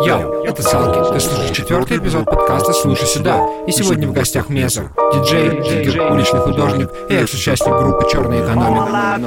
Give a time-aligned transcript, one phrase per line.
[0.00, 1.12] Йоу, это Салки.
[1.12, 3.44] Ты слушаешь четвертый эпизод подкаста «Слушай сюда».
[3.66, 9.18] И сегодня в гостях Мезо, диджей, диггер, уличный художник и экс-участник группы «Черная экономика».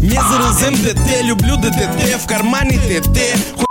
[0.00, 3.18] Мезер из МДТ, люблю ДТТ, в кармане ТТ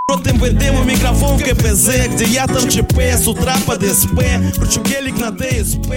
[0.10, 4.20] Рот МВД, мой микрофон в КПЗ Где я там ЧП, с утра под СП
[4.56, 5.94] Кручу гелик на ДСП.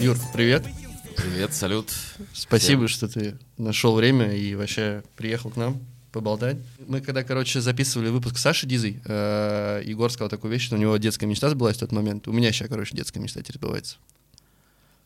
[0.00, 0.64] Юр, привет.
[1.16, 1.90] Привет, салют.
[2.32, 5.78] Спасибо, что ты нашел время и вообще приехал к нам
[6.12, 6.58] поболтать.
[6.86, 10.78] Мы когда, короче, записывали выпуск с Сашей Дизой, э, Егор сказал такую вещь, что у
[10.78, 12.28] него детская мечта сбылась в тот момент.
[12.28, 13.96] У меня сейчас, короче, детская мечта теперь сбывается.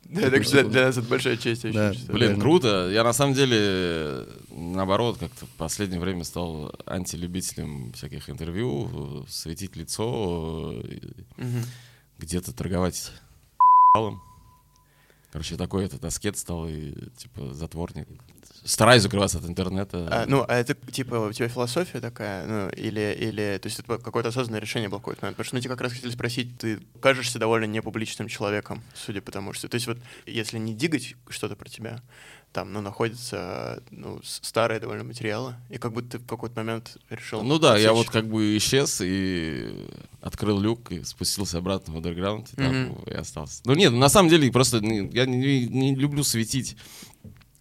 [0.05, 1.63] Да, так что для нас это большая честь.
[1.73, 1.93] Да.
[2.09, 2.41] Блин, Реально.
[2.41, 2.91] круто.
[2.93, 10.75] Я на самом деле, наоборот, как-то в последнее время стал антилюбителем всяких интервью, светить лицо,
[11.37, 11.63] Мгм.
[12.19, 13.11] где-то торговать.
[15.37, 18.09] Короче, такой этот аскет стал и, типа, затворник.
[18.65, 20.09] Стараюсь закрываться от интернета.
[20.11, 23.99] А, ну, а это типа у тебя философия такая, ну, или, или, то есть это
[23.99, 25.21] какое-то осознанное решение было момент?
[25.21, 29.31] Потому что мы тебя как раз хотели спросить, ты кажешься довольно непубличным человеком, судя по
[29.31, 32.01] тому, что, то есть вот если не дигать что-то про тебя,
[32.53, 37.43] там, ну, находятся, ну, старые довольно материалы, и как будто ты в какой-то момент решил...
[37.43, 39.87] Ну да, я вот как бы исчез и
[40.23, 43.03] открыл люк и спустился обратно в андерграунд, и там Мгм.
[43.07, 43.61] и остался.
[43.67, 46.77] Ну нет, на самом деле просто не- я не, не люблю светить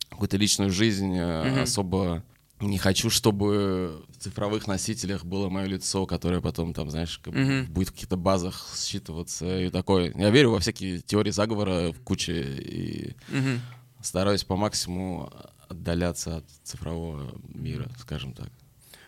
[0.09, 1.59] какую-то личную жизнь, Мгм.
[1.63, 2.23] особо
[2.61, 7.65] не хочу, чтобы в цифровых носителях было мое лицо, которое потом там, знаешь, как Мгм.
[7.65, 10.13] будет в каких-то базах считываться и такое.
[10.15, 13.59] Я верю во всякие теории заговора в куче и Мгм.
[14.05, 15.31] Стараюсь по максимуму
[15.67, 18.49] отдаляться от цифрового мира, скажем так.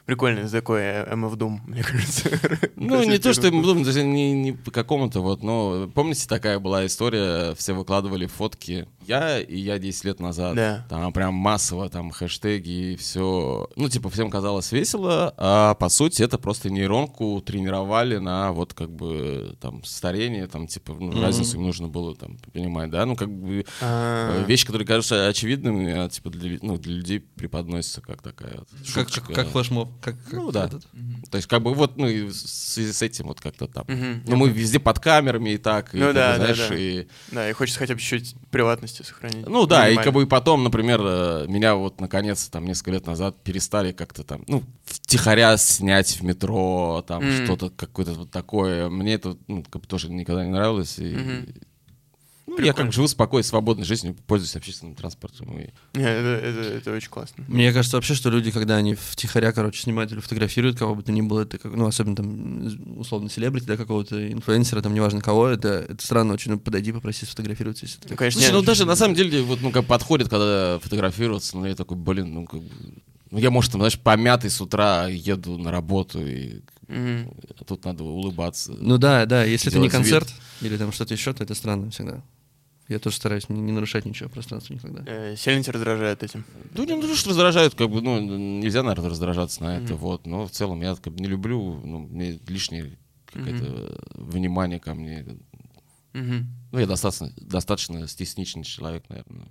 [0.08, 2.30] Прикольно, такой э, MF Doom, мне кажется.
[2.78, 6.60] Ну, не то, что я думаю, даже не, не по какому-то вот, но помните, такая
[6.60, 10.86] была история, все выкладывали фотки, я и я 10 лет назад, Да.
[10.90, 16.24] там прям массово, там хэштеги и все, ну, типа, всем казалось весело, а по сути
[16.24, 21.64] это просто нейронку тренировали на вот как бы там старение, там, типа, ну, разницу им
[21.64, 26.08] нужно было там понимать, да, ну, как бы А, э, вещи, которые кажутся очевидными, а,
[26.08, 29.34] типа, для, ну, для людей преподносятся как такая вот Как, шуточка.
[29.34, 29.90] как флешмоб.
[30.02, 30.66] Как, Ну как да.
[30.66, 30.88] этот.
[31.32, 33.86] То есть, как бы вот, ну, и в связи с этим вот как-то там.
[33.88, 34.24] Мгм.
[34.28, 36.76] Ну, мы везде под камерами и так, и, Ну бы, да, да, знаешь, да.
[36.76, 37.08] и...
[37.32, 39.48] Да, и хочется хотя бы чуть приватности сохранить.
[39.48, 43.06] Ну да, и как бы и потом, например, э, меня вот наконец там несколько лет
[43.08, 47.44] назад перестали как-то там, ну, втихаря снять в метро, там Мгм.
[47.46, 48.90] что-то какое-то вот такое.
[48.90, 51.00] Мне это, ну, как бы тоже никогда не нравилось.
[51.00, 51.48] И, Мгм.
[52.58, 52.88] Ну, я Прикольно.
[52.88, 55.58] как живу спокойной, свободной жизнью, пользуюсь общественным транспортом.
[55.60, 55.70] И...
[55.94, 57.44] Не, это, это, это очень классно.
[57.48, 61.12] Мне кажется вообще, что люди, когда они втихаря, короче, снимают или фотографируют кого бы то
[61.12, 65.48] ни было, это как, ну, особенно там, условно, селебрити, да, какого-то инфлюенсера, там, неважно кого,
[65.48, 68.60] это, это странно очень, ну, подойди, попроси сфотографироваться, если ты Ну, так- конечно, Слушай, нет.
[68.62, 72.34] ну даже на самом деле, вот, ну, как подходит, когда фотографироваться, ну, я такой, блин,
[72.34, 72.70] ну, как бы...
[73.30, 78.04] Ну, я, может, там, знаешь, помятый с утра еду на работу, и а тут надо
[78.06, 78.74] улыбаться.
[78.80, 80.14] Ну да, да, если это не Делать вид.
[80.20, 82.24] концерт или там что-то еще, то это странно всегда.
[82.88, 85.04] Я тоже стараюсь не, не нарушать ничего пространства никогда.
[85.06, 86.46] Э, Сильно тебя раздражает этим.
[86.74, 89.98] Ну, не, ну, то, что раздражают, как бы, ну, нельзя, наверное, раздражаться на это, Мгм.
[89.98, 90.26] вот.
[90.26, 95.26] Но в целом я как бы не люблю, ну, мне лишнее какое-то внимание ко мне.
[96.72, 99.48] Ну, я достаточно, достаточно стесничный человек, наверное,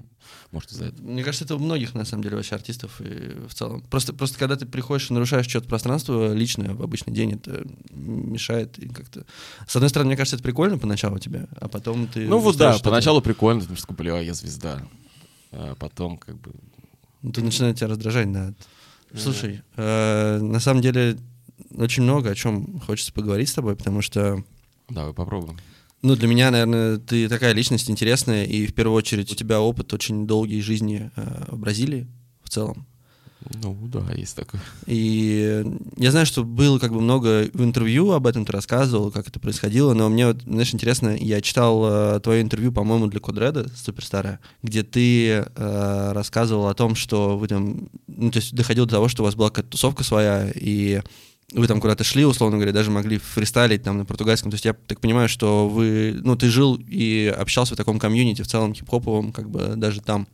[0.53, 1.07] может, из-за этого.
[1.07, 3.81] Мне кажется, это у многих, на самом деле, вообще артистов и в целом.
[3.83, 8.79] Просто, просто когда ты приходишь и нарушаешь что-то пространство личное в обычный день, это мешает
[8.79, 9.25] и как-то...
[9.67, 12.27] С одной стороны, мне кажется, это прикольно поначалу тебе, а потом ты...
[12.29, 14.87] Ну, вот да, поначалу прикольно, потому что, бля, я звезда.
[15.53, 16.53] А потом, как бы,
[17.23, 18.53] Ну, Ты начинает тебя раздражать, да.
[19.15, 21.17] Слушай, э, на самом деле
[21.75, 24.45] очень много о чем хочется поговорить с тобой, потому что,
[24.91, 25.59] давай попробуем.
[26.07, 29.93] Ну, для меня, наверное, ты такая личность интересная, и в первую очередь у тебя опыт
[29.93, 32.07] очень долгий жизни э, в Бразилии
[32.43, 32.87] в целом.
[33.63, 34.61] Ну, да, есть такое.
[34.87, 35.65] И
[35.97, 39.41] я знаю, что было как бы много в интервью об этом ты рассказывал, как это
[39.41, 41.85] происходило, но мне вот, знаешь, интересно, я читал
[42.17, 47.49] э, твое интервью, по-моему, для Кодреда, суперстарое, где ты э, рассказывал о том, что вы
[47.49, 51.03] там, ну, то есть доходило до того, что у вас была какая-то тусовка своя, и
[51.53, 54.51] вы там куда-то шли, условно говоря, даже могли фристайлить там на португальском.
[54.51, 58.43] То есть я так понимаю, что вы, ну, ты жил и общался в таком комьюнити,
[58.43, 60.27] в целом хип-хоповом, как бы даже там.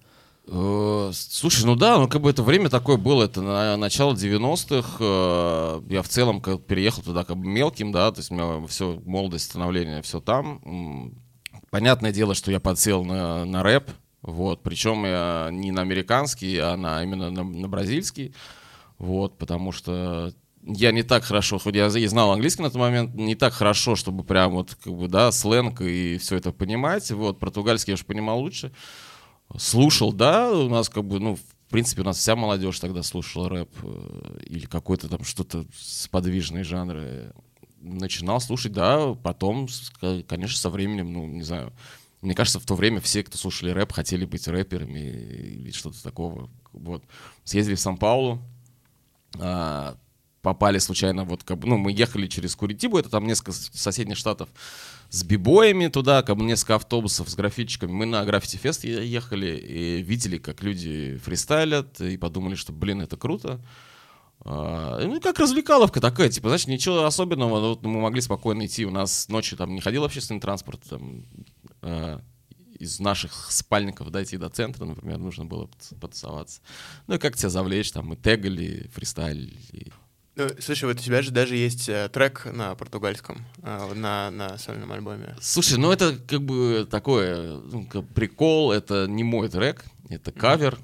[0.47, 4.97] Э, Слушай, ну да, ну как бы это время такое было, это на начало 90-х,
[5.01, 8.67] э, я в целом как переехал туда как бы мелким, да, то есть у меня
[8.67, 11.13] все, молодость, становление, все там.
[11.71, 13.91] Понятное дело, что я подсел на, на рэп,
[14.23, 18.35] вот, причем я не на американский, а на, именно на, на бразильский,
[18.99, 20.33] вот, потому что
[20.63, 23.97] я не так хорошо, хоть я и знал английский на тот момент, не так хорошо,
[23.97, 28.05] чтобы прям вот, как бы, да, сленг и все это понимать, вот, португальский я уже
[28.05, 28.73] понимал лучше,
[29.57, 31.39] слушал, да, у нас как бы, ну,
[31.73, 36.63] принципе, у нас вся молодежь тогда слушала рэп э, или какой-то там что-то с подвижные
[36.63, 37.33] жанры.
[37.81, 39.67] Начинал слушать, да, потом,
[40.29, 41.73] конечно, со временем, ну, не знаю,
[42.21, 46.49] мне кажется, в то время все, кто слушали рэп, хотели быть рэперами или что-то такого.
[46.73, 47.03] Вот.
[47.43, 48.39] Съездили в Сан-Паулу,
[49.41, 49.97] а,
[50.43, 54.49] попали случайно, вот, как ну, мы ехали через Куритибу, это там несколько соседних штатов,
[55.09, 57.93] с бибоями туда, как бы несколько автобусов с граффитчиками.
[57.93, 63.61] Мы на граффити-фест ехали и видели, как люди фристайлят, и подумали, что, блин, это круто.
[64.45, 68.85] А, Ну, как развлекаловка такая, типа, знаешь, ничего особенного, но вот мы могли спокойно идти.
[68.85, 71.25] У нас ночью там не ходил общественный транспорт, там,
[71.83, 72.21] а,
[72.81, 76.61] из наших спальников дойти до центра, например, нужно было пот- потусоваться.
[77.07, 79.93] Ну, и как тебя завлечь, там, мы тегали, фристайлили.
[80.35, 84.57] Ну, слушай, вот у тебя же даже есть э, трек на португальском, э, на, на
[84.57, 85.37] сольном альбоме.
[85.43, 90.79] Слушай, ну это как бы такое, ну, прикол, это не мой трек, это кавер.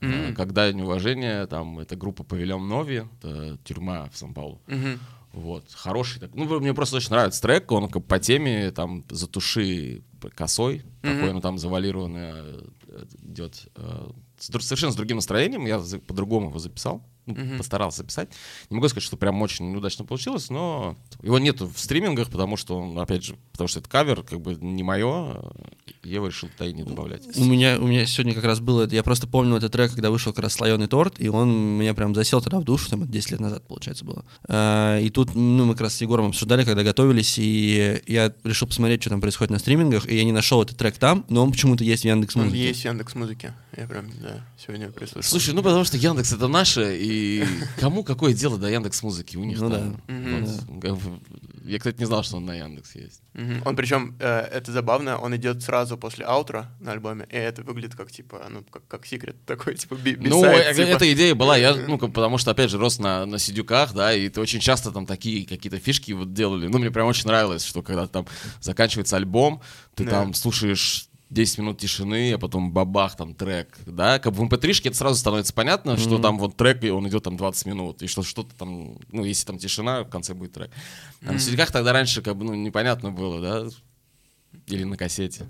[0.00, 4.60] Э, Когда неуважение, там, это группа Павильон Нови, это тюрьма в Сан-Паулу.
[4.66, 4.98] Мгм.
[5.34, 6.18] Вот, хороший.
[6.18, 10.02] так- Ну, мне просто очень нравится трек, он как по теме, там, затуши
[10.34, 12.64] косой, такой, ну, там, завалированный
[13.22, 13.68] идет.
[13.76, 15.78] э, совершенно с другим настроением, я
[16.08, 17.04] по-другому его записал,
[17.36, 17.58] ну, Мгм.
[17.58, 18.28] постарался записать.
[18.70, 22.78] Не могу сказать, что прям очень неудачно получилось, но его нету в стримингах, потому что
[22.78, 25.40] он, опять же, потому что это кавер, как бы не мое,
[26.04, 27.22] я его решил туда и не добавлять.
[27.36, 30.32] У меня, у меня сегодня как раз было, я просто помню этот трек, когда вышел
[30.32, 33.32] как раз слоеный торт, и он меня прям засел тогда в душу, там, это 10
[33.32, 34.24] лет назад, получается, было.
[34.48, 38.68] А, И тут, ну, мы как раз с Егором обсуждали, когда готовились, и я решил
[38.68, 41.52] посмотреть, что там происходит на стримингах, и я не нашел этот трек там, но он
[41.52, 43.54] почему-то есть в Яндекс Он есть в Яндекс Музыке.
[43.76, 45.22] Я прям, да, сегодня прислушал.
[45.30, 47.19] Слушай, ну потому что Яндекс это наше, и
[47.80, 49.36] кому какое дело до Яндекс музыки?
[49.36, 50.02] У них Ну там.
[50.06, 50.92] да.
[50.94, 51.20] Вот.
[51.64, 53.22] Я, кстати, не знал, что он на Яндекс есть.
[53.34, 53.62] Мгм.
[53.64, 57.94] Он причем, э, это забавно, он идет сразу после аутро на альбоме, и это выглядит
[57.94, 60.86] как, типа, ну, как, как секрет такой, типа, би- Ну, бисайд, э, типа.
[60.88, 64.12] эта идея была, я, ну, как- потому что, опять же, рос на, на сидюках, да,
[64.14, 66.66] и ты очень часто там такие какие-то фишки вот делали.
[66.66, 68.26] Ну, мне прям очень нравилось, что когда там
[68.60, 69.60] заканчивается альбом,
[69.94, 70.10] ты Да.
[70.12, 74.88] там слушаешь 10 минут тишины, а потом бабах, там трек, да, как бы в mp3
[74.88, 78.08] это сразу становится понятно, что там вот трек, и он идет там 20 минут, и
[78.08, 80.70] что что-то там, ну, если там тишина, в конце будет трек.
[81.24, 83.70] А на сидюках тогда раньше, как бы, ну, непонятно было, да,
[84.66, 85.46] или на кассете.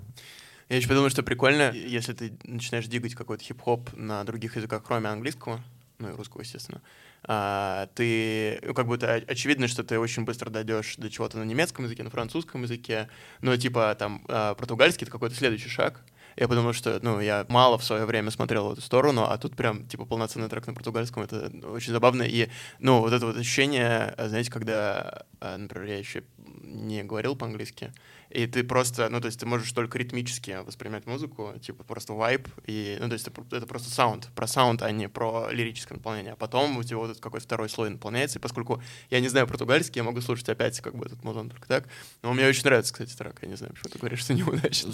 [0.69, 5.09] Я еще подумал, что прикольно, если ты начинаешь дигать какой-то хип-хоп на других языках, кроме
[5.09, 5.61] английского,
[6.01, 6.81] ну и русского, естественно,
[7.23, 11.85] а, ты, ну, как будто очевидно, что ты очень быстро дойдешь до чего-то на немецком
[11.85, 13.09] языке, на французском языке,
[13.41, 16.01] но типа там а, португальский— это какой-то следующий шаг.
[16.37, 19.55] Я подумал, что, ну, я мало в свое время смотрел в эту сторону, а тут
[19.55, 22.23] прям, типа, полноценный трек на португальском, это очень забавно.
[22.23, 22.49] И,
[22.79, 26.23] ну, вот это вот ощущение, а, знаете, когда, а, например, я еще
[26.63, 27.93] не говорил по-английски,
[28.29, 32.47] и ты просто, ну, то есть ты можешь только ритмически воспринимать музыку, типа просто вайп,
[32.65, 36.33] и, ну, то есть это, это просто саунд, про саунд, а не про лирическое наполнение.
[36.33, 39.47] А потом у тебя вот этот какой-то второй слой наполняется, и поскольку я не знаю
[39.47, 41.87] португальский, я могу слушать опять как бы этот музон только так.
[42.21, 44.93] Но мне очень нравится, кстати, трек, я не знаю, почему ты говоришь, что неудачно.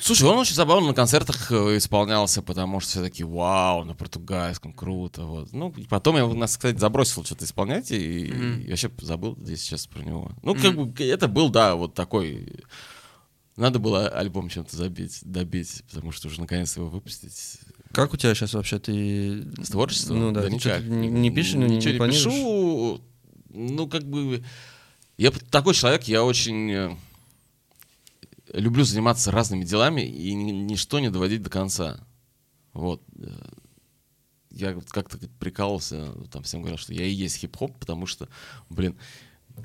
[0.00, 4.72] Слушай, он очень забавно на концертах э, исполнялся, потому что все такие, вау, на португальском,
[4.72, 5.52] круто, вот.
[5.52, 8.60] Ну, и потом я нас, кстати, забросил что-то исполнять, и, Мгм.
[8.62, 10.30] и вообще забыл здесь сейчас про него.
[10.42, 10.90] Ну, как Мгм.
[10.90, 12.46] бы, это был, да, вот такой...
[13.56, 17.58] Надо было альбом чем-то забить, добить, потому что уже наконец его выпустить.
[17.92, 19.44] Как у тебя сейчас вообще, ты...
[19.62, 20.18] С творчеством?
[20.18, 20.82] Ну да, ты никак.
[20.82, 22.24] не, не пишешь, не, Ничего не не, планируешь?
[22.24, 23.00] пишу.
[23.50, 24.42] Ну, как бы...
[25.16, 26.96] Я такой человек, я очень э,
[28.52, 32.04] люблю заниматься разными делами и ни- ничто не доводить до конца.
[32.72, 33.00] Вот.
[33.18, 33.30] Э,
[34.50, 38.28] Я как-то прикалывался, там всем говорил, что я и есть хип-хоп, потому что,
[38.68, 38.96] блин,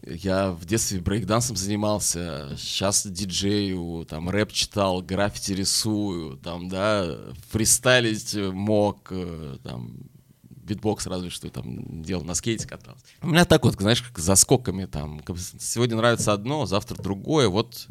[0.05, 7.17] я в детстве брейкдансом занимался, сейчас диджею, там рэп читал, граффити рисую, там, да,
[7.49, 9.97] фристайлить мог, э, там,
[10.43, 13.03] битбокс разве что там делал, на скейте катался.
[13.21, 15.21] У меня так вот, знаешь, как за скоками там,
[15.59, 17.87] сегодня нравится одно, завтра другое, вот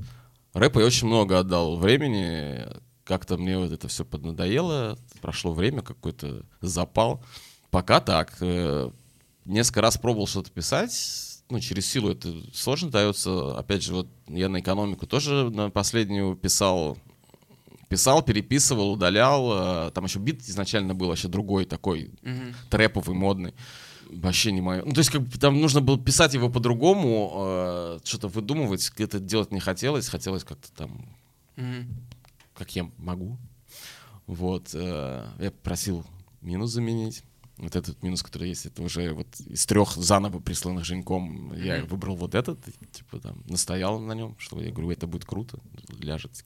[0.54, 2.66] рэпа я очень много отдал времени,
[3.04, 7.24] как-то мне вот это все поднадоело, прошло время, какой-то запал.
[7.70, 8.36] Пока так.
[8.40, 8.90] э,
[9.48, 10.92] Несколько раз пробовал что-то писать,
[11.50, 13.56] ну, через силу это сложно дается.
[13.58, 16.98] Опять же, вот я на экономику тоже на последнюю писал,
[17.88, 19.88] писал, переписывал, удалял.
[19.88, 22.54] э, Там еще бит изначально был вообще другой такой, Мгм.
[22.70, 23.54] трэповый, модный.
[24.10, 24.82] Вообще не мое.
[24.84, 29.18] Ну, то есть, как бы там нужно было писать его по-другому, э, что-то выдумывать, это
[29.20, 31.04] делать не хотелось, хотелось как-то там,
[31.56, 31.88] Мгм.
[32.54, 33.36] как я могу.
[34.26, 34.70] Вот.
[34.74, 36.04] э, я просил
[36.40, 37.22] минус заменить.
[37.58, 42.16] Вот этот минус, который есть, это уже вот из трех заново присланных Женьком я выбрал
[42.16, 42.58] вот этот,
[42.92, 45.58] типа там настоял на нем, что я говорю, это будет круто,
[46.00, 46.44] ляжет.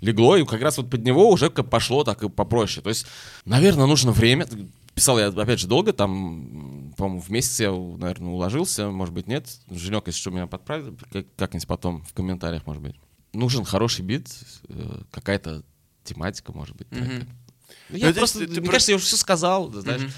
[0.00, 2.82] Легло, и как раз вот под него уже пошло так и попроще.
[2.82, 3.06] То есть,
[3.44, 4.46] наверное, нужно время.
[4.94, 9.48] Писал я, опять же, долго, там, по-моему, в месяц я, наверное, уложился, может быть, нет.
[9.68, 12.94] Женек, если что, меня подправит, как- как-нибудь потом в комментариях, может быть.
[13.32, 14.28] Нужен хороший бит,
[14.68, 15.64] э, какая-то
[16.04, 16.86] тематика, может быть.
[16.92, 20.12] Ну, я то просто, ты- ты мне про- кажется, я уже все сказал, знаешь, Мгм.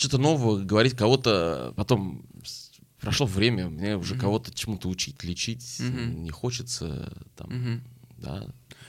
[0.00, 2.22] Что-то нового говорить, кого-то потом
[3.00, 6.24] прошло время, мне уже кого-то чему-то учить, лечить Мгм.
[6.24, 7.80] не хочется, там, Мгм.
[8.18, 8.46] да.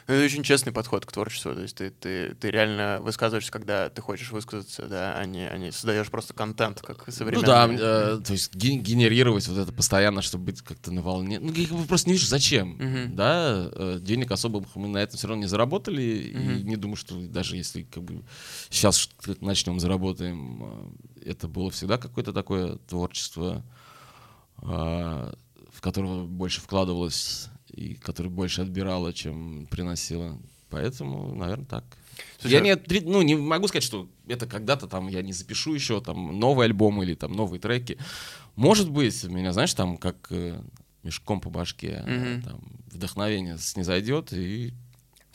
[0.08, 1.53] Ну, это очень честный подход к творчеству.
[1.53, 5.58] То есть ты, ты, ты реально высказываешься, когда ты хочешь высказаться, да, а не, а
[5.58, 7.41] не создаешь просто контент, как современный.
[7.41, 11.39] Ну да, э, то есть ге- генерировать вот это постоянно, чтобы быть как-то на волне.
[11.39, 13.15] Ну, как бы просто не вижу, зачем, Мгм.
[13.15, 16.67] да, э, денег особо мы на этом все равно не заработали, и Мгм.
[16.67, 18.24] не думаю, что даже если как бы
[18.70, 20.63] сейчас начнем заработаем,
[21.24, 23.63] э, это было всегда какое-то такое творчество,
[24.62, 25.34] э,
[25.72, 30.38] в которого больше вкладывалось и которое больше отбирало, чем приносило.
[30.70, 31.84] Поэтому, наверное, так.
[32.40, 36.01] Слушай, я не, ну, не могу сказать, что это когда-то там я не запишу еще
[36.01, 37.98] там новый альбом или там новые треки.
[38.56, 40.62] Может быть, меня, знаешь, там как э,
[41.04, 42.42] мешком по башке, Мгм.
[42.44, 42.62] там,
[42.92, 44.74] вдохновение снизойдет, и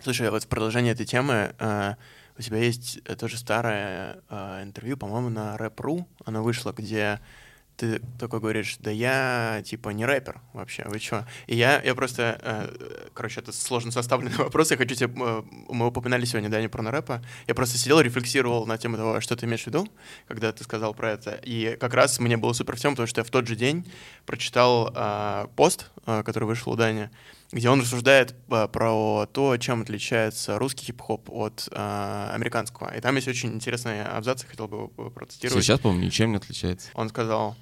[0.02, 1.95] Слушай, вот в продолжение этой темы э,
[2.38, 7.21] у тебя есть э, тоже старое э, интервью, по-моему, на Рэп.ру оно вышло, где
[7.76, 11.25] ты такой говоришь, да я типа не рэпер вообще, вы чё?
[11.47, 15.87] И я, я просто, э, короче, это сложно составленный вопрос, я хочу тебе, э, мы
[15.87, 19.47] упоминали сегодня, да, не про рэпа, я просто сидел, рефлексировал на тему того, что ты
[19.47, 19.88] имеешь в виду,
[20.26, 23.21] когда ты сказал про это, и как раз мне было супер в тему, потому что
[23.21, 23.90] я в тот же день
[24.25, 27.11] прочитал э, пост, э, который вышел у Дани,
[27.53, 32.95] где он рассуждает э, про то, чем отличается русский хип-хоп от э, американского.
[32.97, 35.65] И там есть очень интересные абзацы, хотел бы его процитировать.
[35.65, 36.88] сейчас, по-моему, ничем не отличается.
[36.95, 37.57] Он сказал,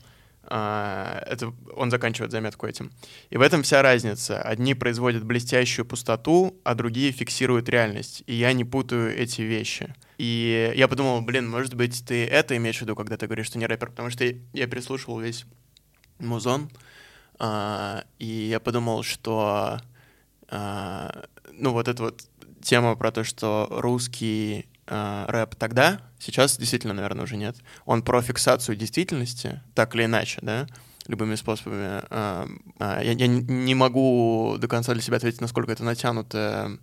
[0.47, 2.91] а, это он заканчивает заметку этим.
[3.31, 4.41] И в этом вся разница.
[4.43, 8.23] Одни производят блестящую пустоту, а другие фиксируют реальность.
[8.27, 9.95] И я не путаю эти вещи.
[10.19, 13.59] И я подумал, блин, может быть, ты это имеешь в виду, когда ты говоришь, что
[13.59, 15.45] не рэпер, потому что я переслушивал весь
[16.19, 16.71] музон,
[17.39, 19.81] а, и я подумал, что
[20.49, 22.25] а, ну вот эта вот
[22.63, 28.23] тема про то, что русский а, рэп тогда, сейчас действительно, наверное, уже нет, он про
[28.23, 30.67] фиксацию действительности, так или иначе, да,
[31.07, 32.03] любыми способами.
[32.11, 32.49] А,
[32.79, 36.79] а, я, я не могу до конца для себя ответить, насколько это натянутое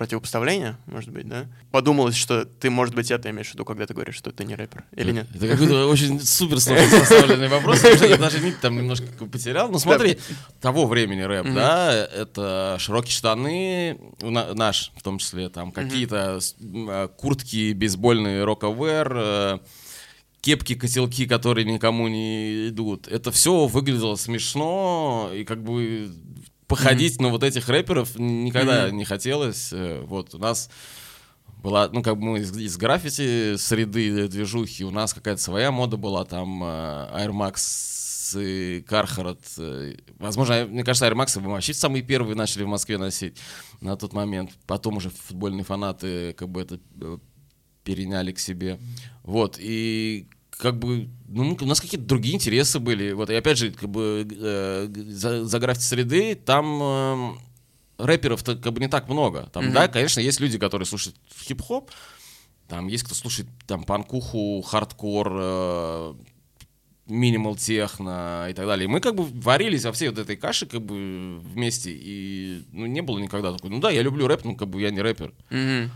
[0.00, 1.44] противопоставление, может быть, да?
[1.70, 4.54] Подумалось, что ты, может быть, это имеешь в виду, когда ты говоришь, что ты не
[4.54, 5.26] рэпер, или нет?
[5.34, 9.70] Это какой-то очень супер сложно составленный вопрос, потому что я даже нить там немножко потерял.
[9.70, 10.18] Ну смотри,
[10.58, 17.74] того времени рэп, да, это широкие штаны, наш, в том числе, там какие-то э, куртки
[17.74, 19.58] бейсбольные, рок-овер, э,
[20.40, 23.06] кепки, котелки, которые никому не идут.
[23.06, 26.10] Это все выглядело смешно, и как бы
[26.70, 28.96] походить на вот этих рэперов никогда Мгм.
[28.98, 29.70] не хотелось.
[29.72, 30.70] Э, Вот у нас
[31.62, 35.96] была, ну, как бы мы из, из граффити среды движухи, у нас какая-то своя мода
[35.98, 39.40] была, там э, Air Max и Carhartt.
[39.58, 43.36] э, Возможно, мне кажется, Air Max вообще самые первые начали в Москве носить
[43.80, 44.52] на тот момент.
[44.66, 46.78] Потом уже футбольные фанаты как бы это
[47.84, 48.78] переняли к себе.
[49.24, 50.28] Вот, и
[50.60, 53.12] как бы, ну, у нас какие-то другие интересы были.
[53.12, 57.38] Вот, и опять же, как бы, э, за, за граффити среды там эм,
[57.98, 59.48] рэперов-то как бы не так много.
[59.52, 59.74] Там, Мгм.
[59.74, 61.90] да, конечно, есть люди, которые слушают хип-хоп,
[62.68, 66.14] там есть кто слушает там панкуху, хардкор, э,
[67.06, 68.84] минимал техно и так далее.
[68.84, 72.86] И мы как бы варились во всей вот этой каше как бы вместе, и ну,
[72.86, 75.32] не было никогда такой, ну да, я люблю рэп, ну как бы я не рэпер.
[75.50, 75.90] Мгм.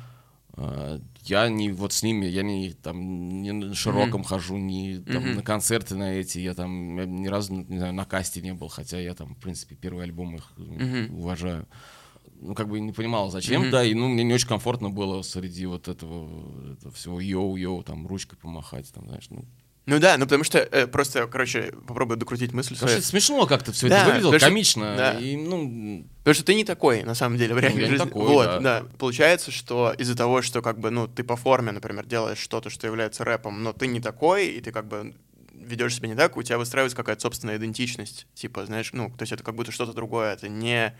[0.56, 5.22] А, Я не вот с ними, я не там не на широком хожу, не там,
[5.24, 5.34] Мгм.
[5.36, 8.68] на концерты на эти, я там я ни разу, не знаю, на Касте не был,
[8.68, 11.18] хотя я там, в принципе, первый альбом их Мгм.
[11.18, 11.66] уважаю.
[12.40, 13.70] Ну, как бы не понимал, зачем, Мгм.
[13.70, 18.06] да, и ну, мне не очень комфортно было среди вот этого, этого всего йоу-йоу, там,
[18.06, 19.44] ручкой помахать, там, знаешь, ну.
[19.86, 23.46] Ну да, ну потому что э, просто, короче, попробую докрутить мысль Потому что это смешно
[23.46, 25.12] как-то все Да, это выглядело, что- комично, да.
[25.18, 28.04] и, ну, Потому что ты не такой, на самом деле, в реальной я не жизни.
[28.06, 28.58] такой, вот, да.
[28.60, 28.84] да.
[28.98, 32.86] Получается, что из-за того, что как бы, ну, ты по форме, например, делаешь что-то, что
[32.86, 35.14] является рэпом, но ты не такой, и ты как бы
[35.52, 38.26] ведешь себя не так, у тебя выстраивается какая-то собственная идентичность.
[38.34, 40.96] Типа, знаешь, ну, то есть это как будто что-то другое, это не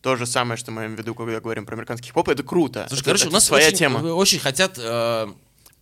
[0.00, 2.86] то же самое, что мы имеем в виду, когда говорим про американский хип-хоп, это круто.
[2.88, 3.98] Слушай, Это- короче, это у нас своя очень, тема.
[4.14, 5.26] очень хотят э,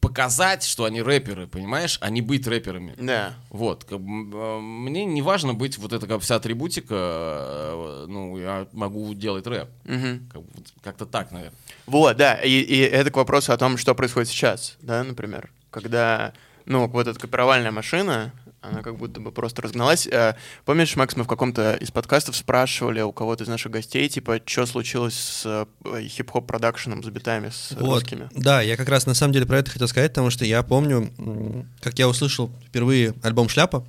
[0.08, 2.94] показать, что они рэперы, понимаешь, а не быть рэперами.
[2.96, 3.34] Да.
[3.50, 8.66] Вот, как э, мне не важно быть вот эта как вся атрибутика, э, ну, я
[8.72, 9.68] могу делать рэп.
[9.84, 10.28] Мгм.
[10.32, 10.42] Как
[10.82, 11.56] как-то так, наверное.
[11.86, 16.32] Вот, да, и, и это к вопросу о том, что происходит сейчас, да, например, когда
[16.66, 18.32] ну, вот эта копировальная машина,
[18.70, 20.06] она как будто бы просто разгналась.
[20.06, 24.40] Э, Помнишь, Макс, мы в каком-то из подкастов спрашивали у кого-то из наших гостей, типа,
[24.44, 25.42] что случилось с
[25.84, 28.00] э, хип-хоп продакшеном, с битами, с Вот.
[28.00, 28.28] русскими?
[28.32, 31.10] Да, я как раз на самом деле про это хотел сказать, потому что я помню,
[31.80, 33.86] как я услышал впервые альбом «Шляпа».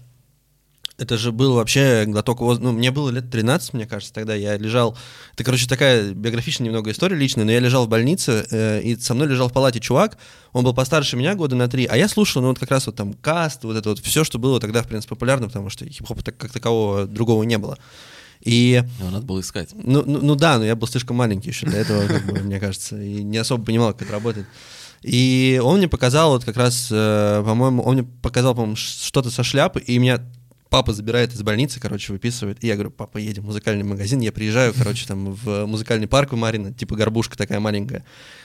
[0.98, 4.58] Это же был вообще глоток воз- Ну, мне было лет 13, мне кажется, тогда я
[4.58, 4.98] лежал...
[5.34, 9.14] Это, короче, такая биографичная немного история личная, но я лежал в больнице, э, и со
[9.14, 10.18] мной лежал в палате чувак,
[10.54, 12.96] он был постарше меня года на три, а я слушал, ну, вот как раз вот
[12.96, 16.24] там каст, вот это вот все, что было тогда, в принципе, популярно, потому что хип-хопа
[16.24, 17.78] так, как такового другого не было.
[18.42, 19.70] И Его надо было искать.
[19.76, 22.60] ну, ну, ну да, но я был слишком маленький еще для этого, как бы, мне
[22.60, 24.48] кажется, и не особо понимал, как это работает.
[25.04, 29.44] И он мне показал вот как раз, э, по-моему, он мне показал, по-моему, что-то со
[29.44, 30.24] шляпы, и меня
[30.70, 32.64] папа забирает из больницы, короче, выписывает.
[32.64, 34.20] И я говорю, папа, едем в музыкальный магазин.
[34.20, 38.04] Я приезжаю, короче, там в музыкальный парк у Марина, типа горбушка такая маленькая.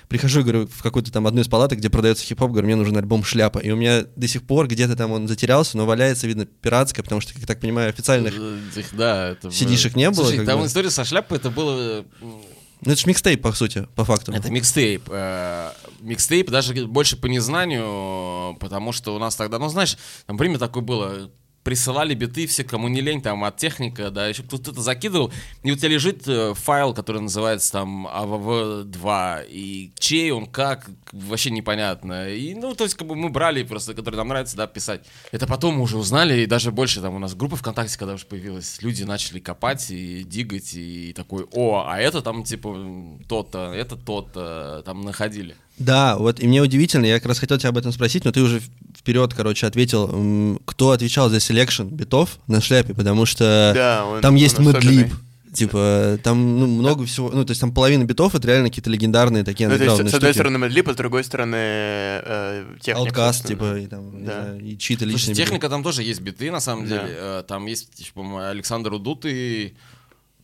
[0.08, 2.96] Прихожу, и говорю, в какую-то там одну из палаток, где продается хип-хоп, говорю, мне нужен
[2.96, 3.58] альбом «Шляпа».
[3.58, 7.20] И у меня до сих пор где-то там он затерялся, но валяется, видно, пиратское, потому
[7.20, 8.34] что, как я так понимаю, официальных...
[8.36, 9.48] Э, Да, это...
[9.48, 10.66] CD-шек не было, Слушай, там бы?
[10.66, 12.04] история со шляпой, это было...
[12.20, 12.42] м,
[12.84, 14.32] Ну, это же микстейп, по сути, по факту.
[14.32, 15.04] Это микстейп.
[15.08, 20.58] Э, Микстейп даже больше по незнанию, потому что у нас тогда, ну знаешь, там время
[20.58, 21.30] такое было,
[21.62, 25.76] присылали биты все, кому не лень, там, от техника, да, еще кто-то закидывал, и у
[25.76, 32.28] тебя лежит э, файл, который называется там AVV2, и чей он, как, вообще непонятно.
[32.28, 35.04] И, ну, то есть, как бы мы брали просто, который нам нравится, да, писать.
[35.30, 38.26] Это потом мы уже узнали, и даже больше, там, у нас группа ВКонтакте, когда уже
[38.26, 43.96] появилась, люди начали копать и дигать, и такой, о, а это там, типа, то-то, это
[43.96, 45.56] то-то, там находили.
[45.78, 48.40] Да, вот и мне удивительно, я как раз хотел тебя об этом спросить, но ты
[48.42, 48.60] уже
[48.96, 54.34] вперед, короче, ответил, кто отвечал за selection битов на шляпе, потому что Да, он- там
[54.36, 54.96] есть он особенный.
[54.96, 55.14] мэдлиб,
[55.54, 59.42] типа, там ну, много всего, ну, то есть там половина битов это реально какие-то легендарные
[59.44, 63.32] такие Ну, то есть, с одной стороны Мэдлип, а с другой стороны э, техника.
[63.32, 63.48] Собственно.
[63.48, 64.42] типа, и, там, Да.
[64.42, 66.98] знаю, и чьи-то Слушай, личные техника там тоже есть биты, на самом Да.
[67.02, 67.16] деле.
[67.18, 69.74] Э, Там есть, типа, по-моему, Александр Удутый,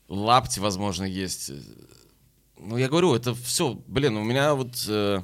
[0.08, 1.50] Лапти, возможно, есть.
[2.60, 5.20] Ну, я говорю, это все, блин, у меня вот, э,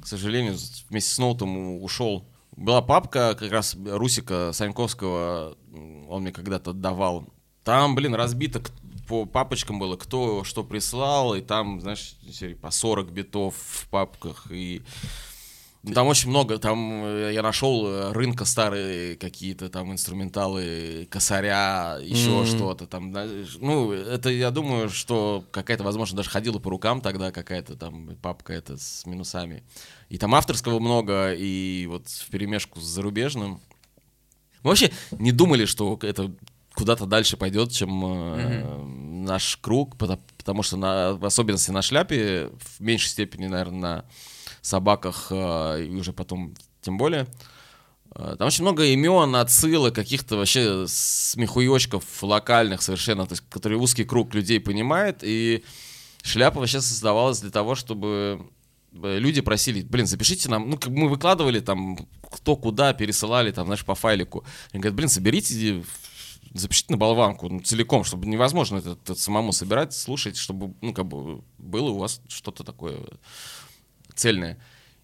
[0.00, 0.56] к сожалению,
[0.88, 2.24] вместе с Ноутом ушел.
[2.56, 5.56] Была папка как раз Русика Саньковского,
[6.08, 7.26] он мне когда-то отдавал.
[7.64, 8.62] Там, блин, разбито
[9.08, 12.16] по папочкам было, кто что прислал, и там, знаешь,
[12.60, 14.82] по 40 битов в папках, и
[15.94, 22.30] Там очень много, там э, я нашел э, рынка старые какие-то там инструменталы, косаря, еще
[22.30, 22.46] Мгм.
[22.46, 23.12] что-то там.
[23.58, 28.52] Ну, это я думаю, что какая-то, возможно, даже ходила по рукам тогда какая-то там папка
[28.52, 29.64] это с минусами.
[30.08, 33.60] И там авторского много, и вот в перемешку с зарубежным.
[34.62, 36.30] Мы вообще не думали, что это
[36.74, 38.84] куда-то дальше пойдет, чем э,
[39.24, 44.04] наш круг, потому, потому что на, в особенности на шляпе, в меньшей степени, наверное, на
[44.62, 47.26] собаках э, и уже потом тем более.
[48.14, 54.04] Э, Там очень много имен, отсылок, каких-то вообще смехуёчков локальных совершенно, то есть, которые узкий
[54.04, 55.64] круг людей понимает, и
[56.22, 58.46] шляпа вообще создавалась для того, чтобы
[58.92, 61.98] э, люди просили, блин, запишите нам, ну, как мы выкладывали там,
[62.30, 64.44] кто куда пересылали, там, знаешь, по файлику.
[64.72, 65.82] Они говорят, блин, соберите,
[66.54, 71.06] запишите на болванку ну, целиком, чтобы невозможно это, это самому собирать, слушать, чтобы, ну, как
[71.06, 72.98] бы было у вас что-то такое
[74.14, 74.58] цельное.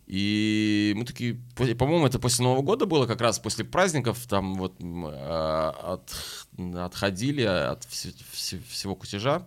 [0.07, 4.55] И мы такие, по- по-моему, это после Нового года было, как раз после праздников, там
[4.55, 9.47] вот а, от, отходили от вс- вс- всего кутежа.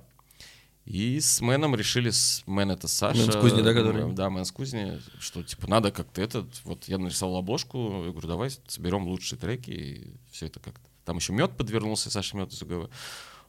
[0.85, 3.21] И с Мэном решили, с Мэн это Саша.
[3.21, 4.13] Мэн с кузни, да, который?
[4.13, 8.27] Да, Мэн с кузни, что типа надо как-то этот, вот я нарисовал обложку, я говорю,
[8.27, 10.81] давай соберем лучшие треки, и все это как-то.
[11.05, 12.89] Там еще мед подвернулся, Саша мед из УГВ.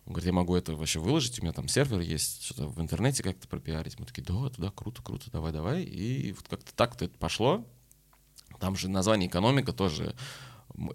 [0.04, 3.22] Он говорит, я могу это вообще выложить, у меня там сервер есть, что-то в интернете
[3.22, 3.98] как-то пропиарить.
[4.00, 5.82] Мы такие, да, да, круто, круто, давай, давай.
[5.84, 7.64] И вот как-то так-то это пошло.
[8.58, 10.14] Там же название экономика тоже.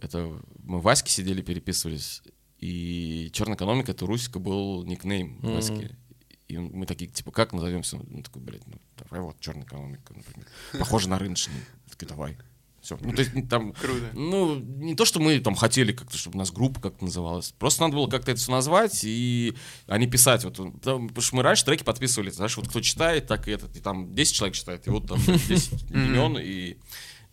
[0.01, 2.21] Это мы в Ваське сидели, переписывались.
[2.59, 5.53] И черная экономика это Русика был никнейм Мгм.
[5.53, 5.95] Васьки.
[6.47, 7.97] И мы такие, типа, как назовемся?
[7.97, 10.47] Он такой, блядь, ну давай вот черная экономика, например.
[10.79, 11.61] Похоже на рыночный.
[11.89, 12.37] Такие, давай.
[12.87, 12.97] Все.
[13.01, 14.11] Ну, то есть там Круто.
[14.13, 17.53] ну, не то, что мы там хотели как-то, чтобы у нас группа как-то называлась.
[17.59, 19.53] Просто надо было как-то это все назвать, и
[19.87, 20.45] а не писать.
[20.45, 23.75] Вот, там, потому что мы раньше треки подписывали, знаешь, вот кто читает, так и этот,
[23.75, 25.19] и там 10 человек читает, и вот там
[25.49, 26.77] 10 имен, и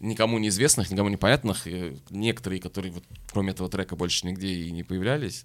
[0.01, 4.83] никому неизвестных, никому непонятных, и некоторые, которые вот кроме этого трека больше нигде и не
[4.83, 5.45] появлялись.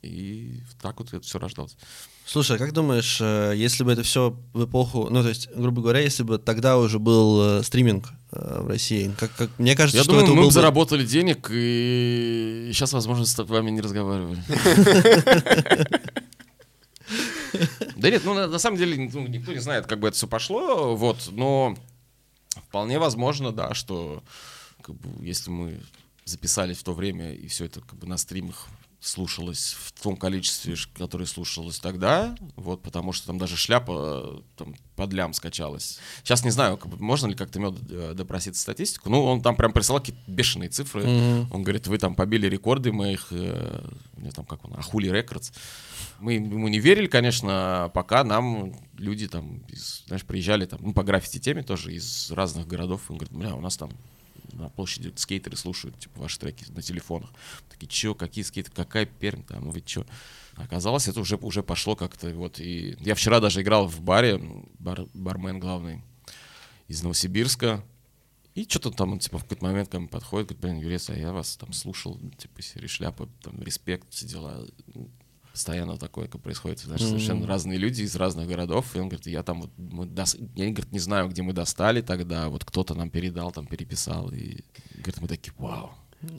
[0.00, 1.76] И так вот это все рождалось.
[2.24, 5.82] Слушай, а как думаешь, э, если бы это все в эпоху, ну, то есть, грубо
[5.82, 10.02] говоря, если бы тогда уже был э, стриминг в России, как, как мне кажется, Я
[10.02, 14.42] что думаю, это мы бы заработали денег, и сейчас, возможно, с вами не разговаривали.
[17.96, 20.94] Да нет, ну на, самом деле ну, никто не знает, как бы это все пошло,
[20.94, 21.74] вот, но
[22.68, 24.22] вполне возможно, да, что
[24.82, 25.80] как бы, если мы
[26.24, 28.66] записали в то время, и все это как бы на стримах
[29.00, 34.74] слушалось в том количестве, которое слушалось тогда, вот, потому что там даже шляпа э, там,
[34.96, 35.98] под лям скачалась.
[36.22, 39.10] Сейчас не знаю, как бы, можно ли как-то мед э, допросить статистику.
[39.10, 41.04] Ну, он там прям присылал какие-то бешеные цифры.
[41.52, 45.52] Он говорит, вы там побили рекорды моих, э, не там как он, Ахули Рекордс.
[46.18, 51.02] Мы ему не верили, конечно, пока нам люди там, из, знаешь, приезжали там, ну, по
[51.02, 53.02] граффити-теме тоже из разных городов.
[53.08, 53.90] Он говорит, бля, у нас там
[54.52, 57.30] на площади скейтеры слушают, типа, ваши треки на телефонах.
[57.70, 60.04] Такие, чё, какие скейтеры, какая Пермь там, вы чё?
[60.54, 64.40] Оказалось, это уже, уже пошло как-то, вот, и я вчера даже играл в баре,
[64.78, 66.02] бар, бармен главный
[66.88, 67.84] из Новосибирска,
[68.54, 71.14] и что-то там, он, типа, в какой-то момент ко мне подходит, говорит, блин, Юрец, а
[71.14, 74.66] я вас там слушал, типа, серии шляпа, там, респект, все дела.
[75.56, 76.80] Постоянно такое как происходит.
[76.80, 78.94] Знаешь, совершенно разные люди из разных городов.
[78.94, 82.02] И он говорит, я там вот, мы дос- я говорит, не знаю, где мы достали
[82.02, 84.28] тогда, вот кто-то нам передал, там, переписал.
[84.32, 84.64] И,
[84.96, 85.92] говорит, мы такие, вау.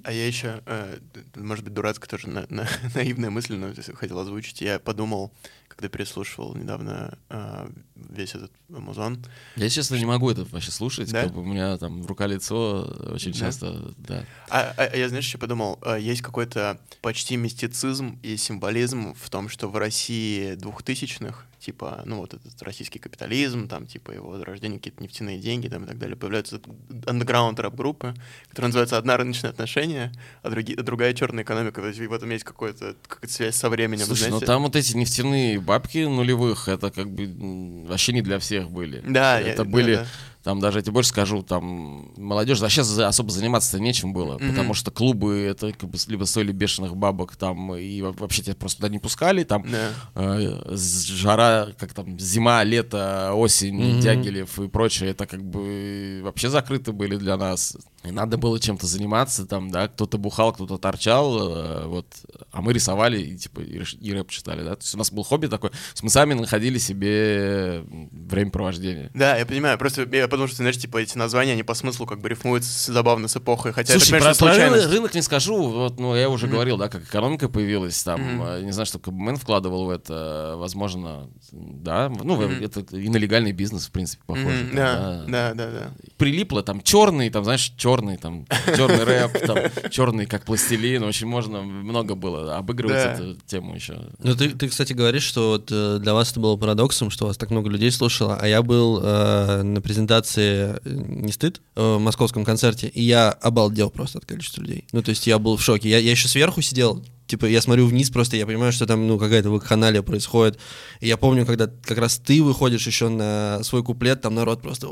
[0.03, 0.97] А я еще, э,
[1.35, 4.61] может быть, дурацкая тоже на- на- наивная мысль, но хотел озвучить.
[4.61, 5.31] Я подумал,
[5.67, 9.23] когда переслушивал недавно э, весь этот музон,
[9.55, 11.11] Я, честно, не могу это вообще слушать.
[11.11, 11.23] Да?
[11.23, 13.37] Как бы у меня там рука-лицо очень Да?
[13.39, 14.25] часто, да.
[14.49, 19.29] А, а- а я, знаешь, еще подумал, э, есть какой-то почти мистицизм и символизм в
[19.29, 24.79] том, что в России двухтысячных, типа, ну вот этот российский капитализм, там, типа, его рождение,
[24.79, 26.61] какие-то нефтяные деньги, там, и так далее, появляются
[27.05, 28.13] андеграунд рэп-группы,
[28.47, 31.81] которые называются «Одна рыночные отношения», а, другие, а другая черная экономика.
[31.81, 32.95] То есть в этом есть какая-то
[33.27, 34.05] связь со временем.
[34.05, 34.45] Слушай, ну знаете?
[34.45, 39.03] там вот эти нефтяные бабки нулевых, это как бы вообще не для всех были.
[39.05, 40.07] Да, я- это да, были, да.
[40.47, 44.49] Там даже я тебе больше скажу, там молодежь вообще за- особо заниматься-то нечем было, Мгм.
[44.51, 48.55] потому что клубы это как бы либо стоили бешеных бабок там и во- вообще тебя
[48.55, 49.89] просто туда не пускали, там Да.
[50.15, 56.93] э, жара, как там зима, лето, осень, Дягилев и прочее, это как бы вообще закрыты
[56.93, 57.75] были для нас.
[58.03, 62.05] И надо было чем-то заниматься, там, да, кто-то бухал, кто-то торчал, э, вот,
[62.53, 65.23] а мы рисовали и, типа, и, и рэп читали, да, то есть у нас был
[65.23, 69.11] хобби такой, мы сами находили себе времяпровождение.
[69.13, 72.19] Да, я понимаю, просто я подумал, что, знаешь, типа эти названия, они по смыслу как
[72.21, 74.93] бы рифмуют с- забавно с эпохой, хотя Слушай, это, про, конечно, про рынок, случайность.
[74.95, 78.71] рынок не скажу, вот, ну, я уже говорил, да, как экономика появилась, там, э, не
[78.71, 82.63] знаю, что КБМН вкладывал в это, возможно, да, ну, Мгм.
[82.63, 84.63] это и на легальный бизнес, в принципе, похоже.
[84.65, 85.91] Мгм, там, Да, да, да, да.
[86.17, 88.45] прилипло, там черный, там, знаешь, черный, там,
[88.75, 89.57] черный рэп, там,
[89.89, 93.11] черный как пластилин, очень можно, много было обыгрывать Да.
[93.13, 93.97] эту тему еще.
[94.19, 97.37] Ну, ты, ты, кстати, говоришь, что вот э, для вас это было парадоксом, что вас
[97.37, 101.99] так много людей слушало, а я был э, на презентации э, «Не стыд» э, в
[101.99, 104.85] московском концерте, и я обалдел просто от количества людей.
[104.91, 105.89] Ну, то есть я был в шоке.
[105.89, 109.19] Я, я еще сверху сидел, типа, я смотрю вниз просто, я понимаю, что там, ну,
[109.19, 110.59] какая-то вакханалия происходит.
[110.99, 114.87] И я помню, когда как раз ты выходишь еще на свой куплет, там народ просто!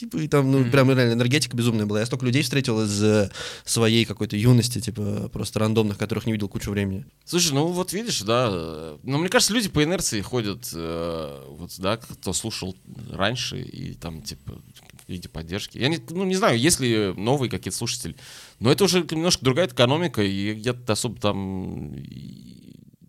[0.00, 2.00] Типа, и там, ну, прям реально энергетика безумная была.
[2.00, 3.30] Я столько людей встретил из э,
[3.64, 7.04] своей какой-то юности, типа, просто рандомных, которых не видел кучу времени.
[7.26, 11.98] Слушай, ну вот видишь, да, ну мне кажется, люди по инерции ходят, э, вот, да,
[11.98, 12.74] кто слушал
[13.10, 14.62] раньше и там, типа,
[15.06, 15.76] в виде поддержки.
[15.76, 18.16] Я не, ну, не знаю, есть ли новые какие-то слушатели,
[18.58, 21.94] но это уже немножко другая экономика, и я особо там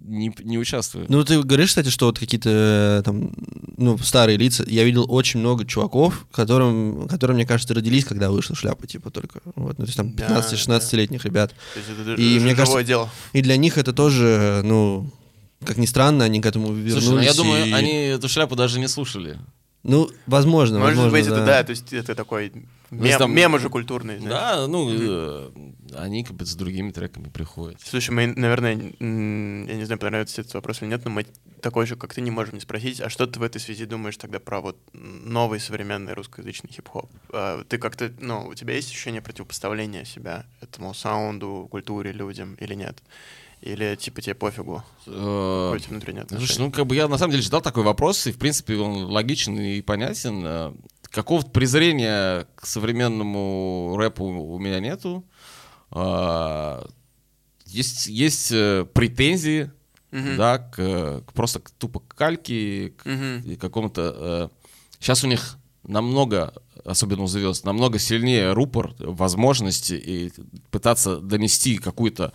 [0.04, 1.06] не, не участвую.
[1.10, 3.32] Ну, ты говоришь, кстати, что вот какие-то э, там,
[3.78, 4.64] ну, старые лица.
[4.68, 9.42] Я видел очень много чуваков, которым, которые, мне кажется, родились, когда вышла шляпа, типа, только.
[9.56, 11.54] Вот, ну, то есть там Да, 15-16-летних ребят.
[11.74, 13.10] То есть это И мне кажется, дело.
[13.34, 15.10] И для них это тоже, ну,
[15.66, 17.04] как ни странно, они к этому вернулись.
[17.04, 19.38] Слушай, ну я думаю, и- они эту шляпу даже не слушали.
[19.84, 21.46] Ну, возможно, Может возможно, быть, это да.
[21.46, 22.52] да, то есть это такой
[22.92, 24.20] мем, там- мем уже культурный.
[24.20, 24.32] знаешь.
[24.32, 25.50] Да, ну, э,
[25.96, 27.80] они как бы с другими треками приходят.
[27.84, 31.26] Слушай, мы, наверное, м, я не знаю, понравится тебе этот вопрос или нет, но мы
[31.62, 34.18] такой же, как ты, не можем не спросить, а что ты в этой связи думаешь
[34.18, 37.10] тогда про вот новый современный русскоязычный хип-хоп?
[37.34, 42.76] А, Ты как-то, ну, у тебя есть ощущение противопоставления себя этому саунду, культуре, людям или
[42.76, 43.02] нет?
[43.62, 44.84] Или типа тебе пофигу?
[45.06, 45.80] Э, Какое
[46.40, 49.06] Слушай, ну как бы я на самом деле ждал такой вопрос, и в принципе он
[49.06, 50.42] логичен и понятен.
[50.46, 50.74] Э,
[51.12, 55.26] Какого-то презрения к современному рэпу у меня нету.
[55.92, 56.88] А,
[57.66, 59.72] Есть, есть э, претензии,
[60.12, 60.38] Мгм.
[60.38, 63.06] да, к, к просто к тупо к кальке, к
[63.46, 64.52] и какому-то...
[65.00, 66.54] сейчас у них намного,
[66.86, 70.32] особенно у звезд, намного сильнее рупор, возможности и
[70.70, 72.34] пытаться донести какую-то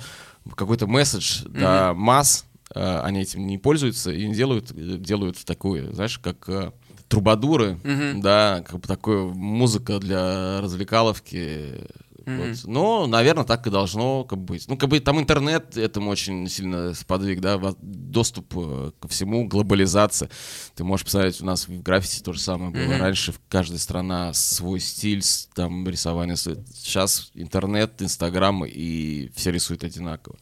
[0.54, 6.18] какой-то месседж до масс, э, они этим не пользуются и не делают, делают такую, знаешь,
[6.18, 6.72] как э,
[7.08, 8.20] трубадуры, Мгм.
[8.20, 11.84] да, как бы такую музыка для развлекаловки,
[12.26, 12.64] Вот.
[12.64, 14.68] Но, наверное, так и должно как бы, быть.
[14.68, 20.28] Ну, как бы там интернет этому очень сильно сподвиг, да, доступ э, ко всему, глобализация.
[20.74, 22.98] Ты можешь посмотреть, у нас в граффити то же самое было.
[22.98, 25.22] Раньше в каждая страна свой стиль,
[25.54, 26.34] там, рисования.
[26.36, 30.36] Сейчас интернет, инстаграм, и все рисуют одинаково.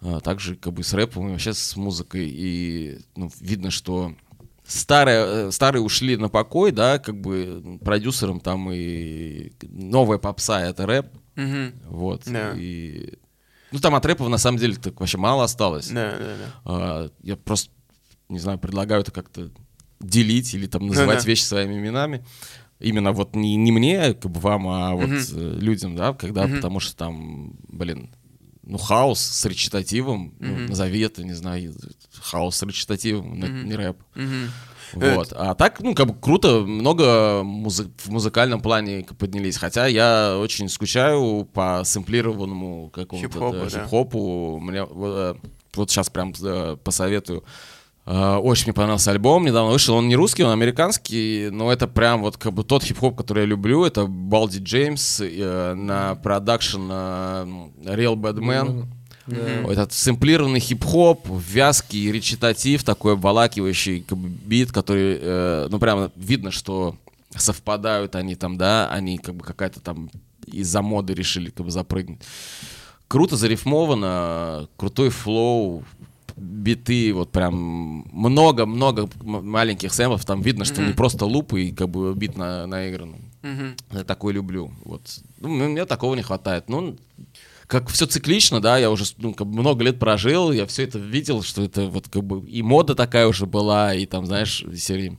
[0.00, 2.28] А, также как бы с рэпом и вообще с музыкой.
[2.28, 4.14] И ну, видно, что
[4.66, 10.86] старые, э, старые ушли на покой, да, как бы продюсером там и новая попса— это
[10.86, 11.06] рэп.
[11.36, 11.74] Мгм.
[11.88, 12.22] Вот.
[12.26, 12.52] Да.
[12.56, 13.14] И...
[13.72, 15.88] Ну, там от рэпов на самом деле так вообще мало осталось.
[15.88, 16.34] Да, да.
[16.64, 17.70] А, я просто,
[18.28, 19.50] не знаю, предлагаю это как-то
[20.00, 21.28] делить или там называть Да-да.
[21.28, 22.24] вещи своими именами.
[22.78, 26.78] Именно вот не, не мне, как бы вам, а вот э, людям, да, когда, потому
[26.78, 28.10] что там, блин,
[28.66, 31.74] ну, хаос с речитативом, ну, назови это, не знаю,
[32.20, 33.96] хаос с речитативом, это не рэп.
[34.14, 34.50] Мгм.
[34.92, 35.32] Вот.
[35.32, 39.56] А так, ну, как бы круто, много музы- в музыкальном плане поднялись.
[39.56, 43.70] Хотя я очень скучаю по сэмплированному какому-то Хип-хопу, да, да.
[43.70, 44.58] хип-хопу.
[44.60, 45.36] Мне вот,
[45.76, 47.44] э, сейчас прям э, посоветую.
[48.06, 49.96] Э, Очень мне понравился альбом, недавно вышел.
[49.96, 53.46] Он не русский, он американский, но это прям вот как бы тот хип-хоп, который я
[53.46, 53.84] люблю.
[53.84, 57.44] Это Балди Джеймс э, на продакшн э,
[57.84, 58.86] Real Bad Man.
[59.68, 66.52] Этот сэмплированный хип-хоп, вязкий речитатив, такой обволакивающий как бы, бит, который, э, ну, прям видно,
[66.52, 66.94] что
[67.36, 70.10] совпадают они там, да, они как бы какая-то там
[70.46, 72.20] из-за моды решили как бы запрыгнуть.
[73.08, 75.84] Круто зарифмовано, крутой флоу,
[76.36, 82.14] биты, вот прям много-много маленьких сэмплов, там видно, что не просто лупы и как бы
[82.14, 83.16] бит на, наигран.
[83.42, 83.76] Мгм.
[83.92, 84.70] Я такой люблю.
[84.84, 85.02] Вот.
[85.40, 86.68] Ну, мне такого не хватает.
[86.68, 86.96] Ну,
[87.66, 90.98] как все циклично, да, я уже ну, как бы много лет прожил, я все это
[90.98, 95.18] видел, что это вот как бы и мода такая уже была, и там, знаешь, серии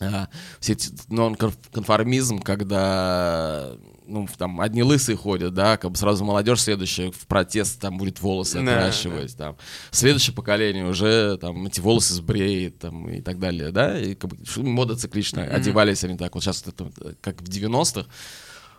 [0.00, 0.28] а,
[0.60, 3.76] все эти нон-конформизм, когда
[4.08, 8.20] ну, там одни лысые ходят, да, как бы сразу молодежь следующая в протест там будет
[8.20, 9.56] волосы Да, отращивать, там.
[9.90, 14.38] Следующее поколение уже там эти волосы сбреет, там, и так далее, да, и как бы
[14.62, 16.90] мода цикличная, одевались они так, вот сейчас это
[17.20, 18.06] как в 90-х,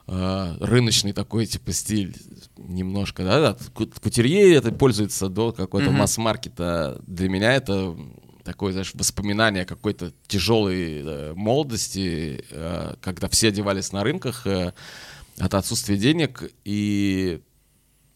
[0.08, 2.16] э, рыночный такой, типа, стиль
[2.58, 7.02] немножко, да, да, ку- кутюрье это пользуется до какой-то масс-маркета.
[7.06, 7.96] Для меня это
[8.44, 14.74] такое, знаешь, воспоминание какой-то тяжелой э, молодости, э, когда все одевались на рынках э,
[15.40, 17.42] от отсутствия денег, и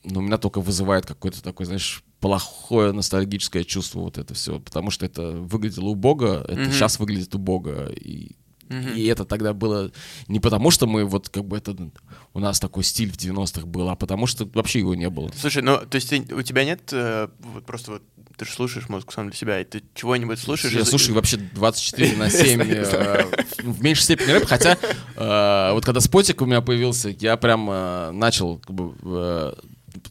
[0.03, 5.05] ну, меня только вызывает какое-то такое, знаешь, плохое ностальгическое чувство вот это все, потому что
[5.05, 8.35] это выглядело убого, это сейчас выглядит убого, и
[8.95, 9.91] и это тогда было
[10.27, 11.75] не потому, что мы вот как бы это
[12.33, 15.29] у нас такой стиль в 90-х был, а потому что вообще его не было.
[15.35, 18.03] Слушай, ну, то есть ты- у тебя нет, э, вот просто вот,
[18.37, 20.73] ты же слушаешь музыку сам для себя, и ты чего-нибудь слушаешь?
[20.73, 23.25] Я из- слушаю вообще 24 на 7, э,
[23.63, 24.77] в меньшей степени рэп, хотя
[25.15, 29.53] э, вот когда спотик у меня появился, я прям э, начал как бы э,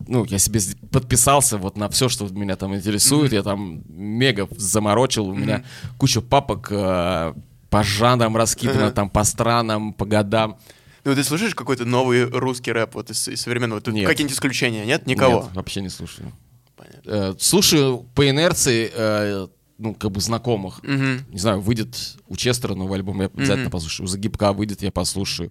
[0.07, 0.61] ну, я себе
[0.93, 3.33] подписался вот на все, что меня там интересует.
[3.33, 5.27] Я там мега заморочил.
[5.29, 5.65] У меня
[5.99, 7.35] куча папок э,
[7.73, 10.59] по жанрам раскидано, там по странам, по годам.
[11.05, 13.81] Ну, ты слушаешь какой-то новый русский рэп вот из, из современного?
[13.81, 14.07] Тут Нет.
[14.07, 15.07] какие-нибудь исключения, нет?
[15.07, 15.45] Никого?
[15.45, 16.31] Нет, вообще не слушаю.
[16.77, 17.11] Понятно.
[17.11, 20.83] Э, слушаю по инерции, э, ну, как бы знакомых.
[20.83, 21.25] Мгм.
[21.31, 21.97] Не знаю, выйдет
[22.29, 24.05] у Честера новый альбом, я обязательно послушаю.
[24.05, 25.51] У Загибка выйдет, я послушаю.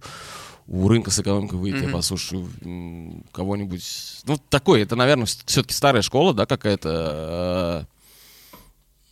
[0.68, 2.48] У рынка с экономикой выйдет, я послушаю
[3.32, 3.84] кого-нибудь.
[4.26, 7.88] Ну, такой, это, наверное, все-таки старая школа, да, какая-то.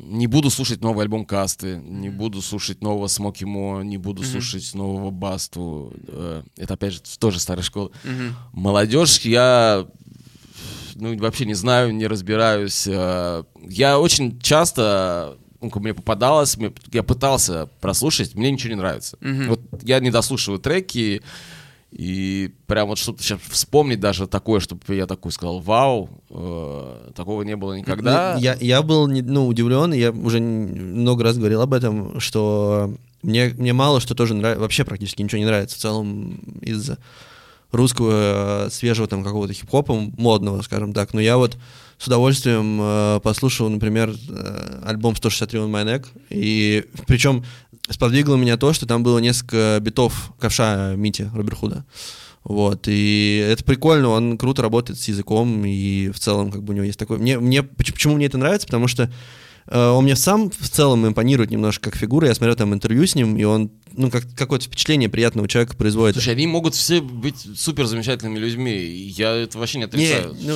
[0.02, 4.74] Не буду слушать новый альбом Касты, не буду слушать нового Смоки Мо, не буду слушать
[4.74, 5.92] нового Басту.
[6.08, 7.90] Э, Это, опять же, тоже старая школа.
[8.52, 9.86] Молодежь, я
[10.96, 12.86] ну, вообще не знаю, не разбираюсь.
[12.86, 16.56] Э, Я очень часто, ну, мне попадалось,
[16.92, 19.16] я пытался прослушать, мне ничего не нравится.
[19.48, 21.22] Вот я не дослушиваю треки, и
[22.66, 27.56] прям вот что-то сейчас вспомнить даже такое, чтобы я такой сказал, вау, э, такого не
[27.56, 28.34] было никогда.
[28.34, 33.52] Ну, Я, я был ну, удивлен, я уже много раз говорил об этом, что мне,
[33.56, 36.90] мне мало что тоже нравится, вообще практически ничего не нравится в целом из
[37.72, 41.14] русского э, свежего там какого-то хип-хопа, модного, скажем так.
[41.14, 41.56] Но я вот
[41.98, 47.44] с удовольствием э, послушал, например, э, альбом 163 on My Neck, и причем
[47.90, 51.84] сподвигло меня то, что там было несколько битов ковша Мити Роберхуда.
[52.42, 56.76] Вот, и это прикольно, он круто работает с языком, и в целом, как бы у
[56.76, 57.18] него есть такой...
[57.18, 58.66] Мне, мне, поч- почему мне это нравится?
[58.66, 59.12] Потому что
[59.70, 62.26] он мне сам в целом импонирует немножко как фигура.
[62.28, 66.16] Я смотрел там интервью с ним, и он, ну, как какое-то впечатление приятного человека производит.
[66.16, 68.72] Слушай, они могут все быть супер замечательными людьми.
[69.16, 70.36] Я это вообще не Не, отрицаю.
[70.40, 70.54] ну,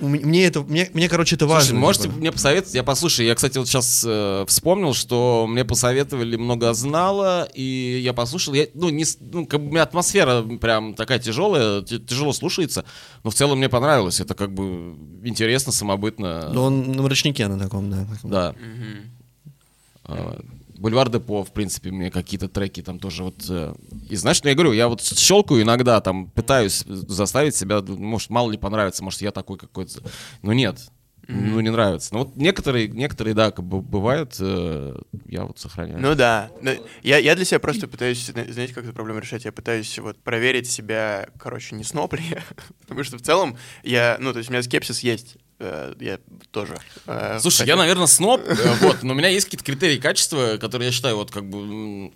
[0.00, 1.68] у м- мне это, мне, мне, короче, это важно.
[1.68, 2.16] Слушай, можете типа.
[2.16, 2.74] мне посоветовать?
[2.74, 3.26] Я послушаю.
[3.26, 4.06] Я, кстати, вот сейчас
[4.48, 8.54] вспомнил, что мне посоветовали много знала, и я послушал.
[8.54, 12.84] Я, ну, не, ну, как бы у меня атмосфера прям такая тяжелая, тяжело слушается,
[13.22, 14.20] но в целом мне понравилось.
[14.20, 16.50] Это как бы интересно, самобытно.
[16.52, 18.06] Ну, он на мрачнике на таком, да.
[18.22, 18.53] бы.
[18.56, 20.14] Да.
[20.14, 20.40] А,
[20.76, 23.36] Бульвар Депо, в принципе, мне какие-то треки там тоже вот...
[23.48, 23.74] э,
[24.10, 28.50] И знаешь, ну я говорю, я вот щелкаю иногда, там, пытаюсь заставить себя, может, мало
[28.50, 30.02] ли понравится, может, я такой какой-то...
[30.42, 30.80] Но нет,
[31.28, 32.12] ну не нравится.
[32.12, 34.94] Ну вот некоторые, некоторые, да, как бы бывают, э,
[35.26, 36.00] я вот сохраняю.
[36.00, 36.50] Ну да.
[36.60, 39.44] Но Я, я для себя просто пытаюсь, зна- знаете, как эту проблему решать?
[39.46, 42.42] Я пытаюсь вот проверить себя, короче, не сноб ли я.
[42.82, 45.36] Потому что в целом я, ну, то есть у меня скепсис есть.
[45.64, 46.18] Э, Я
[46.50, 46.76] тоже.
[47.06, 50.58] Э, Слушай, хотя- я, наверное, сноб, э, вот, но у меня есть какие-то критерии качества,
[50.60, 52.12] которые я считаю, вот, как бы,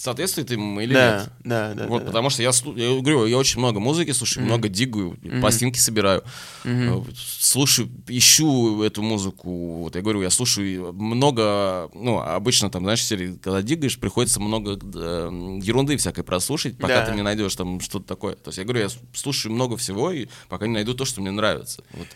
[0.00, 1.32] соответствует им или Да, нет.
[1.44, 1.86] да, да.
[1.86, 2.06] вот, да, да.
[2.06, 6.24] потому что я, я говорю, я очень много музыки слушаю, много дигаю, пластинки собираю,
[6.64, 9.50] э, слушаю, ищу эту музыку.
[9.82, 14.78] Вот я говорю, я слушаю много, ну, обычно там, знаешь, серии, когда дигаешь, приходится много
[14.80, 17.06] э, ерунды всякой прослушать, пока Да.
[17.06, 18.36] ты не найдешь там что-то такое.
[18.36, 21.30] То есть я говорю, я слушаю много всего, и пока не найду то, что мне
[21.30, 21.84] нравится.
[21.92, 22.06] Вот.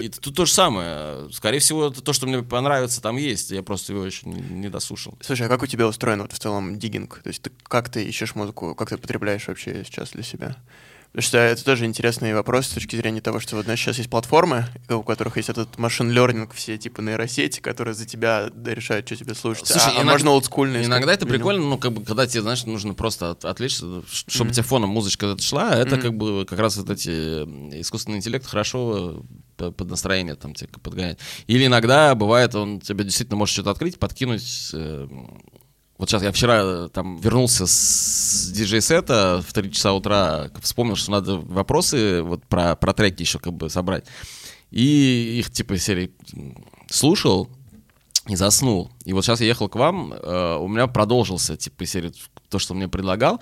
[0.00, 1.30] И тут то же самое.
[1.32, 3.50] Скорее всего, это то, что мне понравится, там есть.
[3.50, 5.18] Я просто его еще не, не дослушал.
[5.20, 7.20] Слушай, а как у тебя устроен вот в целом диггинг?
[7.22, 10.56] То есть ты, как ты ищешь музыку, как ты потребляешь вообще сейчас для себя?
[11.12, 14.08] Потому что это тоже интересный вопрос с точки зрения того, что вот, знаешь, сейчас есть
[14.08, 19.16] платформы, у которых есть этот машин learning, все типа нейросети, которые за тебя решают, что
[19.16, 19.66] тебе слушать.
[19.66, 20.84] Слушай, а, а иногда- можно олдскульные.
[20.86, 24.62] Иногда это прикольно, ну, как бы, когда тебе, знаешь, нужно просто от- отвлечься, чтобы тебе
[24.62, 29.22] фоном музычка шла, это как бы как раз вот эти э, искусственный интеллект хорошо
[29.58, 31.18] э, под настроение там тебе подгоняет.
[31.46, 34.72] Или иногда бывает, он тебе действительно может что-то открыть, подкинуть.
[36.02, 40.96] Э, Вот сейчас я вчера э, там вернулся с диджей-сета в 3 часа утра, вспомнил,
[40.96, 44.04] что надо вопросы вот про, про треки еще как бы собрать.
[44.70, 46.10] И их типа серии
[46.90, 47.48] слушал,
[48.28, 48.90] и заснул.
[49.04, 52.12] И вот сейчас я ехал к вам, э, у меня продолжился, типа, серия,
[52.48, 53.40] то, что мне предлагал.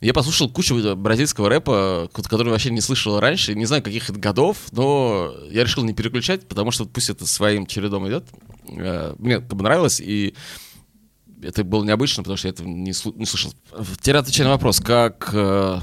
[0.00, 4.18] Я послушал кучу бразильского рэпа, ко- который вообще не слышал раньше, не знаю, каких это
[4.18, 8.24] годов, но я решил не переключать, потому что пусть это своим чередом идет.
[8.68, 10.34] Э, Мне как бы нравилось, и
[11.42, 13.52] это было необычно, потому что я этого не, слу- не слышал.
[14.00, 15.80] Теперь отвечая на вопрос, как, э,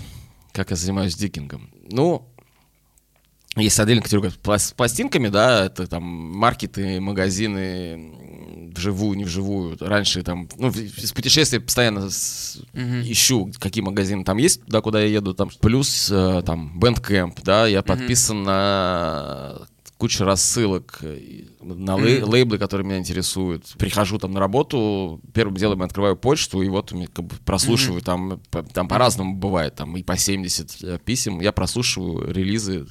[0.52, 1.70] как я занимаюсь дикингом.
[1.92, 2.28] Ну,
[3.56, 9.78] есть отдельная категория с пластинками, да, это там маркеты, магазины, вживую, не вживую.
[9.80, 12.60] Раньше там, ну, из путешествий постоянно с-
[13.12, 15.52] ищу, какие магазины там есть, да, куда я еду, там.
[15.62, 19.68] Плюс э, там Bandcamp, да, я подписан на
[20.04, 23.64] кучу рассылок э, на лей- лейблы, которые меня интересуют.
[23.78, 28.42] Прихожу там на работу, первым делом я открываю почту, и вот как бы прослушиваю, там,
[28.52, 32.86] по- там по-разному бывает, там и по 70 э, писем, я прослушиваю релизы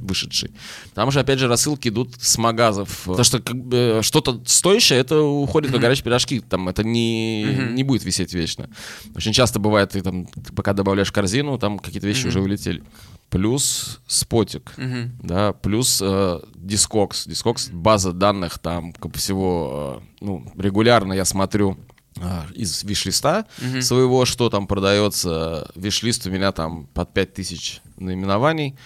[0.00, 0.50] вышедшие.
[0.94, 3.02] Там же, опять же, рассылки идут с магазов.
[3.06, 6.40] Потому что как бы, что-то стоящее, это уходит на горячие пирожки.
[6.40, 8.68] Там это не, не будет висеть вечно.
[9.16, 12.82] Очень часто бывает, ты там, ты пока добавляешь корзину, там какие-то вещи уже улетели.
[13.30, 14.74] Плюс спотик,
[15.22, 16.40] да, плюс э.
[16.54, 21.78] Discogs— база данных там всего, э, ну, регулярно я смотрю
[22.20, 23.46] а, из виш-листа
[23.80, 25.70] своего, что там продается.
[25.74, 28.76] Виш-лист у меня там под 5000 наименований.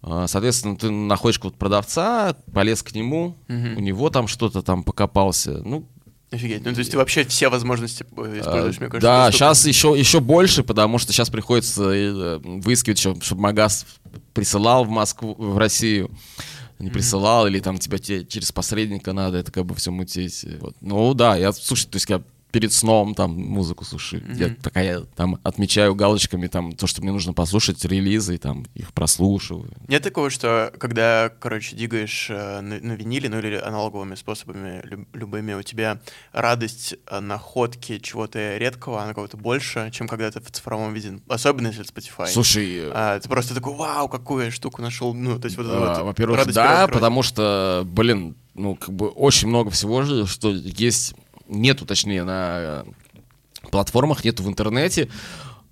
[0.00, 5.60] А, Соответственно, ты находишь какого-то продавца, полез к нему, у него там что-то там покопался.
[5.64, 5.88] Ну,
[6.30, 6.64] Офигеть.
[6.64, 9.00] Ну, то есть ты вообще все возможности э, используешь, а, мне кажется.
[9.00, 9.32] да, доступны.
[9.32, 13.86] сейчас еще, еще больше, потому что сейчас приходится э, выискивать, чтобы магаз
[14.34, 16.10] присылал в Москву, в Россию.
[16.78, 20.44] Не присылал, или там тебя те- через посредника надо, это как бы все мутить.
[20.60, 20.76] Вот.
[20.80, 24.22] Ну да, я, слушай, то есть я перед сном там музыку слушаю.
[24.34, 28.92] Я такая там отмечаю галочками там то, что мне нужно послушать, релизы, и там их
[28.92, 29.70] прослушиваю.
[29.86, 35.08] Нет такого, что когда, короче, дигаешь э, на, на виниле, ну или аналоговыми способами люб-
[35.14, 36.00] любыми, у тебя
[36.32, 41.68] радость э, находки чего-то редкого, она кого-то больше, чем когда ты в цифровом виде, особенно
[41.68, 42.26] если это Spotify.
[42.28, 45.12] Слушай, А, ты просто такой, вау, какую я штуку нашел.
[45.14, 49.48] Ну, то есть вот, А, вот Во-первых, да, потому что, блин, ну, как бы очень
[49.48, 51.14] много всего, же, что есть,
[51.48, 52.84] нету, точнее, на э,
[53.70, 55.08] платформах, нету в интернете.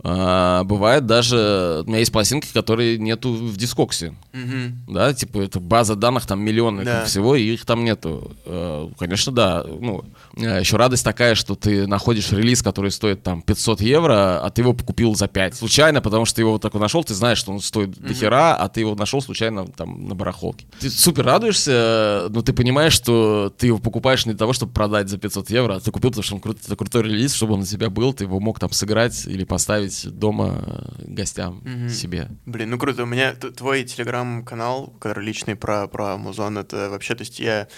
[0.04, 4.84] А, бывает даже, у меня есть пластинки, которые нету в дискоксе, Мгм.
[4.88, 7.04] да, типа это база данных там миллионы Да.
[7.06, 8.36] всего, и их там нету.
[8.44, 10.04] Э, Конечно, да, ну,
[10.36, 14.74] еще радость такая, что ты находишь релиз, который стоит там 500 евро, а ты его
[14.74, 15.56] купил за 5.
[15.56, 18.12] Случайно, потому что ты его вот так вот нашел, ты знаешь, что он стоит до
[18.14, 20.66] хера, а ты его нашел случайно там на барахолке.
[20.78, 25.08] Ты супер радуешься, но ты понимаешь, что ты его покупаешь не для того, чтобы продать
[25.08, 27.60] за 500 евро, а ты купил, потому что он крут- это крутой релиз, чтобы он
[27.60, 30.64] у тебя был, ты его мог там сыграть или поставить дома
[30.98, 31.88] э, гостям Мгм.
[31.88, 32.28] себе.
[32.46, 33.02] Блин, ну круто.
[33.02, 37.68] У меня т- твой телеграм-канал, который личный про, про музон, это вообще, то есть я,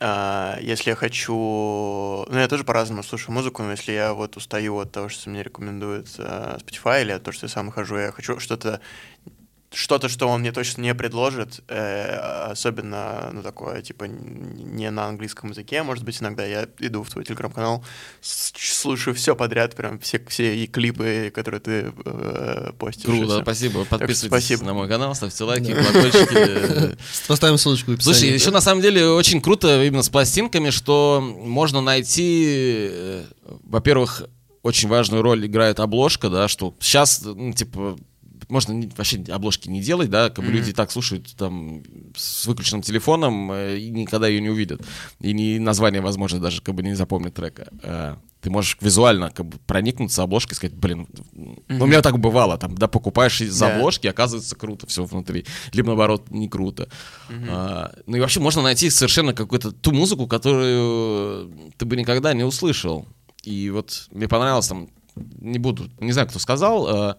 [0.00, 1.34] а, если я хочу...
[1.34, 5.42] Ну, я тоже по-разному слушаю музыку, но если я вот устаю от того, что мне
[5.42, 8.80] рекомендует а, Spotify, или от того, что я сам хожу, я хочу что-то
[9.72, 15.50] что-то, что он мне точно не предложит, э, особенно, ну, такое, типа, не на английском
[15.50, 17.84] языке, может быть, иногда я иду в твой телеграм-канал,
[18.20, 23.04] слушаю все подряд, прям все, все и клипы, которые ты э, постишь.
[23.04, 23.42] Круто, всё.
[23.42, 23.84] спасибо.
[23.84, 24.64] Подписывайтесь спасибо.
[24.64, 26.96] на мой канал, ставьте лайки, колокольчики.
[27.28, 28.18] Поставим ссылочку в описании.
[28.18, 33.24] Слушай, еще на самом деле очень круто именно с пластинками, что можно найти, э,
[33.64, 34.22] во-первых,
[34.62, 37.98] очень важную роль играет обложка, да, что сейчас, ну, типа,
[38.48, 41.82] можно вообще обложки не делать, да, как бы люди и так слушают там
[42.16, 44.80] с выключенным телефоном э, и никогда ее не увидят.
[45.20, 47.68] И не название, возможно, даже как бы не запомнят трека.
[47.82, 52.18] Э, Ты можешь визуально как бы проникнуться обложкой и сказать, блин, ну, у меня так
[52.18, 53.74] бывало, там, да, покупаешь из Да.
[53.76, 56.88] обложки, оказывается круто все внутри, либо наоборот не круто.
[57.48, 62.44] А, ну и вообще можно найти совершенно какую-то ту музыку, которую ты бы никогда не
[62.44, 63.06] услышал.
[63.42, 64.88] И вот мне понравилось там,
[65.40, 67.16] не буду, не знаю, кто сказал, п-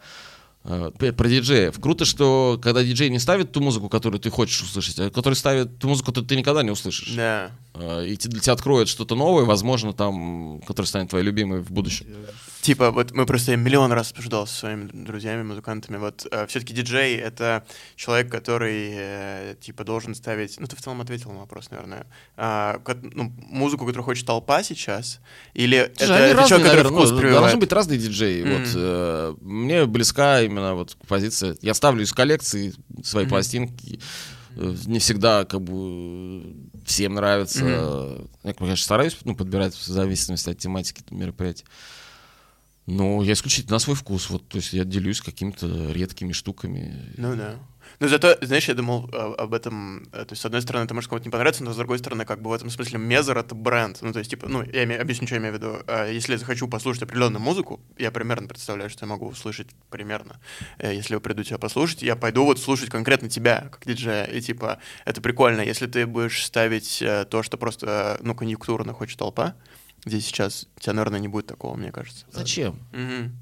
[0.69, 1.79] про диджеев.
[1.79, 5.79] Круто, что когда диджей не ставит ту музыку, которую ты хочешь услышать, а который ставит
[5.79, 7.13] ту музыку, которую ты никогда не услышишь.
[7.15, 7.51] Да.
[7.73, 12.05] А, И для тебя откроет что-то новое, возможно, там, которое станет твоей любимой в будущем.
[12.61, 15.97] Типа, вот мы просто миллион раз обсуждал со своими друзьями, музыкантами.
[15.97, 17.63] Вот все-таки диджей это
[17.95, 20.59] человек, который э, типа должен ставить.
[20.59, 22.05] Ну, ты в целом ответил на вопрос, наверное.
[22.35, 25.21] Ко- ну, музыку, которую хочет толпа сейчас,
[25.53, 27.41] или это, Слушай, они это разные, человек, который наверное, вкус ну, прививает?
[27.41, 28.43] должны быть разные диджеи.
[28.43, 28.51] Мгм.
[28.59, 31.55] Вот, э, мне близка именно вот позиция.
[31.61, 33.29] Я ставлю из коллекции свои Мгм.
[33.29, 33.99] пластинки.
[34.57, 36.43] Э, Не всегда как бы
[36.85, 38.19] всем нравится.
[38.43, 41.63] Я, конечно, стараюсь ну, подбирать в зависимости от тематики мероприятия.
[42.89, 44.29] Но я исключительно на свой вкус.
[44.29, 47.13] Вот, то есть я делюсь какими-то редкими штуками.
[47.17, 47.55] Ну да.
[47.99, 50.93] Но зато, знаешь, я думал а, об этом, э, то есть, с одной стороны, это
[50.93, 53.55] может кому-то не понравиться, но с другой стороны, как бы в этом смысле Мезер— это
[53.55, 53.97] бренд.
[54.01, 55.77] Ну, то есть, типа, ну, я име- объясню, что я имею в виду.
[55.87, 60.39] А, Если я захочу послушать определенную музыку, я примерно представляю, что я могу услышать примерно.
[60.77, 64.39] Э, Если я приду тебя послушать, я пойду вот слушать конкретно тебя, как диджея, и,
[64.39, 65.61] типа, это прикольно.
[65.61, 69.55] Если ты будешь ставить э, то, что просто, ну, конъюнктурно хочет толпа,
[70.05, 72.25] где сейчас, у тебя, наверное, не будет такого, мне кажется.
[72.31, 72.79] Зачем?
[72.91, 73.35] Мгм.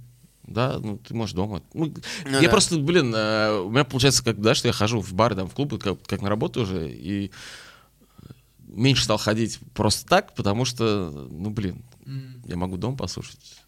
[0.43, 1.61] Да, ну ты можешь дома.
[1.73, 1.93] Ну,
[2.25, 2.49] Ну я да.
[2.49, 5.53] просто, блин, э, у меня получается, как, да, что я хожу в бары, там, в
[5.53, 7.31] клубы, как, как на работу уже, и
[8.67, 11.83] меньше стал ходить просто так, потому что, ну, блин,
[12.45, 13.61] я могу дома послушать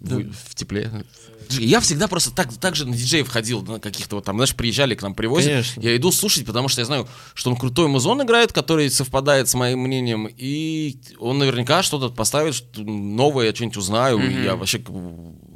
[0.00, 0.32] Мгм.
[0.32, 1.04] в, в тепле.
[1.50, 4.94] Я всегда просто так, так же на диджеев ходил, на каких-то вот там, знаешь, приезжали
[4.94, 5.50] к нам, привозят.
[5.50, 5.80] Конечно.
[5.80, 9.54] Я иду слушать, потому что я знаю, что он крутой музон играет, который совпадает с
[9.54, 14.44] моим мнением, и он наверняка что-то поставит что- новое, я что-нибудь узнаю, Мгм.
[14.44, 14.80] я вообще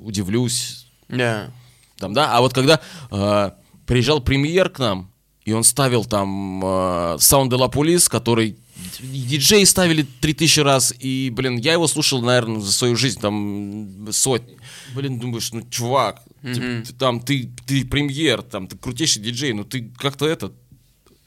[0.03, 0.87] удивлюсь.
[1.09, 1.51] Да.
[1.99, 2.37] Там, да?
[2.37, 2.81] А вот когда
[3.11, 3.51] э,
[3.87, 5.11] приезжал премьер к нам,
[5.45, 6.67] и он ставил там э,
[7.19, 8.57] Sound de la Police, который
[9.01, 14.57] диджеи ставили 3000 раз, и, блин, я его слушал, наверное, за свою жизнь там сотни.
[14.95, 16.83] Блин, думаешь, ну, чувак, Мгм.
[16.85, 20.53] ты, там, ты, ты премьер, там, ты крутейший диджей, ну, ты как-то это,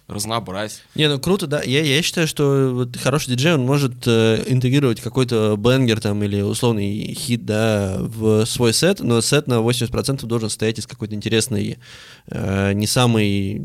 [0.07, 0.81] разнообразь.
[0.95, 1.61] Не, ну круто, да.
[1.61, 6.39] Я, я считаю, что вот хороший диджей, он может э, интегрировать какой-то бенгер там или
[6.41, 11.77] условный хит, да, в свой сет, но сет на 80% должен состоять из какой-то интересной,
[12.27, 13.61] э, не самой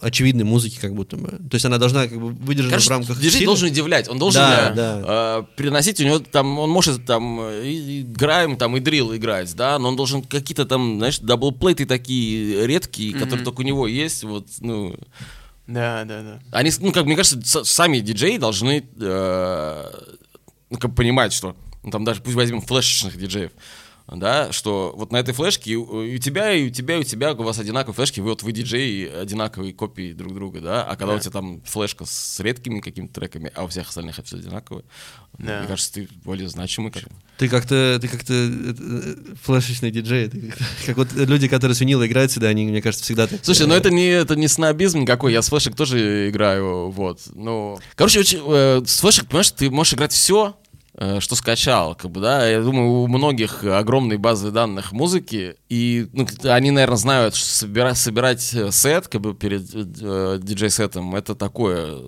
[0.00, 1.28] очевидной музыки, как будто бы.
[1.28, 4.42] То есть она должна как бы выдержана Короче, в рамках диджей должен удивлять, он должен
[4.42, 5.02] Да, э, да.
[5.06, 9.14] э, приносить, у него там, он может там э, и, и грайм, там и дрил
[9.16, 13.86] играть, да, но он должен какие-то там, знаешь, даблплейты такие редкие, которые только у него
[13.86, 14.94] есть, вот, ну,
[15.66, 16.38] Да, да, да.
[16.52, 19.84] они, ну, как мне кажется, с- сами диджеи должны, э,
[20.70, 23.52] ну, как понимать, что, ну, там даже пусть возьмем флешечных диджеев,
[24.16, 27.02] да, что вот на этой флешке и у у тебя, и у тебя, и у
[27.04, 30.96] тебя, у вас одинаковые флешки, вы вот вы диджеи одинаковые копии друг друга, да, а
[30.96, 31.18] когда Да.
[31.18, 34.84] у тебя там флешка с редкими какими-то треками, а у всех остальных это все одинаковое,
[35.38, 35.58] Да.
[35.58, 36.90] мне кажется, ты более значимый.
[36.90, 37.04] как.
[37.36, 41.80] Ты как-то, ты как-то э, э, флешечный диджей, ты как, как вот люди, которые с
[41.80, 43.40] винила играют всегда, они, мне кажется, всегда так.
[43.44, 47.20] Слушай, э, ну это не, это не снобизм никакой, я с флешек тоже играю, вот,
[47.34, 47.78] ну...
[47.94, 50.67] Короче, очень, э, с флешек, понимаешь, ты можешь играть все, э,
[51.20, 56.26] что скачал, как бы, да, я думаю, у многих огромные базы данных музыки, и ну,
[56.44, 62.00] они, наверное, знают, что собира- собирать сет, как бы, перед э, диджей-сетом, это такое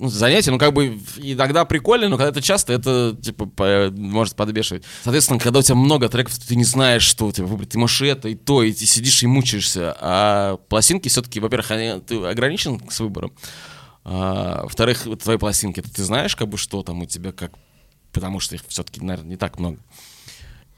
[0.00, 4.36] ну, занятие, ну, как бы иногда прикольно, но когда это часто, это, типа, по, может
[4.36, 4.84] подбешивать.
[5.02, 7.70] Соответственно, когда у тебя много треков, ты не знаешь, что у тебя выбрать.
[7.70, 9.96] Ты можешь это и то, и ты сидишь и мучаешься.
[10.00, 13.32] А пластинки все-таки, во-первых, они, ты ограничен с выбором.
[14.04, 17.52] А, во-вторых, твои пластинки, ты знаешь, как бы, что там у тебя, как...
[18.18, 19.78] Потому что их все-таки, наверное, не так много.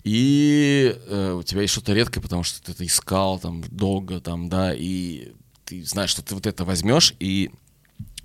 [0.05, 4.49] И э, у тебя есть что-то редкое, потому что ты это искал там долго, там,
[4.49, 5.33] да, и
[5.65, 7.51] ты знаешь, что ты вот это возьмешь, и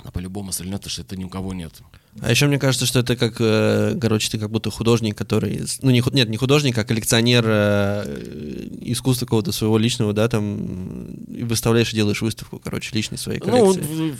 [0.04, 1.82] а по-любому стрельнет, что это ни у кого нет.
[2.22, 5.90] А еще мне кажется, что это как, э, короче, ты как будто художник, который, ну
[5.90, 11.92] не, нет, не художник, а коллекционер э, искусства какого-то своего личного, да, там, и выставляешь
[11.92, 14.16] и делаешь выставку, короче, личной своей Ну, коллекции.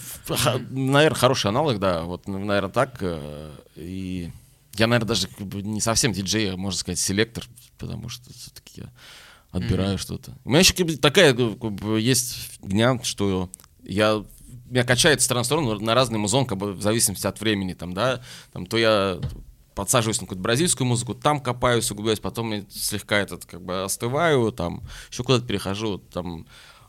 [0.72, 2.98] наверное, хороший аналог, да, вот, наверное, так.
[3.02, 4.32] э, И
[4.78, 7.46] я, наверное, даже как бы не совсем диджей, а, можно сказать, селектор,
[7.78, 8.92] потому что все-таки я
[9.52, 10.38] отбираю что-то.
[10.44, 13.50] У меня еще как бы такая как бы, есть дня, что
[13.84, 14.24] я
[14.70, 17.74] меня качает с стороны в сторону на разный музон, как бы в зависимости от времени,
[17.74, 18.22] там, да,
[18.52, 19.20] там, то я
[19.76, 24.52] подсаживаюсь на какую-то бразильскую музыку, там копаюсь, углубляюсь, потом я слегка этот, как бы остываю,
[24.52, 26.46] там, еще куда-то перехожу, там, э,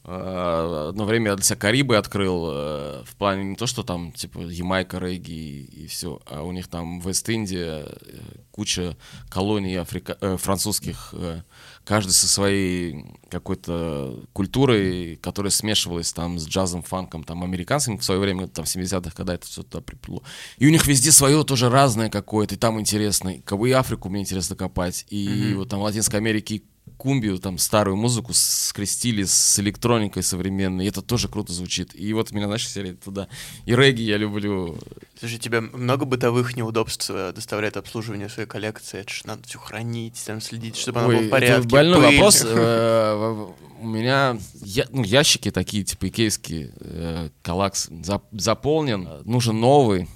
[0.09, 4.99] одно время для себя Карибы открыл, э, в плане не то, что там, типа, Ямайка,
[4.99, 8.19] регги и, и все, а у них там в Вест-Индия э,
[8.53, 8.97] куча
[9.29, 10.17] колоний африка...
[10.21, 11.43] э, французских, э,
[11.85, 18.21] каждый со своей какой-то культурой, которая смешивалась там с джазом, фанком, там, американцами в свое
[18.21, 20.23] время, там, в 70-х, когда это все туда приплыло.
[20.59, 23.31] И у них везде свое тоже разное какое-то, и там интересно.
[23.31, 25.55] И, Африку мне интересно копать, и mm-hmm.
[25.57, 26.63] вот там в Латинской Америке
[26.97, 31.91] кумбию, там, старую музыку скрестили с электроникой современной, и это тоже круто звучит.
[31.95, 33.29] И вот меня, знаешь, сели туда.
[33.65, 34.77] И регги я люблю.
[35.19, 39.01] Слушай, тебе много бытовых неудобств э, доставляет обслуживание своей коллекции?
[39.01, 41.59] Это же надо все хранить, там следить, чтобы оно Ой, было в порядке.
[41.59, 42.17] Это больной пыль.
[42.17, 42.43] вопрос.
[42.45, 43.47] Э,
[43.81, 44.39] У меня
[44.91, 50.09] ну, ящики такие, типа икейские, э, коллакс зап- заполнен, нужен новый.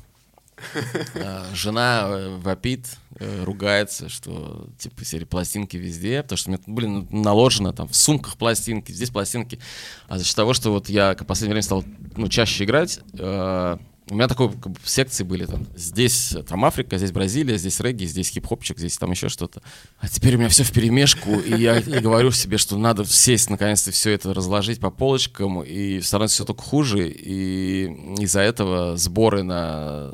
[1.15, 2.87] Э, Жена э, вопит,
[3.19, 8.37] э, ругается, что типа серии пластинки везде, потому что меня, блин, наложено там в сумках
[8.37, 9.59] пластинки, здесь пластинки.
[10.09, 11.85] А за счет того, что вот я в последнее время стал
[12.17, 13.01] ну, чаще играть,
[14.11, 15.67] у меня такой как бы, секции были там.
[15.77, 19.63] Здесь там Африка, здесь Бразилия, здесь регги, здесь хип-хопчик, здесь там еще что-то.
[20.01, 23.93] А теперь у меня все в перемешку, и я говорю себе, что надо сесть наконец-то
[23.93, 27.85] все это разложить по полочкам, и становится все только хуже, и
[28.19, 30.13] из-за этого сборы на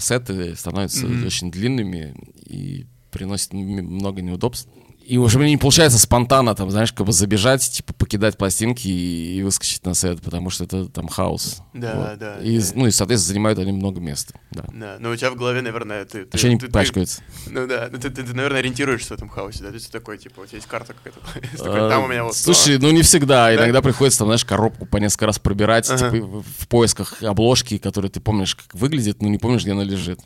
[0.00, 1.26] сеты становятся Мгм.
[1.26, 2.14] очень длинными
[2.46, 4.68] и приносят много неудобств.
[5.06, 9.36] И уже мне не получается спонтанно, там, знаешь, как бы забежать, типа, покидать пластинки и,
[9.38, 11.60] и выскочить на сет, потому что это там хаос.
[11.74, 12.18] Да, Вот.
[12.18, 12.66] да, И, да.
[12.74, 14.32] ну и, соответственно, занимают они много места.
[14.50, 14.64] Да.
[14.72, 16.24] Да, но у тебя в голове, наверное, ты...
[16.24, 17.22] ты Еще они ты- ты- пачкаются.
[17.50, 19.68] Ну да, ну ты, ты, ты, наверное, ориентируешься в этом хаосе, да?
[19.68, 21.20] То есть ты такой, типа, у тебя есть карта какая-то.
[21.64, 22.34] А, Там у меня вот...
[22.36, 23.54] Слушай, ну не всегда.
[23.54, 28.20] Иногда приходится, там, знаешь, коробку по несколько раз пробирать, типа, в, поисках обложки, которые ты
[28.20, 30.20] помнишь, как выглядит, но не помнишь, где она лежит.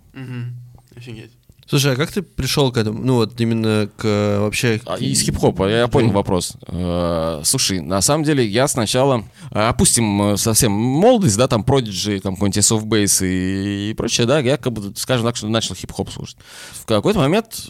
[0.97, 1.33] Офигеть.
[1.69, 3.05] Слушай, а как ты пришел к этому?
[3.05, 4.81] Ну вот именно к э, вообще...
[4.87, 6.55] А, Из хип-хопа, я понял вопрос.
[6.67, 12.37] Э, Слушай, на самом деле я сначала, э, опустим совсем молодость, да, там Prodigy, там
[12.37, 16.39] какой-нибудь Base и, и прочее, да, я как бы, скажем так, что начал хип-хоп слушать.
[16.73, 17.67] В какой-то момент,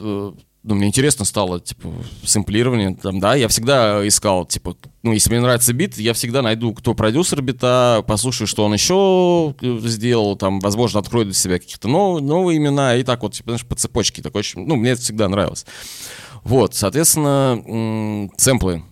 [0.68, 1.88] ну, мне интересно стало, типа,
[2.24, 6.74] сэмплирование, там, да, я всегда искал, типа, ну, если мне нравится бит, я всегда найду,
[6.74, 9.54] кто продюсер бита, послушаю, что он еще
[9.88, 13.64] сделал, там, возможно, открою для себя каких-то нов- новые имена, и так вот, типа, знаешь,
[13.64, 15.64] по цепочке, такой, ну, мне это всегда нравилось.
[16.44, 18.84] Вот, соответственно, сэмплы,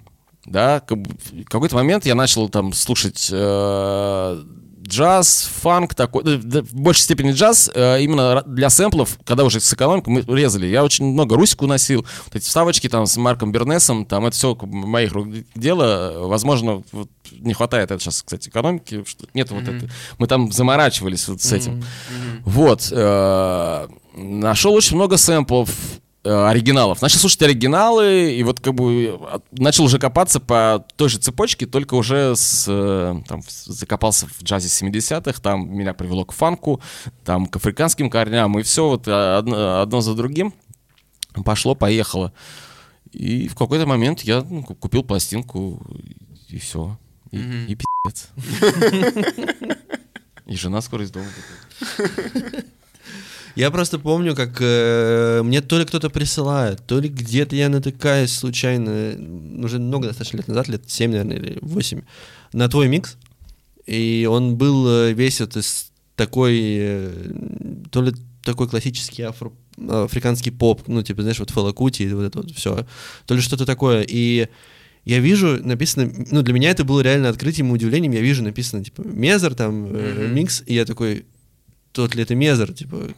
[0.47, 4.45] да, в какой-то момент я начал там слушать э,
[4.87, 10.09] джаз, фанк такой, в большей степени джаз, э, именно для сэмплов, когда уже с экономикой
[10.09, 14.27] мы резали, я очень много русику носил, вот эти вставочки там с Марком Бернесом, там
[14.27, 19.51] это все моих рук дело, возможно, вот не хватает это сейчас, кстати, экономики, что нет
[19.51, 21.85] вот это, мы там заморачивались вот с этим.
[22.45, 22.89] Вот.
[22.91, 25.71] э, Нашел очень много сэмплов
[26.29, 27.03] оригиналов.
[27.03, 31.67] Начал слушать оригиналы, и вот как бы от- начал уже копаться по той же цепочке,
[31.67, 36.81] только уже с, э, там, закопался в джазе 70-х, там меня привело к фанку,
[37.25, 40.53] там к африканским корням, и все вот э, одно, одно за другим
[41.45, 42.33] пошло, поехало.
[43.13, 45.87] И в какой-то момент я ну, ку- купил пластинку,
[46.49, 46.99] и все.
[47.31, 47.67] И, Мгм.
[47.67, 48.29] и пиздец.
[50.47, 51.27] И жена скоро из дома.
[53.57, 58.31] Я просто помню, как э, мне то ли кто-то присылает, то ли где-то я натыкаюсь
[58.31, 59.17] случайно,
[59.65, 62.03] уже много достаточно лет назад, лет 7, наверное, или 8,
[62.53, 63.17] на твой микс.
[63.87, 67.33] И он был э, весь вот из такой, э,
[67.91, 68.13] то ли
[68.45, 69.53] такой классический афро,
[69.89, 72.87] африканский поп, ну, типа, знаешь, вот Фэла Кути и вот это вот все,
[73.25, 74.05] то ли что-то такое.
[74.07, 74.49] И
[75.07, 78.85] я вижу, написано, ну, для меня это было реально открытием и удивлением, я вижу написано,
[78.85, 81.25] типа, Мезер, там, э, микс, и я такой,
[81.97, 83.09] тот ли это Мезер, типа,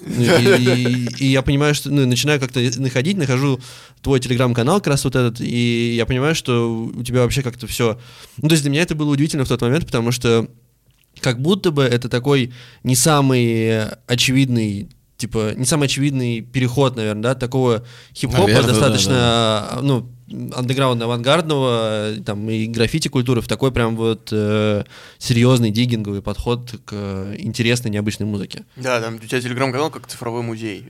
[0.00, 0.26] ну, и,
[1.18, 3.60] и- и я понимаю, что, ну, начинаю как-то находить, нахожу
[4.02, 7.98] твой телеграм-канал как раз вот этот, и я понимаю, что у тебя вообще как-то все,
[8.42, 10.48] ну, то есть для меня это было удивительно в тот момент, потому что
[11.20, 12.52] как будто бы это такой
[12.84, 19.78] не самый очевидный типа не самый очевидный переход, наверное, да, такого хип-хопа Наверное, да, достаточно,
[19.82, 24.84] ну, андеграундно авангардного, там, и граффити культуры в такой прям вот э,
[25.18, 28.64] серьезный диггинговый подход к э, интересной, необычной музыке.
[28.76, 30.86] Да, там у тебя телеграм-канал как цифровой музей.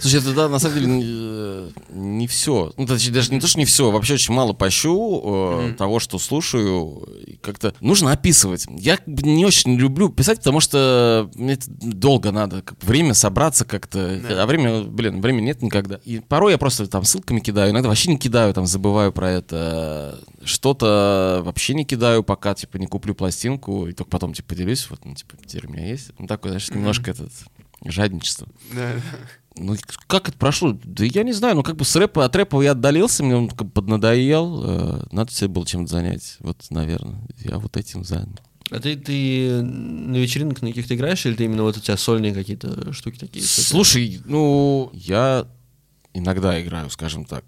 [0.00, 2.72] Слушай, это да, на самом деле не, э, не все.
[2.76, 6.18] Ну, точнее, даже не то, что не все, вообще очень мало пощу э, того, что
[6.18, 7.08] слушаю.
[7.42, 8.66] Как-то нужно описывать.
[8.68, 12.62] Я не очень люблю писать, потому что мне это долго надо.
[12.62, 14.20] как время собраться как-то.
[14.28, 14.42] Да.
[14.42, 16.00] А время, блин, времени нет никогда.
[16.04, 20.20] И порой я просто там ссылками кидаю, иногда вообще не кидаю, там забываю про это.
[20.44, 25.04] Что-то вообще не кидаю, пока, типа, не куплю пластинку, и только потом, типа, поделюсь, вот,
[25.04, 26.10] ну, типа, теперь у меня есть.
[26.18, 27.32] Ну, такое, знаешь, немножко этот
[27.84, 28.46] жадничество.
[28.72, 28.92] Да.
[29.56, 29.76] Ну,
[30.06, 30.78] как это прошло?
[30.84, 33.48] Да я не знаю, ну как бы с рэпа, от рэпа я отдалился, мне он
[33.48, 38.40] как бы поднадоел, э, надо себе было чем-то занять, вот, наверное, я вот этим занят.
[38.70, 42.32] А ты, ты на вечеринках на каких-то играешь, или ты именно вот у тебя сольные
[42.32, 43.44] какие-то штуки такие?
[43.44, 45.48] Слушай, ну, я
[46.14, 47.44] иногда играю, скажем так.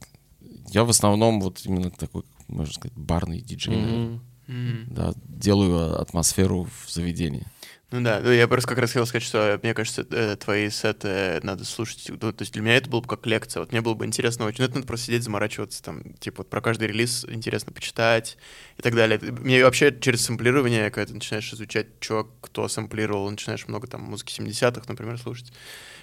[0.70, 4.06] Я в основном вот именно такой, можно сказать, барный диджей, наверное.
[4.06, 4.20] Мгм.
[4.46, 4.86] Мгм.
[4.90, 7.46] да, делаю атмосферу в заведении.
[7.92, 11.40] Ну да, ну я просто как раз хотел сказать, что мне кажется, э, твои сеты
[11.42, 12.08] надо слушать.
[12.08, 13.60] Ну, то есть для меня это было бы как лекция.
[13.60, 14.58] Вот мне было бы интересно очень.
[14.60, 18.38] Ну, это надо просто сидеть, заморачиваться, там, типа, вот про каждый релиз интересно почитать
[18.78, 19.18] и так далее.
[19.20, 24.32] Мне вообще через сэмплирование, когда ты начинаешь изучать, что кто сэмплировал, начинаешь много там музыки
[24.32, 25.52] 70-х, например, слушать,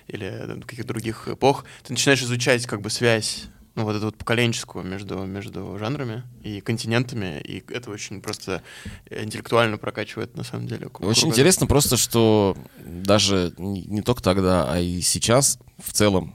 [0.08, 3.46] или э, каких-то других эпох, ты начинаешь изучать как бы связь
[3.78, 8.64] ну, вот эту вот поколенческую между, между жанрами и континентами, и это очень просто
[9.08, 10.88] интеллектуально прокачивает, на самом деле.
[10.88, 11.30] Очень кругозор.
[11.30, 16.34] интересно просто, что даже не, только тогда, а и сейчас в целом,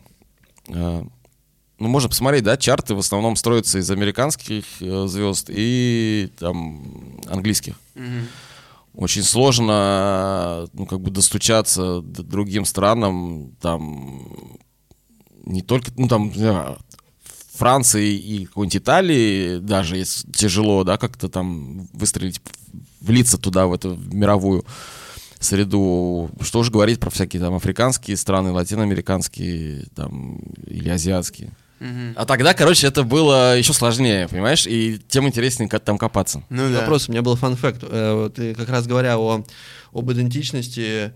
[0.68, 1.02] э,
[1.78, 7.74] ну, можно посмотреть, да, чарты в основном строятся из американских э, звезд и там английских.
[7.96, 8.28] Мгм.
[8.94, 14.28] Очень сложно, ну, как бы достучаться другим странам, там,
[15.44, 16.30] не только, ну, там,
[17.54, 22.40] Франции и какой-нибудь Италии даже если тяжело, да, как-то там выстрелить,
[23.00, 24.64] влиться туда, в эту мировую
[25.38, 26.30] среду.
[26.40, 31.50] Что уж говорить про всякие там африканские страны, латиноамериканские, там, или азиатские.
[32.14, 34.68] А тогда, короче, это было еще сложнее, понимаешь?
[34.68, 36.44] И тем интереснее ко- там копаться.
[36.48, 36.80] Ну да.
[36.80, 37.80] Вопрос, у меня был фан-факт.
[37.82, 39.44] Э, вот, как раз говоря о,
[39.92, 41.12] об идентичности,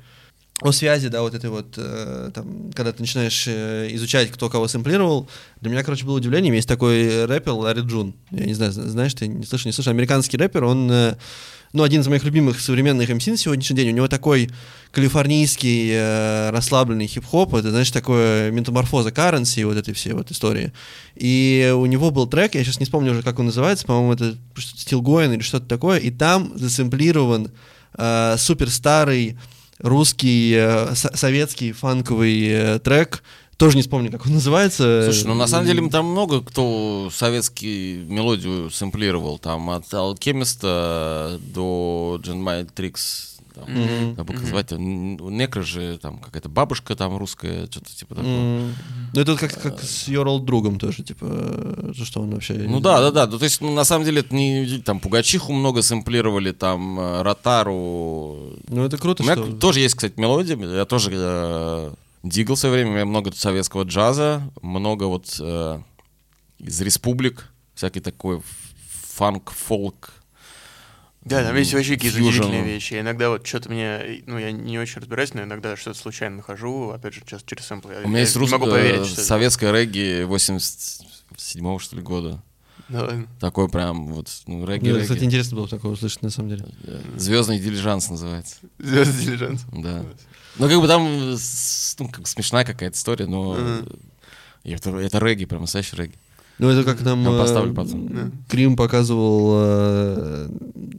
[0.62, 4.68] о связи, да, вот этой вот, э, там, когда ты начинаешь э, изучать, кто кого
[4.68, 5.28] сэмплировал,
[5.60, 6.54] для меня, короче, было удивлением.
[6.54, 8.14] Есть такой рэпер Ларри Джун.
[8.30, 9.90] Я не знаю, зна- знаешь ты, не слышал, не слышал.
[9.90, 11.16] Американский рэпер, он, э,
[11.74, 13.90] ну, один из моих любимых современных МС на сегодняшний день.
[13.90, 14.48] У него такой
[14.92, 20.72] калифорнийский э, расслабленный хип-хоп, это, знаешь, такое метаморфоза currency, вот этой всей вот истории.
[21.16, 24.36] И у него был трек, я сейчас не вспомню уже, как он называется, по-моему, это
[24.90, 27.52] Going или что-то такое, и там засэмплирован
[27.98, 29.36] э, супер старый
[29.78, 33.22] русский, э, со- советский фанковый э, трек,
[33.56, 35.02] тоже не вспомню, как он называется.
[35.04, 42.20] Слушай, ну на самом деле там много кто советский мелодию сэмплировал, там от Алкемиста до
[42.22, 43.35] Джин Трикс.
[43.66, 44.16] Мгм.
[44.16, 48.30] Забыл, как звать, н- у Некро же там какая-то бабушка там русская, что-то типа такого.
[48.32, 48.74] М,
[49.14, 52.54] Ну, это как, как с old другом тоже, типа, э, за что он вообще...
[52.54, 53.26] Ну да, да, да.
[53.26, 57.22] Ну, то есть, ну, на самом деле, это не там Пугачиху много сэмплировали, там э,
[57.22, 58.56] Ротару.
[58.68, 59.52] Ну, это круто, У меня что...
[59.56, 60.56] тоже есть, кстати, мелодия.
[60.58, 61.92] Я тоже э,
[62.22, 62.90] дигал в свое время.
[62.90, 65.80] У меня много советского джаза, много вот э,
[66.58, 68.40] из республик, всякий такой
[69.14, 70.12] фанк, фолк.
[71.26, 72.94] Да, там есть вообще какие-то удивительные вещи.
[73.00, 77.14] Иногда вот что-то мне, ну, я не очень разбираюсь, но иногда что-то случайно нахожу, опять
[77.14, 77.94] же, сейчас через сэмплы.
[77.94, 81.96] Я- У меня я есть не русское могу поверить, что это- советское регги 87 что
[81.96, 82.42] ли, года.
[82.88, 83.10] Да.
[83.40, 86.66] Такой прям вот, ну, регги, Мне, кстати, интересно было такое услышать, на самом деле.
[87.16, 88.56] Звездный дилижанс называется.
[88.78, 89.64] Звездный дилижанс.
[89.72, 90.04] Да.
[90.58, 91.32] Ну, как бы там
[91.98, 93.82] ну, как смешная какая-то история, но
[94.62, 96.14] это, это регги, прям настоящий регги.
[96.58, 97.74] Ну, это как нам Я э, поставлю.
[98.48, 100.48] Крим показывал, э,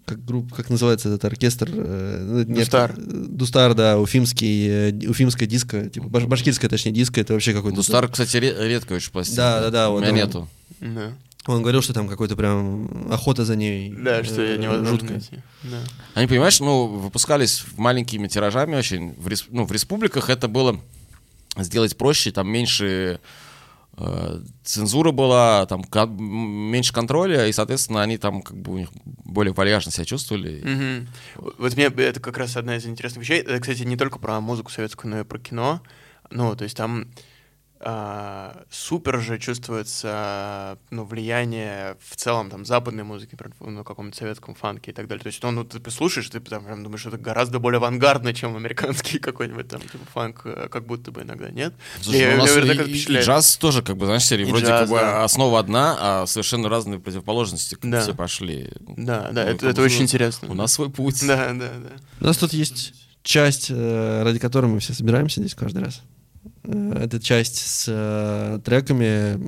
[0.05, 1.67] как группа, как называется этот оркестр?
[1.71, 2.93] э, ну, нет, Дустар.
[2.97, 7.77] Дустар, да, уфимский, уфимская диско, типа баш- башкирская, точнее, диско, это вообще какой-то...
[7.77, 9.41] Дустар, кстати, ре- редкая очень пластинка.
[9.41, 10.49] Да, да, да, У вот меня он- нету.
[10.79, 11.11] Да.
[11.47, 13.91] Он говорил, что там какой-то прям охота за ней.
[13.97, 15.11] Да, что э, я невозможно жуткая.
[15.13, 15.37] найти.
[15.63, 15.77] Да.
[16.13, 19.13] Они, понимаешь, ну, выпускались маленькими тиражами очень.
[19.17, 20.77] В, ну, в республиках это было
[21.57, 23.19] сделать проще, там меньше
[24.63, 25.83] цензура была, там
[26.19, 28.89] меньше контроля, и, соответственно, они там как бы у них
[29.25, 30.61] более вальяжно себя чувствовали.
[30.63, 31.07] Мгм.
[31.57, 33.41] Вот мне это как раз одна из интересных вещей.
[33.41, 35.81] Это, кстати, не только про музыку советскую, но и про кино.
[36.29, 37.07] Ну, то есть там
[37.79, 44.91] а, супер же чувствуется ну, влияние в целом там западной музыки, ну, каком-то советском фанке
[44.91, 45.21] и так далее.
[45.21, 48.33] То есть, ну, ну ты послушаешь, ты там прям думаешь, что это гораздо более авангардно,
[48.33, 51.73] чем американский какой-нибудь там типа фанк, э, как будто бы иногда нет.
[52.01, 54.45] Слушай, Я- ну, у нас я говорю, и- и, джаз тоже, как бы, знаешь, серии
[54.45, 55.23] вроде джаз, как бы да.
[55.23, 58.01] основа одна, а совершенно разные противоположности как Да.
[58.01, 58.71] все пошли.
[58.79, 60.49] Да, да, Ну, это, это очень ну, интересно.
[60.49, 61.25] У нас свой путь.
[61.27, 61.91] Да, да, да.
[62.21, 66.01] У нас тут есть часть, э, ради которой мы все собираемся здесь каждый раз.
[66.67, 69.39] Э, Это часть с э, треками.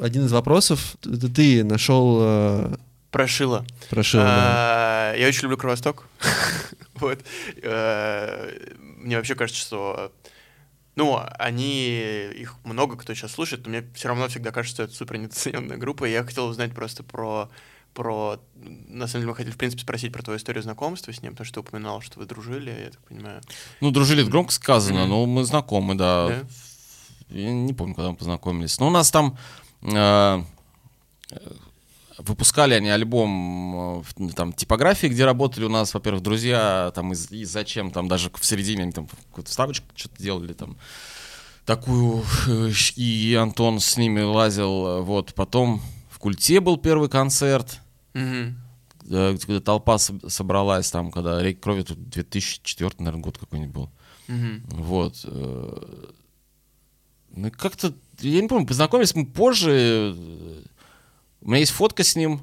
[0.00, 2.76] Один из вопросов, это ты нашел э,
[3.10, 3.66] Прошила.
[3.90, 4.20] прошил.
[4.20, 5.12] да.
[5.12, 6.06] А, Я очень люблю Кровосток.
[6.94, 7.18] Вот.
[7.62, 10.12] Мне вообще кажется, что
[10.96, 11.98] ну, они,
[12.34, 15.78] их много кто сейчас слушает, но мне все равно всегда кажется, что это супер недооцененная
[15.78, 16.04] группа.
[16.04, 17.48] И я хотел узнать просто про
[17.94, 18.38] про...
[18.54, 21.44] На самом деле, мы хотели, в принципе, спросить про твою историю знакомства с ним, потому
[21.46, 23.40] что ты упоминал, что вы дружили, я так понимаю.
[23.80, 25.08] Ну, дружили, это громко сказано, Мгм.
[25.08, 26.28] но мы знакомы, да.
[26.28, 26.42] Да?
[27.30, 28.78] Я не помню, когда мы познакомились.
[28.80, 29.36] Но у нас там
[29.82, 30.42] э,
[32.18, 37.44] выпускали они альбом э, там типографии, где работали у нас, во-первых, друзья, там из, и
[37.44, 40.76] зачем там даже в середине они там какую-то вставочку что-то делали там
[41.64, 45.34] такую, э, и Антон с ними лазил, э, вот.
[45.34, 45.80] Потом
[46.20, 47.80] Культе был первый концерт,
[48.14, 48.52] э,
[49.38, 53.90] когда толпа соб- собралась там, когда «Реки крови», тут 2004, наверное, год какой-нибудь был.
[54.28, 54.62] Мгм.
[54.68, 55.20] Вот.
[55.24, 56.04] э,
[57.34, 59.70] Ну, как-то, я не помню, познакомились мы позже.
[60.16, 60.62] э,
[61.42, 62.42] У меня есть фотка с ним.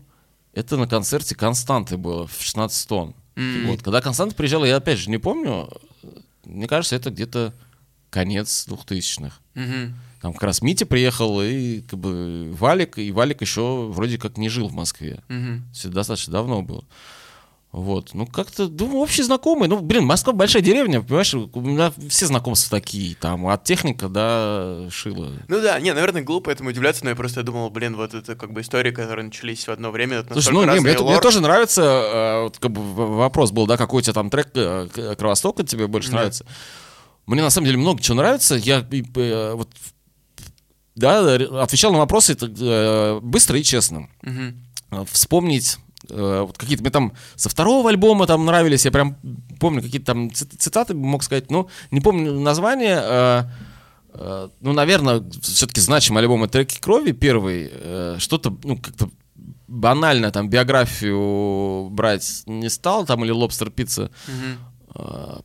[0.53, 3.13] Это на концерте Константы было в 16 тонн.
[3.35, 3.67] М.
[3.67, 3.83] Вот.
[3.83, 5.69] Когда Константа приезжала, я опять же не помню.
[6.45, 7.53] Мне кажется, это где-то
[8.09, 9.37] конец 2000-х.
[9.53, 9.93] Мгм.
[10.21, 14.49] Там как раз Митя приехал, и как бы Валик, и Валик еще вроде как не
[14.49, 15.21] жил в Москве.
[15.29, 16.83] Есть это достаточно давно было.
[17.73, 18.11] Вот.
[18.13, 19.69] Ну, как-то, думаю, общие знакомые.
[19.69, 24.87] Ну, блин, Москва большая деревня, понимаешь, у меня все знакомства такие, там, от техника до
[24.89, 25.33] шила.
[25.47, 28.53] Ну да, не, наверное, глупо этому удивляться, но я просто думал, блин, вот это как
[28.53, 30.17] бы истории, которые начались в одно время.
[30.17, 31.21] это Слушай, ну, не, мне, мне лор.
[31.21, 32.81] тоже нравится, э, вот, как бы
[33.17, 36.15] вопрос был, да, какой у тебя там трек э, Кровостока тебе больше Да.
[36.17, 36.45] нравится.
[37.27, 38.55] Мне на самом деле много чего нравится.
[38.55, 39.69] Я э, вот,
[40.97, 44.09] да, отвечал на вопросы э, быстро и честно.
[44.91, 45.77] Э, вспомнить
[46.09, 49.15] э, вот какие-то мне там со второго альбома там нравились, я прям
[49.59, 52.99] помню какие-то там ци- цитаты мог сказать, но не помню название.
[53.01, 53.43] э,
[54.13, 57.69] э, ну, наверное, все-таки значимый альбом это «Треки крови» первый.
[57.71, 59.09] э, что-то, ну, как-то
[59.67, 64.09] банально там биографию брать не стал, там или «Лобстер пицца».
[64.27, 64.57] Мгм.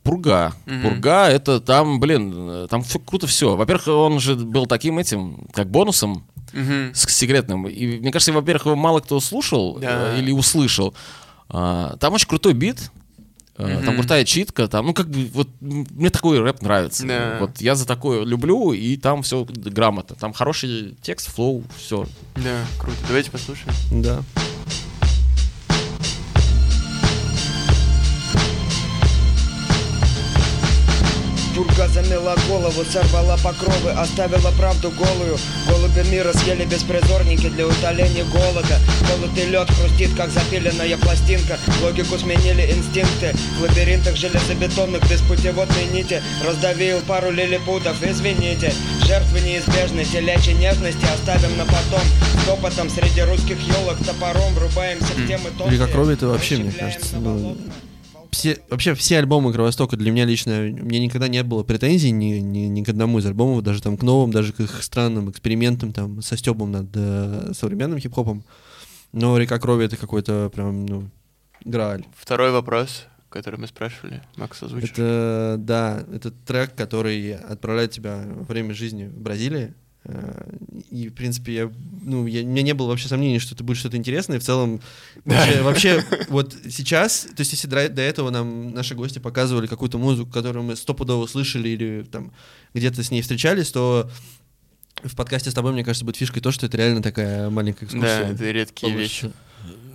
[0.03, 0.53] Пурга.
[0.65, 0.81] Мгм.
[0.81, 3.55] Пурга это там, блин, там все круто все.
[3.55, 6.91] Во-первых, он же был таким этим, как бонусом, Мгм.
[6.93, 7.67] с секретным.
[7.67, 10.15] И мне кажется, во-первых, его мало кто слушал Да.
[10.15, 10.93] э, или услышал.
[11.49, 12.91] А, там очень крутой бит.
[13.57, 17.05] э, Там крутая читка, там, ну, как бы, вот, мне такой рэп нравится.
[17.05, 17.37] Да.
[17.39, 20.15] Вот я за такое люблю, и там все грамотно.
[20.15, 22.07] Там хороший текст, flow, все.
[22.35, 22.97] Да, круто.
[23.07, 23.73] Давайте послушаем.
[23.91, 24.23] Да.
[31.55, 35.37] Пурга замела голову, сорвала покровы, оставила правду голую.
[35.69, 38.79] Голуби мира съели беспризорники для утоления голода.
[39.07, 41.59] Колотый лед хрустит, как запиленная пластинка.
[41.83, 43.33] Логику сменили инстинкты.
[43.59, 46.23] В лабиринтах железобетонных без путеводной нити.
[46.43, 48.73] Раздавил пару лилипутов, извините.
[49.05, 52.01] Жертвы неизбежны, телячьей нежности оставим на потом.
[52.47, 55.79] Топотом среди русских елок топором Врубаемся в темы тонкие.
[55.79, 57.55] Река крови это вообще, мне кажется, ну.
[58.33, 62.65] Все, вообще все альбомы Кровостока для меня лично, мне никогда не было претензий ни, ни,
[62.67, 66.21] ни к одному из альбомов, даже там к новым, даже к их странным экспериментам там
[66.21, 68.43] со стебом над э, современным хип-хопом.
[69.13, 71.09] Но «Река крови»— это какой-то прям, ну,
[71.63, 72.03] грааль.
[72.15, 74.21] Второй вопрос, который мы спрашивали.
[74.35, 74.91] Макс озвучишь?
[74.91, 79.73] Это, да, это трек, который отправляет тебя во время жизни в Бразилии.
[80.05, 80.49] Э,
[80.91, 83.77] И, в принципе, я, ну, я, у меня не было вообще сомнений, что это будет
[83.77, 84.37] что-то интересное.
[84.37, 84.81] И в целом,
[85.25, 89.97] вообще, вообще, вот сейчас, то есть, если до до этого нам наши гости показывали какую-то
[89.97, 92.31] музыку, которую мы стопудово слышали или там
[92.73, 94.09] где-то с ней встречались, то
[95.03, 97.97] в подкасте с тобой, мне кажется, будет фишкой то, что это реально такая маленькая Да,
[97.97, 98.33] экскурсия.
[98.33, 99.31] это редкие вещи.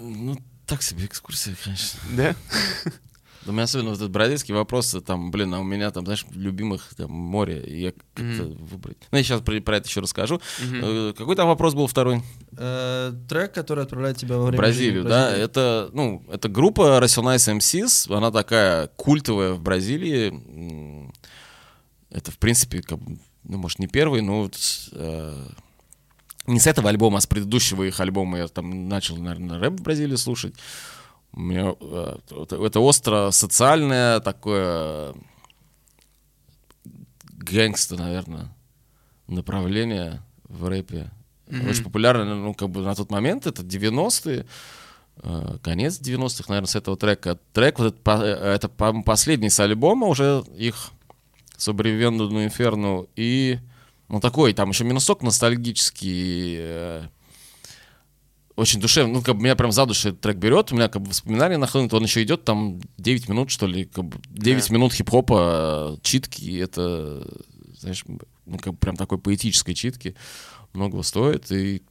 [0.01, 2.01] Ну, так себе экскурсия, конечно.
[2.17, 2.35] Да?
[3.49, 6.95] У меня особенно вот этот бразильский вопрос, там, блин, а у меня там, знаешь, любимых
[6.97, 8.99] там море, и я как-то выбрать.
[9.11, 10.41] Ну, я сейчас про, про это еще расскажу.
[10.61, 12.23] Э, Какой там вопрос был второй?
[12.57, 16.99] Э, трек, который отправляет тебя во В время Бразилию, жизни да, это, ну, это группа
[17.03, 21.13] Rational Nice MCs, она такая культовая в Бразилии.
[22.11, 23.19] Это, в принципе, как бы
[23.49, 24.57] ну, может, не первый, но вот,
[24.93, 25.47] э,
[26.47, 29.83] не с этого альбома, а с предыдущего их альбома я там начал, наверное, рэп в
[29.83, 30.55] Бразилии слушать.
[31.33, 32.16] У меня э,
[32.64, 35.14] это, остро социальное такое
[37.39, 38.49] гэнгста, наверное,
[39.26, 41.11] направление в рэпе.
[41.68, 44.47] Очень популярно, ну, как бы на тот момент, это 90-е,
[45.22, 47.39] э, конец 90-х, наверное, с этого трека.
[47.53, 50.91] Трек, вот этот, по- э, это, по-моему, последний с альбома уже их
[52.29, 53.09] no Inferno.
[53.16, 53.59] И,
[54.09, 57.09] ну, такой, там еще минусок ностальгический,
[58.59, 59.15] очень душевный.
[59.15, 61.59] Ну, как бы меня прям за душу этот трек берет, у меня как бы воспоминания
[61.59, 66.59] нахлынут, он еще идет там 9 минут, что ли, как бы 9 минут хип-хопа, читки,
[66.59, 67.25] это,
[67.79, 68.05] знаешь,
[68.47, 70.17] ну, как бы прям такой поэтической читки,
[70.73, 71.83] многого стоит, и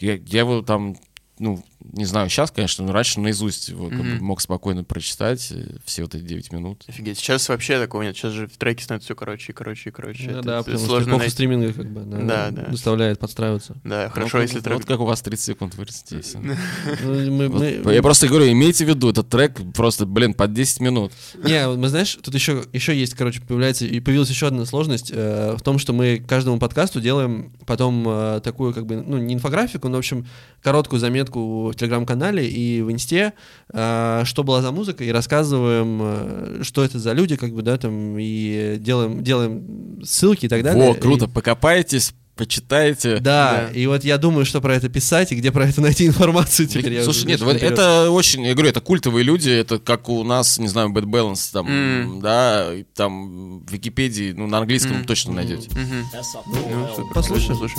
[0.00, 0.96] я, я его там,
[1.38, 5.76] ну, не знаю, сейчас, конечно, но раньше наизусть его как бы мог спокойно прочитать э,
[5.84, 6.82] все вот эти 9 минут.
[6.88, 8.16] Офигеть, сейчас вообще такого нет.
[8.16, 10.30] Сейчас же в треке становится все короче и короче и короче.
[10.30, 11.32] Ну Это- да, это потому что сложно эпоха найти.
[11.34, 12.70] стриминга как бы да, Да, да.
[12.72, 13.76] заставляет подстраиваться.
[13.84, 14.76] Да, хорошо, Ну, если вот, трек...
[14.78, 16.10] вот как у вас 30 секунд вырастет.
[16.18, 16.56] естественно.
[17.04, 21.12] Ну, Я просто говорю, имейте в виду, этот трек просто, блин, под 10 минут.
[21.42, 25.54] Не, мы знаешь, тут еще, еще есть, короче, появляется, и появилась еще одна сложность э,
[25.56, 29.88] в том, что мы каждому подкасту делаем потом э, такую, как бы, ну, не инфографику,
[29.88, 30.26] но, в общем,
[30.62, 33.32] короткую заметку в Телеграм-канале и в Инсте,
[33.72, 37.76] э, что была за музыка, и рассказываем, э, что это за люди, как бы, да,
[37.76, 40.86] там, и делаем, делаем ссылки и так далее.
[40.88, 43.18] Во, круто, И- покопаетесь, почитаете.
[43.18, 46.66] да, и вот я думаю, что про это писать и где про это найти информацию
[46.66, 46.94] теперь.
[46.94, 47.72] я Слушай, уже нет, вот наперед.
[47.74, 51.50] это очень, я говорю, это культовые люди, это как у нас, не знаю, Bad Balance,
[51.52, 52.20] там, М.
[52.20, 55.68] да, там в Википедии, ну, на английском точно найдете.
[55.68, 57.56] Essa Ну, послушаем.
[57.56, 57.78] слушай.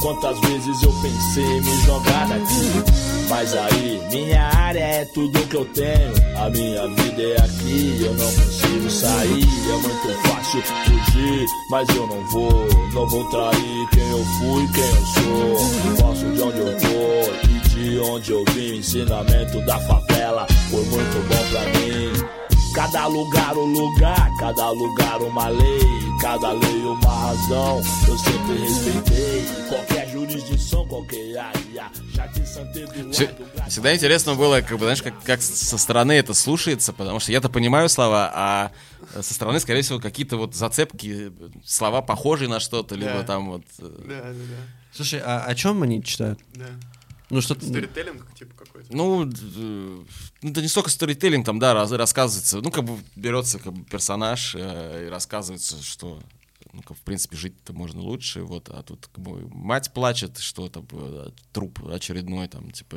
[0.00, 5.56] Quantas vezes eu pensei em me jogar daqui Mas aí, minha área é tudo que
[5.56, 6.12] eu tenho.
[6.36, 9.42] A minha vida é aqui, eu não consigo sair.
[9.42, 14.84] É muito fácil fugir, mas eu não vou Não vou trair quem eu fui, quem
[14.84, 16.06] eu sou.
[16.06, 18.76] Gosto de onde eu tô e de onde eu vim.
[18.76, 22.35] Ensinamento da favela foi muito bom pra mim
[22.76, 25.80] Cada lugar um lugar, cada lugar uma lei,
[26.20, 27.78] cada lei uma razão.
[28.06, 31.90] Eu sempre respeitei qualquer jurisdição, qualquer área.
[33.68, 37.48] Всегда интересно было, как бы, знаешь, как, как со стороны это слушается, потому что я-то
[37.48, 38.72] понимаю слова, а
[39.20, 41.32] со стороны, скорее всего, какие-то вот зацепки,
[41.64, 43.22] слова похожие на что-то, либо Да.
[43.22, 43.62] там вот...
[43.78, 44.32] э, Да, да,
[44.92, 46.38] Слушай, а о чем они читают?
[46.54, 46.66] да.
[47.28, 48.55] Ну, что Сторителлинг типа.
[48.90, 50.04] Ну, э,
[50.42, 54.54] это не столько сторителлинг, там, да, раз- рассказывается, ну, как бы берется как бы персонаж
[54.56, 56.20] э, и рассказывается, что,
[56.72, 60.68] ну, как, в принципе, жить-то можно лучше, вот, а тут как бы мать плачет, что
[60.68, 62.96] там э, труп очередной, там, типа,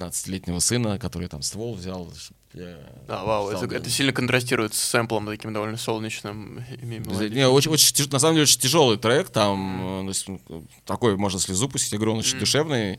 [0.00, 2.12] 15-летнего сына, который там ствол взял.
[2.54, 6.64] я Да, вау, стал это, это сильно контрастирует с сэмплом таким довольно солнечным.
[6.82, 7.32] мелодичным.
[7.32, 10.40] Не, очень, очень, на самом деле очень тяжелый трек, там, э, есть, ну,
[10.84, 12.98] такой можно слезу пустить, он очень душевный.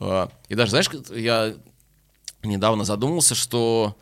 [0.00, 1.54] Э, И даже, знаешь, я
[2.42, 3.96] недавно задумался, что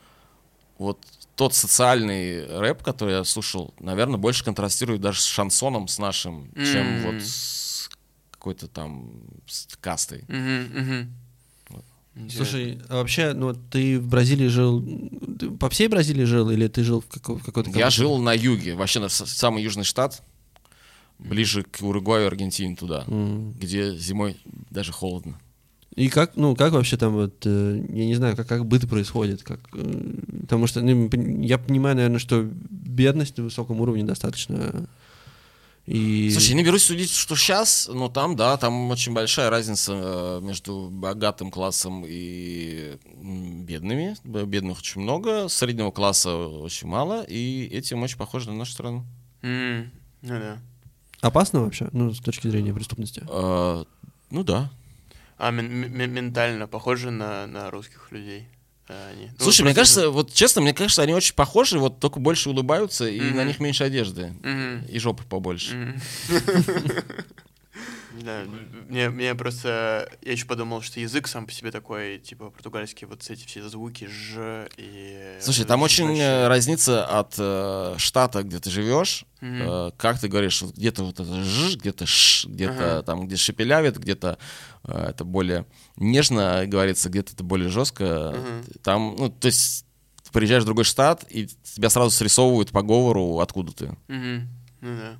[0.78, 0.98] вот
[1.34, 6.86] тот социальный рэп, который я слушал, наверное, больше контрастирует даже с шансоном с нашим, чем
[6.86, 7.02] М.
[7.02, 7.90] вот с
[8.30, 9.10] какой-то там
[9.46, 10.24] с кастой.
[10.28, 11.14] Мгм, мгм.
[12.14, 12.44] Интересно.
[12.46, 14.84] Слушай, а вообще, ну вот ты в Бразилии жил,
[15.38, 17.70] ты по всей Бразилии жил или ты жил в, како- в какой-то...
[17.70, 20.20] Я жил на юге, вообще на самый южный штат,
[21.20, 23.52] ближе к Уругваю, Аргентине туда, М.
[23.52, 24.36] где зимой
[24.70, 25.38] даже холодно.
[25.98, 29.42] И как, ну, как вообще там вот, э, я не знаю, как, как быт происходит,
[29.42, 31.10] как, э, потому что, ну,
[31.42, 34.86] я понимаю, наверное, что бедность на высоком уровне достаточно,
[35.86, 36.30] и...
[36.30, 40.40] Слушай, я не берусь судить, что сейчас, но там, да, там очень большая разница э,
[40.40, 42.96] между богатым классом и
[43.64, 44.14] бедными.
[44.22, 49.04] Бедных очень много, среднего класса очень мало, и этим очень похоже на нашу страну.
[49.42, 49.90] М,
[50.22, 50.58] Ну да.
[51.22, 53.24] опасно вообще, ну, с точки зрения преступности?
[53.28, 53.84] Э,
[54.30, 54.70] ну да.
[55.38, 58.48] А ментально похожи на, на русских людей.
[58.88, 59.30] а, они.
[59.38, 62.50] Ну, Слушай, мне просто- кажется, вот честно, мне кажется, они очень похожи, вот только больше
[62.50, 63.36] улыбаются, и Мгм.
[63.36, 64.32] на них меньше одежды.
[64.42, 64.86] Мгм.
[64.88, 66.00] И жопы побольше.
[68.10, 68.44] Да,
[68.88, 70.08] мне, мне просто...
[70.22, 74.06] Я еще подумал, что язык сам по себе такой, типа, португальский, вот эти все звуки
[74.06, 75.38] «ж» и...
[75.40, 76.24] Слушай, там очень большие.
[76.26, 79.62] э, разница от э, штата, где ты живешь, Мгм.
[79.62, 83.02] э, как ты говоришь, где-то вот это ж, где-то ш, где-то Ага.
[83.02, 84.38] там, где шепелявит, где-то
[84.84, 88.34] э, это более нежно говорится, где-то это более жестко.
[88.36, 88.64] Мгм.
[88.82, 89.84] Там, ну, то есть
[90.24, 93.96] ты приезжаешь в другой штат, и тебя сразу срисовывают по говору, откуда ты.
[94.08, 94.48] Мгм.
[94.80, 95.18] Ну да.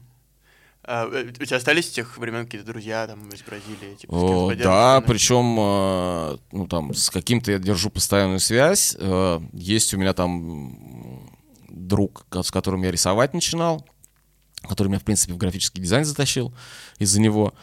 [0.91, 3.95] А, э, у тебя остались с тех времен какие-то друзья там из Бразилии?
[3.97, 8.97] Типа, О, да, причем, э, ну там, с каким-то я держу постоянную связь.
[8.99, 11.29] Э, Есть у меня там
[11.69, 13.85] друг, с которым я рисовать начинал.
[14.63, 16.53] который меня, в принципе, в графический дизайн затащил
[16.99, 17.55] из-за него.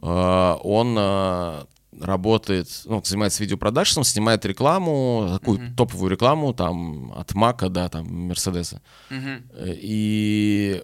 [0.00, 1.66] Он
[2.00, 5.74] работает, ну, занимается видеопродакшном, снимает рекламу, такую Мгм.
[5.76, 8.80] топовую рекламу, там, от Мака до, там, Мерседеса.
[9.10, 10.82] Э, И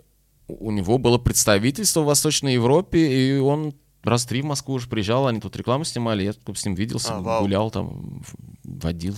[0.49, 5.27] у него было представительство в Восточной Европе, и он раз три в Москву уже приезжал,
[5.27, 7.43] они тут рекламу снимали, я тут с ним виделся, А, вау.
[7.43, 8.23] гулял там,
[8.63, 9.17] водил,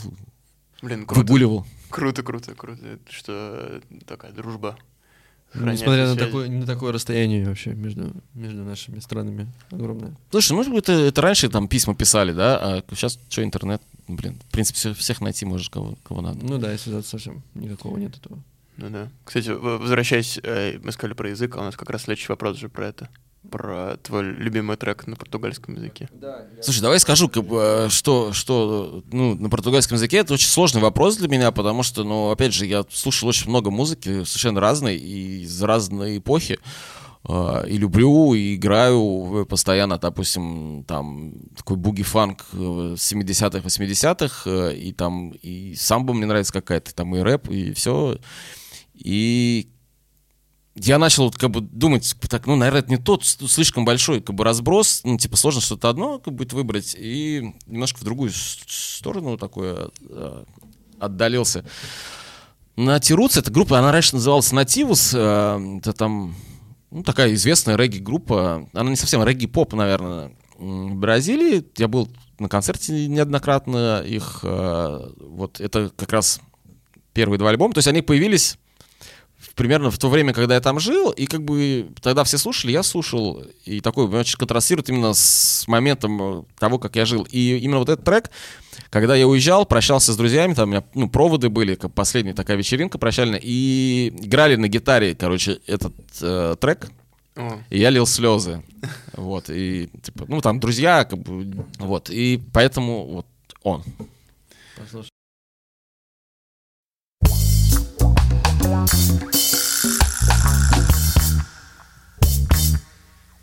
[0.83, 1.21] Блин, круто.
[1.21, 1.67] выгуливал.
[1.91, 4.77] Круто, круто, круто, что э, такая дружба.
[5.55, 10.15] Ну, Несмотря на такое, на такое расстояние вообще между, между нашими странами огромное.
[10.31, 14.39] Слушай, может быть, это, это раньше там письма писали, да, а сейчас что, интернет, блин,
[14.49, 16.45] в принципе, всех найти можешь, кого, кого надо.
[16.45, 18.39] Ну да, если совсем никакого нет этого.
[18.77, 19.09] Ну да.
[19.25, 22.69] Кстати, возвращаясь, э, мы сказали про язык, а у нас как раз следующий вопрос же
[22.69, 23.09] про это.
[23.51, 26.09] Про твой любимый трек на португальском языке.
[26.63, 31.29] Слушай, давай скажу, э, что, что ну, на португальском языке это очень сложный вопрос для
[31.29, 35.63] меня, потому что, ну, опять же, я слушал очень много музыки, совершенно разной, и из
[35.63, 36.59] разной эпохи.
[37.29, 42.57] э, И люблю, и играю постоянно, допустим, там такой буги-фанк э,
[42.97, 48.19] 70-х, 80-х, э, и там и самбо мне нравится какая-то, там и рэп, и все.
[48.97, 49.71] И
[50.75, 54.37] я начал вот как бы думать, так, ну, наверное, это не тот слишком большой как
[54.37, 59.39] бы разброс, ну, типа сложно что-то одно как будет выбрать, и немножко в другую сторону
[59.39, 60.45] такое э,
[61.01, 61.65] отдалился.
[62.77, 66.35] Натируц, эта группа, она раньше называлась Нативус, э, это там
[66.91, 71.65] ну, такая известная регги-группа, она не совсем регги-поп, наверное, в Бразилии.
[71.77, 76.41] Я был на концерте неоднократно их, э, вот это как раз
[77.15, 78.59] первые два альбома, то есть они появились
[79.57, 82.83] примерно в то время, когда я там жил, и как бы тогда все слушали, я
[82.83, 87.27] слушал, и такой очень контрастирует именно с моментом э, того, как я жил.
[87.31, 88.31] И именно вот этот трек,
[88.91, 92.57] когда я уезжал, прощался с друзьями, там у меня ну, проводы были, как последняя такая
[92.57, 96.89] вечеринка прощальная, и играли на гитаре, короче, этот э, трек,
[97.35, 98.63] О, и я лил слезы.
[99.15, 103.27] Вот, и типа, ну там друзья, как бы, вот, и поэтому вот
[103.63, 103.83] он.
[104.77, 105.11] Послушай.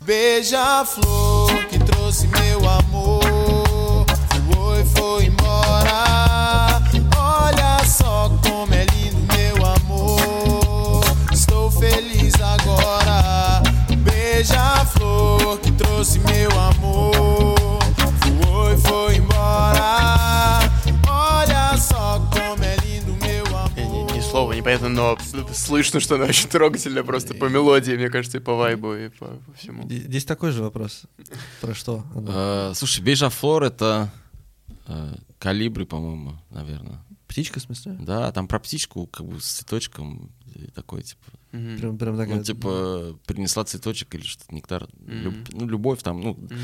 [0.04, 4.04] Beija-flor que trouxe meu amor.
[4.52, 6.82] Foi, foi embora.
[7.16, 11.04] Olha só como é lindo meu amor.
[11.32, 13.62] Estou feliz agora.
[13.96, 17.63] Beija-flor que trouxe meu amor
[24.74, 28.94] непонятно, но слышно, что она очень трогательная просто по мелодии, мне кажется, и по вайбу,
[28.94, 29.88] и по, по всему.
[29.88, 31.02] Здесь такой же вопрос.
[31.60, 32.04] Про что?
[32.14, 34.12] Э, слушай, Бейжафлор это
[34.86, 37.00] э, калибри, по-моему, наверное.
[37.26, 37.96] Птичка, в смысле?
[38.00, 41.22] Да, там про птичку, как бы с цветочком, и такой, типа,
[41.52, 41.78] Мгм.
[41.78, 42.36] Прям, прям такая...
[42.36, 45.44] ну, типа, принесла цветочек или что-то, нектар, люб- Мгм.
[45.52, 46.58] ну, любовь там, ну, Мгм.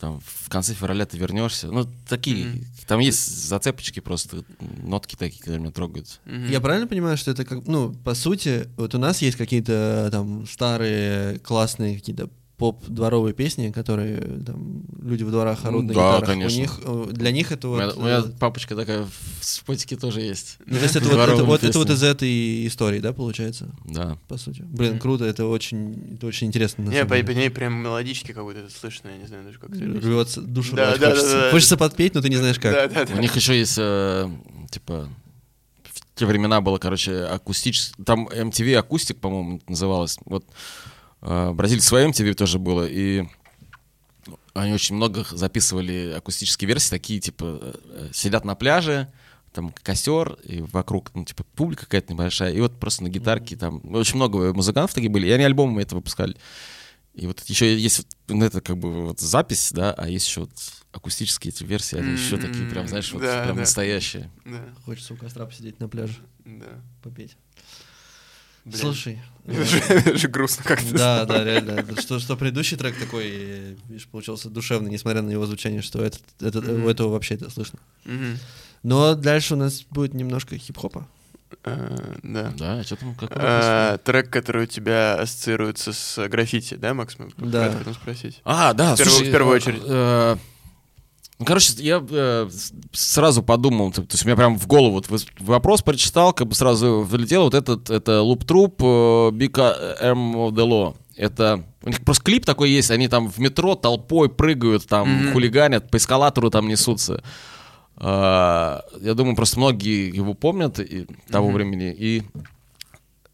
[0.00, 2.64] там, в конце февраля ты вернешься, ну, такие, Мгм.
[2.88, 4.44] там есть зацепочки просто,
[4.82, 6.20] нотки такие, которые меня трогают.
[6.24, 6.48] Мгм.
[6.50, 10.44] Я правильно понимаю, что это как, ну, по сути, вот у нас есть какие-то там
[10.48, 12.28] старые классные какие-то
[12.62, 16.28] поп-дворовые песни, которые там люди в дворах орут Ну на да, гитарах.
[16.28, 16.58] конечно.
[16.58, 17.96] У них, э, для них это у, меня, вот...
[17.96, 20.58] у меня э, папочка такая в спотике тоже есть.
[20.64, 24.16] ну, то есть это вот, это, вот, это вот из этой истории, да, получается, Да.
[24.28, 24.62] по сути?
[24.62, 26.82] Блин, круто, это очень, это очень интересно.
[26.82, 29.84] Не, по, по ней прям мелодички какой-то слышно, я не знаю даже как это.
[29.84, 31.32] Рвется, душу Да, да, хочется.
[31.32, 31.50] да, да.
[31.50, 32.72] Хочется подпеть, но ты не знаешь как.
[32.72, 33.14] Да, да, да.
[33.14, 34.30] У них еще есть, э,
[34.70, 35.08] типа,
[35.82, 38.04] в те времена было, короче, акустический...
[38.04, 40.16] Там MTV Акустик, по-моему, называлось.
[40.26, 40.44] Вот
[41.22, 43.24] Бразилии свое MTV тоже было, и
[44.54, 49.10] они очень много записывали акустические версии, такие, типа, э, сидят на пляже,
[49.52, 53.80] там костер, и вокруг, ну, типа, публика какая-то небольшая, и вот просто на гитарке там...
[53.94, 56.36] Очень много музыкантов такие были, и они альбомы это выпускали.
[57.14, 60.40] И вот еще есть вот, ну, это как бы вот запись, да, а есть еще
[60.40, 60.50] вот
[60.92, 63.60] акустические эти версии, они еще такие прям, знаешь, вот Да, прям да.
[63.62, 64.30] настоящие.
[64.44, 66.80] Да, Хочется у костра посидеть на пляже, да.
[67.02, 67.36] попеть.
[68.64, 68.78] Блин.
[68.78, 70.94] Слушай, Это же, это же грустно как-то.
[70.94, 71.84] Да, да, реально.
[72.00, 76.68] Что, что предыдущий трек такой, видишь, получился душевный, несмотря на его звучание, что этот, этот,
[76.68, 77.78] у этого вообще это слышно.
[78.82, 81.06] Но дальше у нас будет немножко хип-хопа.
[81.64, 82.52] Э, Да.
[82.56, 87.16] Да, а что там, как Э, Трек, который у тебя ассоциируется с граффити, да, Макс?
[87.18, 87.72] Мы Да.
[87.94, 88.40] спросить.
[88.44, 89.82] А, да, В первую- слушай, в первую э, очередь.
[89.84, 90.36] э,
[91.42, 92.48] ну, короче, я э,
[92.92, 96.54] сразу подумал, то, то есть у меня прям в голову вот вопрос прочитал, как бы
[96.54, 99.58] сразу вылетел вот этот, это Loop Troop э, Big
[100.00, 100.96] M of the Law.
[101.16, 105.32] Это, у них просто клип такой есть, они там в метро толпой прыгают, там Мгм.
[105.32, 107.24] хулиганят, по эскалатору там несутся.
[107.96, 111.54] Э, я думаю, просто многие его помнят и, того Мгм.
[111.56, 111.92] времени.
[111.98, 112.22] И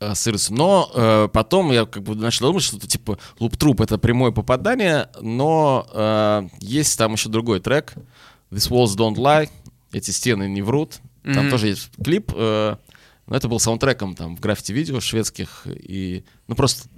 [0.01, 0.53] ассоциируется.
[0.55, 5.09] Но э, потом я как бы начал думать, что это типа луп-труп это прямое попадание,
[5.21, 7.95] но э, есть там еще другой трек
[8.51, 9.51] This Walls Don't Lie,
[9.93, 10.97] эти стены не врут.
[11.25, 11.51] Там Мгм.
[11.51, 12.77] тоже есть клип, э,
[13.27, 15.67] но это был саундтреком там в граффити-видео шведских.
[15.67, 16.89] И, ну просто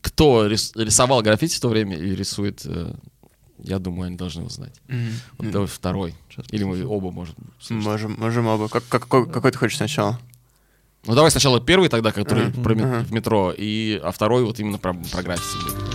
[0.00, 2.94] кто рис- рисовал граффити в то время и рисует, э,
[3.58, 4.74] я думаю, они должны узнать.
[4.86, 5.10] Мгм.
[5.38, 6.14] Вот давай второй.
[6.52, 7.12] Или мы оба,
[7.60, 7.84] слушать.
[7.84, 8.68] Можем, можем оба.
[8.68, 10.18] Как, как- какой, какой ты хочешь сначала?
[11.08, 12.62] Ну давай сначала первый тогда, который Ага.
[12.62, 15.87] про в метро, и, а второй вот именно про, про граффити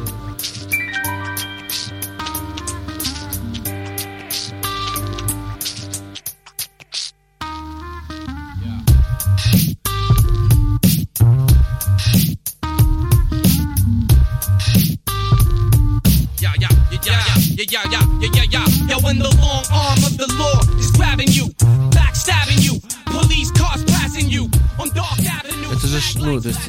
[26.35, 26.59] ну, то есть,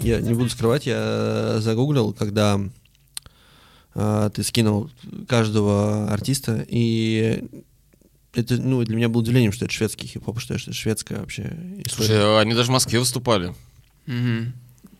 [0.00, 2.60] я не буду скрывать, я загуглил, когда
[3.94, 4.90] а, ты скинул
[5.28, 7.44] каждого артиста, и
[8.32, 11.42] это, ну, для меня было удивлением, что это шведский хип-хоп, что это шведская вообще
[11.84, 12.08] история.
[12.08, 13.54] Слушай, они даже в Москве выступали.
[14.06, 14.52] Мгм.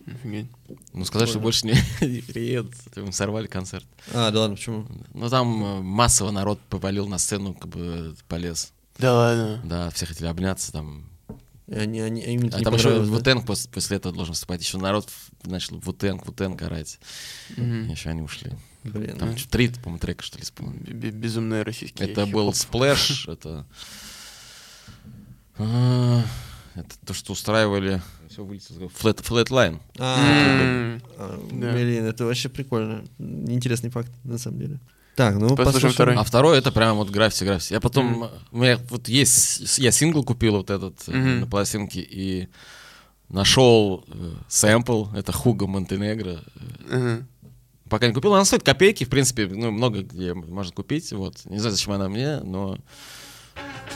[0.07, 0.47] Офигеть.
[0.93, 1.75] Ну, сказать, что больше не,
[2.07, 2.75] не приедут.
[2.97, 3.87] Им сорвали концерт.
[4.13, 4.87] А, да ладно, почему?
[5.15, 8.73] Ну, там э, массово народ повалил на сцену, как бы полез.
[8.99, 9.61] Да ладно.
[9.65, 11.05] Да, все хотели обняться там.
[11.71, 12.99] Они, они, им это А не там еще?
[13.01, 14.61] Wu-Tang пос- после этого должен выступать.
[14.61, 16.99] Еще народ в- начал Wu-Tang, Wu-Tang орать.
[17.57, 17.89] Мгм.
[17.89, 18.53] Еще они ушли.
[18.83, 22.09] Блин, Там ну, три, по-моему, трека, что ли, б- Безумные российские.
[22.11, 23.67] Это был Splash, это...
[25.59, 26.23] а,
[26.75, 28.01] Это то, что устраивали...
[28.29, 28.87] Все вылетело.
[28.89, 29.81] Flat, Flatline.
[29.99, 31.03] а, М.
[31.19, 31.39] а.
[31.51, 33.05] Блин, это вообще прикольно.
[33.19, 34.81] Интересный факт, на самом деле.
[35.21, 35.93] Так, ну Послушаем послушаем.
[35.93, 36.17] второй.
[36.17, 37.75] А второй это прям вот граффити, граффити.
[37.75, 41.41] Я потом, у меня вот есть, я сингл купил вот этот Мгм.
[41.41, 42.49] на пластинке и
[43.29, 46.41] нашел э, сэмпл, это Хуга Монтенегро.
[46.91, 47.29] Мгм.
[47.91, 51.45] Пока не купил, она стоит копейки, в принципе, ну, много где можно купить, вот.
[51.45, 52.79] Не знаю, зачем она мне, но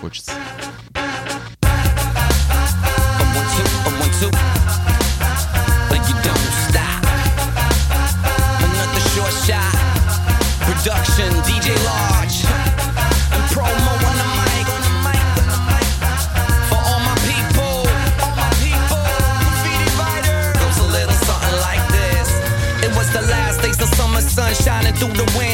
[0.02, 0.32] хочется.
[3.32, 4.30] one two, a one two.
[5.90, 7.00] Like you don't stop.
[8.60, 9.84] Another short shot.
[10.85, 12.45] Production, DJ Large.
[13.32, 14.66] And promo on the mic.
[16.68, 17.89] For all my people,
[18.20, 19.01] all my people,
[19.41, 20.53] graffiti writers.
[20.61, 22.28] Goes a little something like this.
[22.85, 25.53] It was the last days of summer sun shining through the window.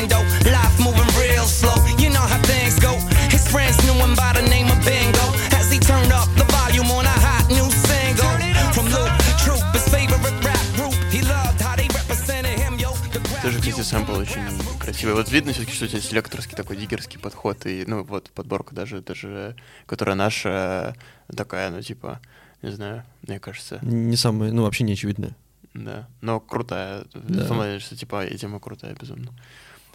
[13.83, 15.15] Кстати, сэмпл очень красивый.
[15.15, 17.65] Вот видно все-таки, что у тебя селекторский такой диггерский подход.
[17.67, 19.57] И, ну, вот подборка даже, даже,
[19.87, 20.95] которая наша,
[21.35, 22.21] такая, ну, типа,
[22.63, 25.35] не знаю, мне кажется, Не самое, ну, вообще не очевидное.
[25.75, 26.09] да.
[26.21, 27.05] Но крутая.
[27.15, 27.45] Да.
[27.47, 29.33] Плане, что, типа, и тема крутая, безумно.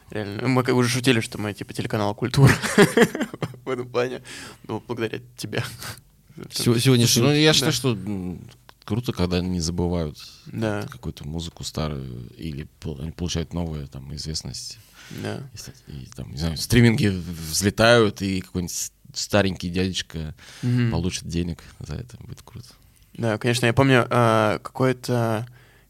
[0.09, 0.47] Реально.
[0.47, 2.51] Мы как уже шутили, что мы, типа, телеканал «Культура»
[3.65, 4.21] в этом плане.
[4.67, 5.63] Ну, благодаря тебе.
[6.51, 7.95] Сего- Сегодня Слушай, ну я считаю, что
[8.85, 12.67] круто, когда они не забывают Да, какую-то музыку старую или
[13.17, 14.77] получают новую там известность.
[15.09, 15.49] да.
[15.87, 20.91] И, и, там, не знаю, стриминги взлетают, и какой-нибудь старенький дядечка Мгм.
[20.91, 22.17] получит денег за это.
[22.17, 22.67] Будет круто.
[23.13, 25.47] Да, конечно, я помню, а, какой-то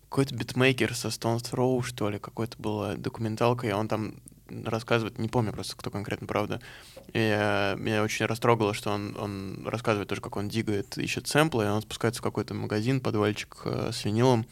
[0.10, 4.16] какой-то битмейкер со Stone Throw, что ли, какой-то была документалка, и он там
[4.48, 6.62] рассказывает, не помню просто, кто конкретно, правда.
[7.08, 11.66] И э, меня очень растрогало, что он, он рассказывает тоже, как он дигает, ищет сэмплы,
[11.66, 14.46] и он спускается в какой-то магазин, подвальчик э, с винилом,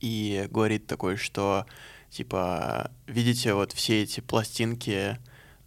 [0.00, 1.66] и говорит такое, что,
[2.10, 5.18] типа, видите вот все эти пластинки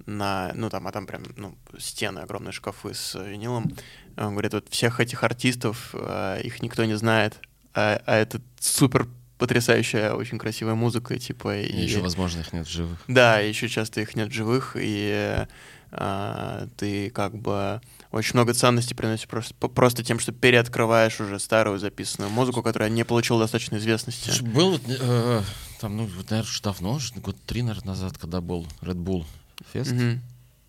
[0.06, 3.74] на, ну там, а там прям, ну, стены, огромные шкафы с винилом.
[4.18, 7.40] Он говорит, вот всех этих артистов, э, их никто не знает,
[7.74, 11.84] а, а это супер потрясающая, очень красивая музыка, типа, И, и...
[11.84, 13.00] еще, возможно, их нет в живых.
[13.08, 15.46] Да, еще часто их нет в живых, и
[15.92, 17.82] а, ты как бы
[18.12, 23.04] очень много ценностей приносишь просто, просто тем, что переоткрываешь уже старую записанную музыку, которая не
[23.04, 24.30] получила достаточно известности.
[24.30, 25.42] Слушай, был э,
[25.80, 29.26] там, ну, наверное, давно, год три, наверное, назад, когда был Red Bull
[29.74, 29.94] Fest.
[29.94, 30.22] Мгм.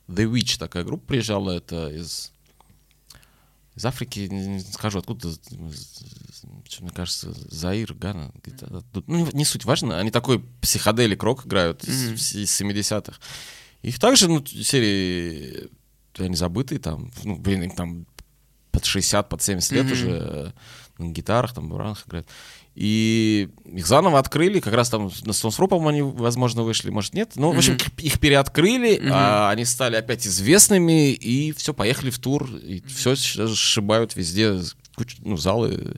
[0.08, 2.32] The Witch такая группа приезжала, это из
[3.77, 5.29] из Африки, не, скажу откуда,
[6.81, 12.07] мне кажется, Заир, Гана, где-то ну не, суть важно, они такой психоделик рок играют из,
[12.07, 12.14] Мгм.
[12.14, 13.18] из 70-х.
[13.83, 15.68] Их также, ну, серии,
[16.18, 18.07] они забытые там, ну, блин, им там
[18.72, 19.93] под 60, под 70 лет Мгм.
[19.93, 20.53] уже э,
[21.03, 22.28] на гитарах, там, баранах играют.
[22.77, 25.32] И их заново открыли, как раз там на
[25.66, 27.32] по-моему, они, возможно, вышли, может, нет.
[27.35, 29.11] Ну, в общем, их переоткрыли, Мгм.
[29.12, 34.61] а они стали опять известными, и все, поехали в тур, и все сшибают везде,
[34.94, 35.97] куч- ну, залы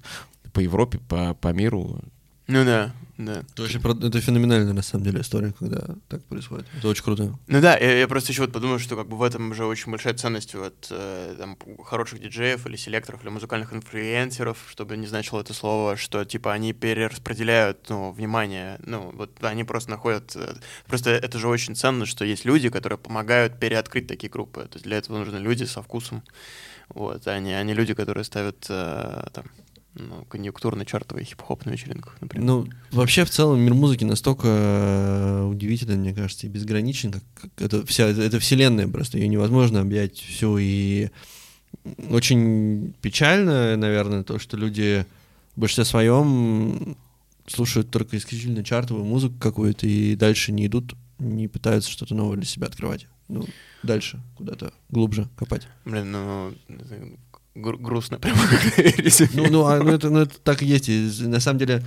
[0.52, 2.00] по Европе, по, по миру.
[2.46, 3.42] Ну да, да.
[3.52, 6.66] Это, очень, это феноменальная, на самом деле, история, когда так происходит.
[6.78, 7.36] Это очень круто.
[7.48, 9.90] Ну да, я, я просто еще вот подумал, что как бы в этом же очень
[9.90, 15.40] большая ценность вот э, там, хороших диджеев или селекторов или музыкальных инфлюенсеров, чтобы не значило
[15.40, 20.54] это слово, что типа они перераспределяют ну, внимание, ну вот они просто находят, э,
[20.86, 24.84] просто это же очень ценно, что есть люди, которые помогают переоткрыть такие группы, то есть
[24.84, 26.22] для этого нужны люди со вкусом,
[26.88, 29.44] вот, а не, а не люди, которые ставят э, там
[29.98, 32.46] ну, конъюнктурный чартовый хип-хоп на вечеринках, например.
[32.46, 37.84] Ну, вообще, в целом, мир музыки настолько э, удивителен, мне кажется, и безграничен, как, это
[37.86, 41.10] вся, это, это вселенная просто, ее невозможно объять всю, и
[42.10, 45.04] очень печально, наверное, то, что люди
[45.56, 46.96] в большинстве своем
[47.46, 52.46] слушают только исключительно чартовую музыку какую-то и дальше не идут, не пытаются что-то новое для
[52.46, 53.06] себя открывать.
[53.28, 53.44] Ну,
[53.82, 55.66] дальше, куда-то глубже копать.
[55.84, 56.54] Блин, ну,
[57.58, 58.38] грустно прямо.
[59.34, 60.88] Ну, ну, а, ну, это, ну, это так и есть.
[60.88, 61.84] И на самом деле,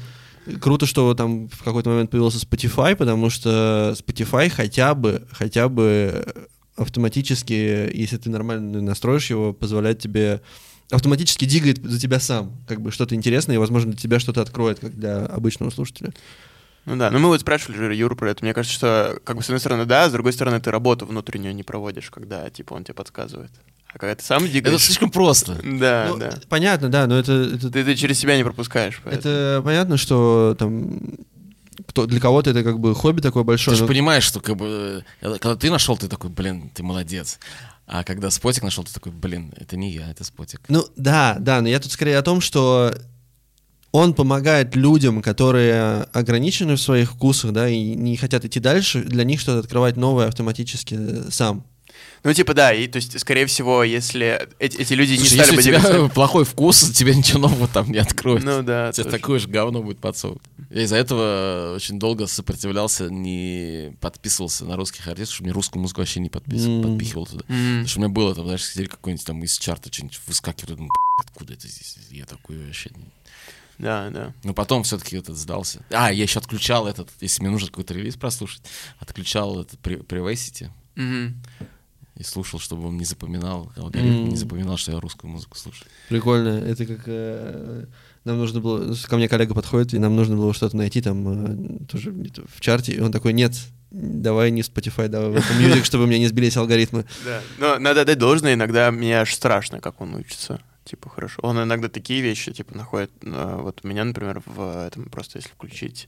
[0.60, 6.26] круто, что там в какой-то момент появился Spotify, потому что Spotify хотя бы, хотя бы
[6.76, 10.42] автоматически, если ты нормально настроишь его, позволяет тебе
[10.90, 14.80] автоматически дигает за тебя сам, как бы что-то интересное, и, возможно, для тебя что-то откроет,
[14.80, 16.12] как для обычного слушателя.
[16.86, 18.44] Ну да, ну мы вот спрашивали Юру про это.
[18.44, 21.56] Мне кажется, что, как бы, с одной стороны, да, с другой стороны, ты работу внутреннюю
[21.56, 23.52] не проводишь, когда, типа, он тебе подсказывает.
[23.94, 24.82] А когда ты сам Это дигаешь...
[24.82, 25.60] слишком просто.
[25.64, 26.34] Да, Ну, да.
[26.50, 29.02] Понятно, да, но это, это, Ты, ты через себя не пропускаешь.
[29.04, 29.34] поэтому.
[29.34, 31.00] это понятно, что там
[31.88, 33.76] кто, для кого-то это как бы хобби такое Ты большое.
[33.76, 37.40] же но- понимаешь, что как бы, э, когда ты нашел, ты такой, блин, ты молодец.
[37.86, 40.62] А когда спотик нашел, ты такой, блин, это не я, это спотик.
[40.70, 42.94] Ну да, да, но я тут скорее о том, что
[43.92, 49.26] он помогает людям, которые ограничены в своих вкусах, да, и не хотят идти дальше, для
[49.26, 51.66] них что-то открывать новое автоматически сам.
[52.24, 55.44] Ну, типа, да, и, то есть, скорее всего, если эти, эти люди Слушай, не если
[55.44, 56.08] стали у бы тебя двигаться...
[56.14, 58.44] плохой вкус, тебе ничего нового там не откроет.
[58.44, 59.20] Ну да, Тебе точно.
[59.20, 60.42] такое же говно будет подсовывать.
[60.70, 66.02] Я из-за этого очень долго сопротивлялся, не подписывался на русских артистов, чтобы мне русскую музыку
[66.02, 66.92] вообще не подписывал, М.
[66.92, 67.44] подпихивал туда.
[67.48, 67.56] М.
[67.80, 70.90] Потому что у меня было там, знаешь, сидели какой-нибудь там из чарта что-нибудь выскакивает, думаю,
[70.90, 71.98] «Б***ь, откуда это здесь?
[72.12, 72.92] Я такой вообще...
[73.80, 74.32] Да, да.
[74.44, 75.84] Но потом все-таки этот сдался.
[75.90, 78.62] А, я еще отключал этот, если мне нужно какой-то релиз прослушать,
[79.00, 81.42] отключал этот при, Privacity Мгм.
[82.22, 84.30] И слушал, чтобы он не запоминал, алгоритм М.
[84.30, 85.88] не запоминал, что я русскую музыку слушаю.
[86.10, 86.60] Прикольно.
[86.64, 87.86] Это как э,
[88.24, 91.86] нам нужно было, ко мне коллега подходит, и нам нужно было что-то найти там э,
[91.88, 93.54] тоже в чарте, и он такой, нет,
[93.92, 97.06] давай не Spotify, давай в Apple Music, чтобы у меня не сбились алгоритмы.
[97.26, 97.42] Да.
[97.58, 100.62] Но надо дать должное, иногда мне аж страшно, как он учится.
[100.86, 101.40] Типа, хорошо.
[101.44, 103.12] Он иногда такие вещи, типа, находит.
[103.24, 106.08] э, Вот у меня, например, в этом просто если включить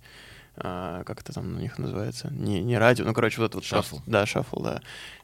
[0.56, 2.30] а, как это там у них называется?
[2.32, 4.00] Не, не радио, ну, короче, вот это вот Шаффл.
[4.06, 4.82] Да, шаффл, да.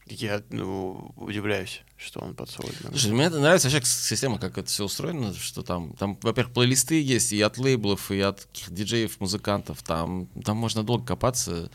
[0.07, 2.77] Я, ну, удивляюсь, что он подсовывает.
[2.89, 6.99] Слушай, мне это нравится вообще система, как это все устроено, что там, там, во-первых, плейлисты
[6.99, 11.69] есть и от лейблов, и от диджеев, музыкантов, там, там можно долго копаться,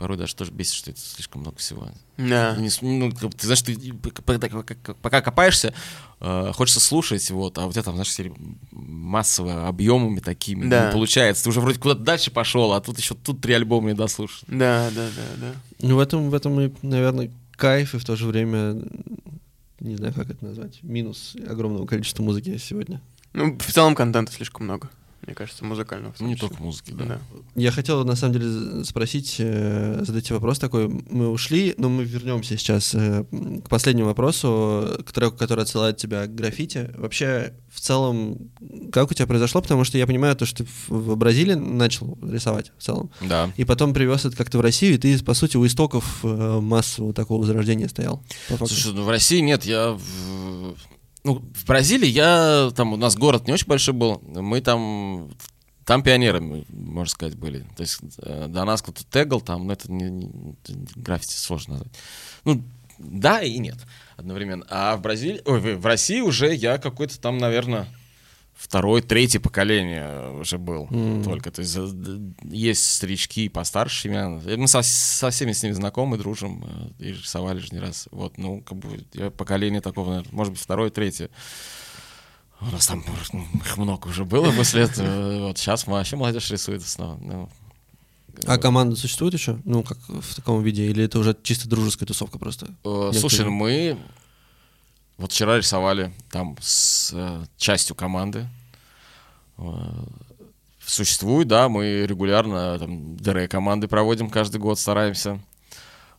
[0.00, 1.88] порой даже тоже бесит, что это слишком много всего.
[2.16, 2.56] Да.
[2.68, 3.76] С- ну, ты знаешь, ты
[5.02, 5.74] пока, копаешься,
[6.20, 8.16] э, хочется слушать, вот, а у тебя там, знаешь,
[8.72, 10.86] массово объемами такими Да.
[10.86, 11.44] не получается.
[11.44, 14.40] Ты уже вроде куда-то дальше пошел, а тут еще тут три альбома не дослушал.
[14.48, 15.52] Да, да, да, да.
[15.86, 18.82] Ну, в этом, в этом и, наверное, кайф, и в то же время,
[19.80, 23.02] не знаю, как это назвать, минус огромного количества музыки сегодня.
[23.34, 24.88] Ну, в целом контента слишком много,
[25.30, 26.12] мне кажется, музыкального.
[26.18, 27.04] Не только музыки, да.
[27.04, 27.20] Да.
[27.54, 30.88] Я хотел, на самом деле, спросить, э, задать тебе вопрос такой.
[30.88, 33.24] Мы ушли, но мы вернемся сейчас э,
[33.64, 36.90] к последнему вопросу, к треку, который отсылает тебя к граффити.
[36.96, 38.50] Вообще, в целом,
[38.90, 39.62] как у тебя произошло?
[39.62, 43.52] Потому что я понимаю, то, что ты в Бразилии начал рисовать в целом, Да.
[43.56, 47.14] и потом привез это как-то в Россию, и ты, по сути, у истоков э, массового
[47.14, 48.24] такого возрождения стоял.
[48.48, 50.74] Слушай, ну в России нет, я в...
[51.24, 52.70] Ну, в Бразилии я...
[52.74, 54.20] Там у нас город не очень большой был.
[54.22, 55.30] Мы там...
[55.84, 57.66] Там пионерами, можно сказать, были.
[57.76, 60.56] То есть э, до нас кто-то тегал там, но это не, не-
[60.94, 61.92] граффити сложно назвать.
[62.44, 62.62] Ну,
[62.98, 63.78] да и нет
[64.16, 64.64] одновременно.
[64.68, 65.42] А в Бразилии...
[65.46, 67.88] Ой, в России уже я какой-то там, наверное,
[68.60, 71.24] второе, третье поколение уже был М.
[71.24, 71.50] только.
[71.50, 71.76] То есть
[72.44, 74.28] есть старички постарше меня.
[74.28, 76.64] Мы со, со всеми с ними знакомы, дружим
[76.98, 78.06] э, и рисовали же не раз.
[78.10, 81.30] Вот, ну, как бы я поколение такого, наверное, может быть, второе, третье.
[82.60, 85.46] У нас там ну, их много уже было после этого.
[85.48, 87.18] Вот сейчас вообще молодежь рисует снова.
[87.22, 87.48] Ну,
[88.44, 89.58] А команда существует еще?
[89.64, 90.84] Ну, как в таком виде?
[90.90, 92.68] Или это уже чисто дружеская тусовка просто?
[92.84, 93.96] Э, Слушай, ну мы
[95.20, 98.48] вот вчера рисовали там с э, частью команды.
[99.58, 99.64] Э,
[100.82, 105.38] Существует, да, мы регулярно там ДР команды проводим каждый год, стараемся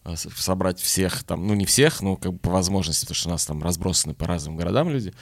[0.06, 3.32] э, собрать всех там, ну не всех, но как бы по возможности, потому что у
[3.32, 5.14] нас там разбросаны по разным городам люди.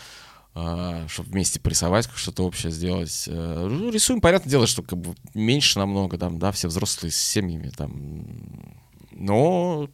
[1.08, 3.26] чтобы вместе порисовать, что-то общее сделать.
[3.28, 7.18] Э, ну, рисуем, понятное дело, что как бы меньше намного, там, да, все взрослые с
[7.18, 8.76] семьями, там,
[9.12, 9.90] но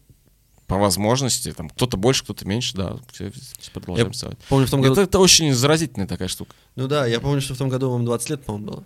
[0.68, 4.38] по возможности, там, кто-то больше, кто-то меньше, да, все, все продолжаем Я рисовать.
[4.50, 4.94] Помню, в том году...
[4.94, 6.56] Это, это очень заразительная такая штука.
[6.76, 8.84] Ну да, я помню, что в том году вам 20 лет, по-моему, было.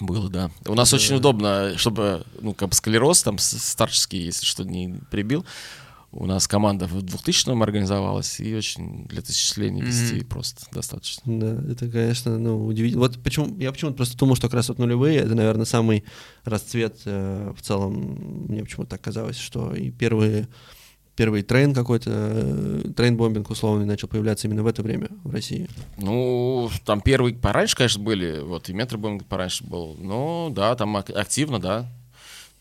[0.00, 0.50] Было, да.
[0.66, 5.46] У нас очень удобно, чтобы, ну, как бы склероз там старческий, если что, не прибил.
[6.12, 11.22] У нас команда в 2000-м организовалась, и очень для тысячелетия вести просто достаточно.
[11.26, 13.02] Да, это, конечно, ну, удивительно.
[13.02, 16.04] Вот почему, я почему-то просто думал, что как раз вот нулевые, это, наверное, самый
[16.44, 20.48] расцвет э, в целом, мне почему-то так казалось, что и первые,
[21.16, 25.68] первый train какой-то, э, train-bombing условный начал появляться именно в это время в России.
[25.96, 30.96] Ну, там первые пораньше, конечно, были, вот, и метро bombing пораньше был, но, да, там
[30.96, 31.90] ак- активно, да.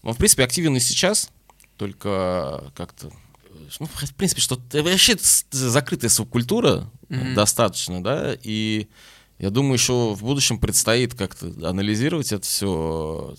[0.04, 1.30] Он, в принципе, активен и сейчас,
[1.78, 3.12] только как-то,
[3.80, 7.34] ну, в принципе, что вообще это с- закрытая субкультура Мгм.
[7.36, 8.88] достаточно, да, и
[9.38, 13.36] я думаю, еще в будущем предстоит как-то анализировать это все,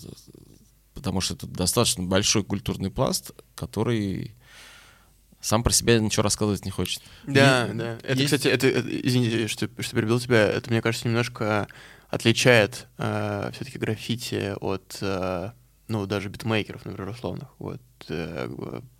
[0.93, 4.35] потому что это достаточно большой культурный пласт, который
[5.41, 7.01] сам про себя ничего рассказывать не хочет.
[7.25, 7.97] Да, Е- да.
[8.03, 11.67] Это, есть- кстати, это, это- извините, что, что перебил тебя, это, мне кажется, немножко
[12.09, 15.51] отличает все-таки граффити от, э,
[15.89, 17.49] ну, даже битмейкеров, например, условных.
[17.59, 17.81] Вот.
[18.09, 18.47] э,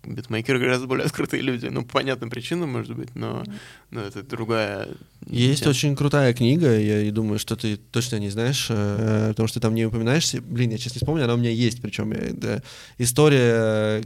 [0.04, 1.66] битмейкеры гораздо более открытые люди.
[1.66, 3.44] Ну, по понятным причинам, может быть, но,
[3.90, 4.88] но это другая...
[5.26, 5.70] Есть тема.
[5.70, 9.62] очень крутая книга, я и думаю, что ты точно не знаешь, э, потому что ты
[9.62, 10.42] там не упоминаешься.
[10.42, 12.62] Блин, я сейчас не вспомню, она у меня есть, причем я- это
[12.98, 14.02] история...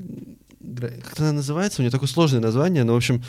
[1.05, 1.81] Как она называется?
[1.81, 3.23] У нее такое сложное название, но, в общем,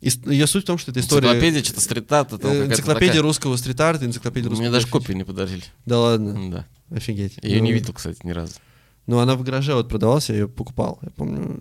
[0.00, 1.28] ее суть в том, что это история...
[1.28, 3.22] Энциклопедия, что-то стрит-арта, э, Энциклопедия такая.
[3.22, 4.62] русского стрит-арта, энциклопедия русского...
[4.64, 5.62] Мне даже копию не подарили.
[5.86, 6.66] Да ладно, Да.
[6.96, 7.38] офигеть.
[7.42, 8.54] Я ее не Ну, видел, кстати, ни разу.
[9.06, 11.60] Ну, она в гараже вот продавалась, я ее покупал, я помню.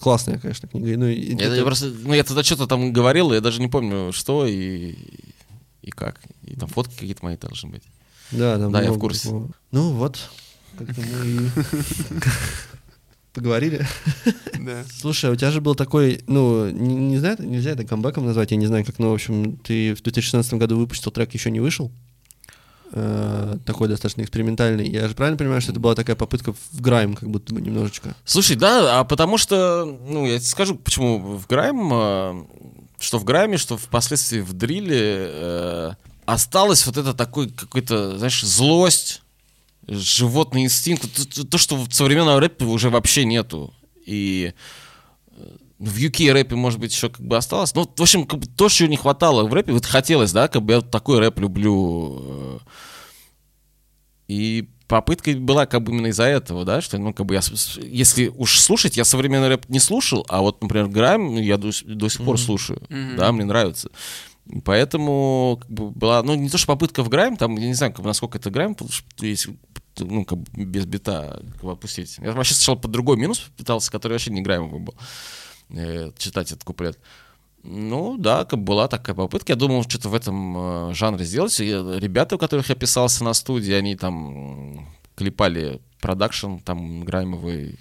[0.00, 0.96] Классная, конечно, книга.
[0.98, 3.68] Ну, и Я, это- я просто, ну, я тогда что-то там говорил, я даже не
[3.68, 4.94] помню, что и,
[5.82, 6.20] и как.
[6.42, 7.82] И там фотки какие-то мои должны быть.
[8.32, 9.28] Да, там Да, я в курсе.
[9.28, 9.50] такого.
[9.70, 10.18] Ну вот,
[10.76, 11.38] как-то мы и
[13.36, 13.86] поговорили.
[14.58, 14.84] Да.
[14.98, 18.50] Слушай, а у тебя же был такой, ну, не, не знаю, нельзя это камбэком назвать,
[18.50, 21.60] я не знаю как, но, в общем, ты в 2016 году выпустил трек, еще не
[21.60, 21.92] вышел.
[22.92, 24.88] Э, такой достаточно экспериментальный.
[24.88, 28.16] Я же правильно понимаю, что это была такая попытка в грайм, как будто бы немножечко.
[28.24, 32.44] Слушай, да, а потому что, ну, я тебе скажу, почему в Грайм, э,
[32.98, 35.90] что в Грайме, что впоследствии в Дриле э,
[36.24, 39.22] осталось вот это такой какой-то, знаешь, злость,
[39.88, 43.72] животный инстинкт, то, то- то, что в современном рэпе уже вообще нету.
[44.04, 44.52] И
[45.30, 47.74] э, в UK рэпе, может быть, еще как бы осталось.
[47.74, 50.62] Ну, в общем, как бы то, чего не хватало в рэпе, вот хотелось, да, как
[50.62, 52.18] бы я вот такой рэп люблю.
[52.22, 52.58] э,
[54.28, 57.40] И попытка была как бы именно из-за этого, да, что, ну, как бы я,
[57.82, 62.08] если уж слушать, я современный рэп не слушал, а вот, например, Грайм я до, до
[62.08, 63.16] сих пор слушаю, Мгм.
[63.16, 63.90] да, мне нравится.
[64.64, 67.92] Поэтому как бы, была, ну, не то, что попытка в Грайм, там, я не знаю,
[67.92, 69.56] как насколько это Грайм, потому что если,
[69.98, 72.18] ну, как бы без бита опустить.
[72.18, 74.94] Я вообще сначала под другой минус пытался, который вообще не Граймовый был,
[75.70, 76.98] э, читать этот куплет.
[77.62, 79.52] Ну, да, как бы была такая попытка.
[79.52, 81.58] Я думал, что-то в этом э, жанре сделать.
[81.60, 87.78] И э, ребята, у которых я писался на студии, они там клепали продакшн, там, граймовый.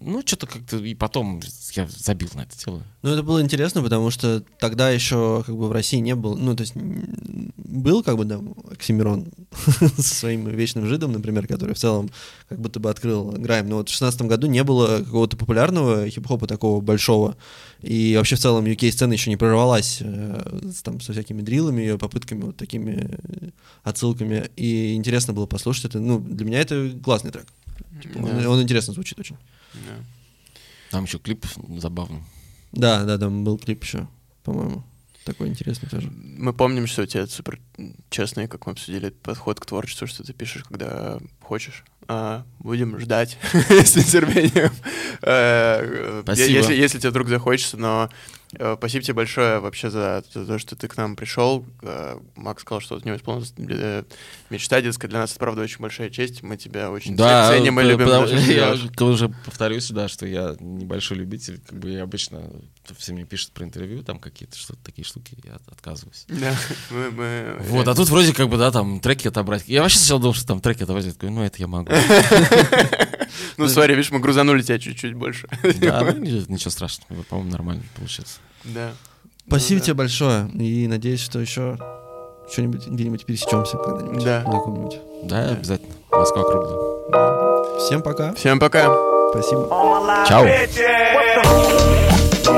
[0.00, 0.76] Ну, что-то как-то...
[0.76, 1.40] И потом
[1.72, 2.82] я забил на это дело.
[3.02, 6.54] Ну, это было интересно, потому что тогда еще как бы в России не было, ну,
[6.54, 9.28] то есть был как бы, да, Оксимирон
[9.96, 12.10] со своим вечным жидом, например, который в целом
[12.48, 16.46] как будто бы открыл Грайм, но вот в шестнадцатом году не было какого-то популярного хип-хопа
[16.46, 17.36] такого большого,
[17.82, 22.42] и вообще в целом UK-сцена еще не прорвалась э, там, со всякими дрилами, ее попытками,
[22.44, 23.50] вот такими э,
[23.82, 27.46] отсылками, и интересно было послушать это, ну, для меня это классный трек,
[28.02, 28.50] Типа, он, Да.
[28.50, 29.36] он интересно звучит очень.
[29.74, 30.04] Да.
[30.90, 31.44] Там еще клип
[31.78, 32.22] забавный.
[32.72, 34.08] Да, да, там был клип еще,
[34.44, 34.84] по-моему,
[35.24, 36.10] такой интересный тоже.
[36.10, 37.60] Мы помним, что у тебя супер
[38.10, 41.84] честный, как мы обсудили, подход к творчеству, что ты пишешь, когда хочешь.
[42.10, 44.72] А, будем ждать с нетерпением.
[45.22, 46.48] Э, Спасибо.
[46.48, 48.08] Если, если тебе вдруг захочется, но
[48.54, 51.66] э, спасибо тебе большое вообще за, за то, что ты к нам пришел.
[51.82, 54.04] Э, Макс сказал, что у него исполнилась э,
[54.48, 55.08] мечта детская.
[55.08, 56.42] Для нас это, правда, очень большая честь.
[56.42, 58.06] Мы тебя очень Да, ценим и любим.
[58.06, 61.60] потому- я уже повторюсь, да, что я небольшой любитель.
[61.68, 62.40] Как бы я обычно
[62.94, 66.24] все мне пишут про интервью, там какие-то что-то такие штуки, я от- отказываюсь.
[66.28, 66.54] Да,
[66.90, 69.64] мы- мы- Вот, а тут вроде как бы, да, там треки отобрать.
[69.66, 71.04] Я вообще сначала думал, что там треки отобрать.
[71.06, 71.90] Я такой, ну это я могу.
[73.56, 75.48] Ну, смотри, видишь, мы грузанули тебя чуть-чуть больше.
[75.80, 78.38] Да, ну, ни- ничего страшного, по-моему, нормально получается.
[78.64, 78.92] Да.
[79.46, 80.48] Спасибо Ну тебе большое.
[80.50, 81.78] И надеюсь, что еще
[82.52, 84.24] что-нибудь где-нибудь пересечемся когда-нибудь.
[84.24, 84.42] Да.
[84.46, 84.98] На каком-нибудь.
[85.24, 85.92] Да, обязательно.
[86.10, 87.78] Москва круглая.
[87.80, 88.32] Всем пока.
[88.34, 88.86] Всем пока.
[89.32, 89.68] Спасибо.
[90.28, 90.46] Чао.
[92.48, 92.54] Who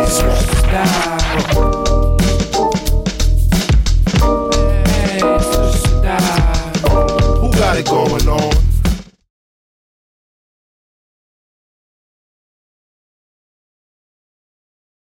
[7.50, 8.59] got it going on?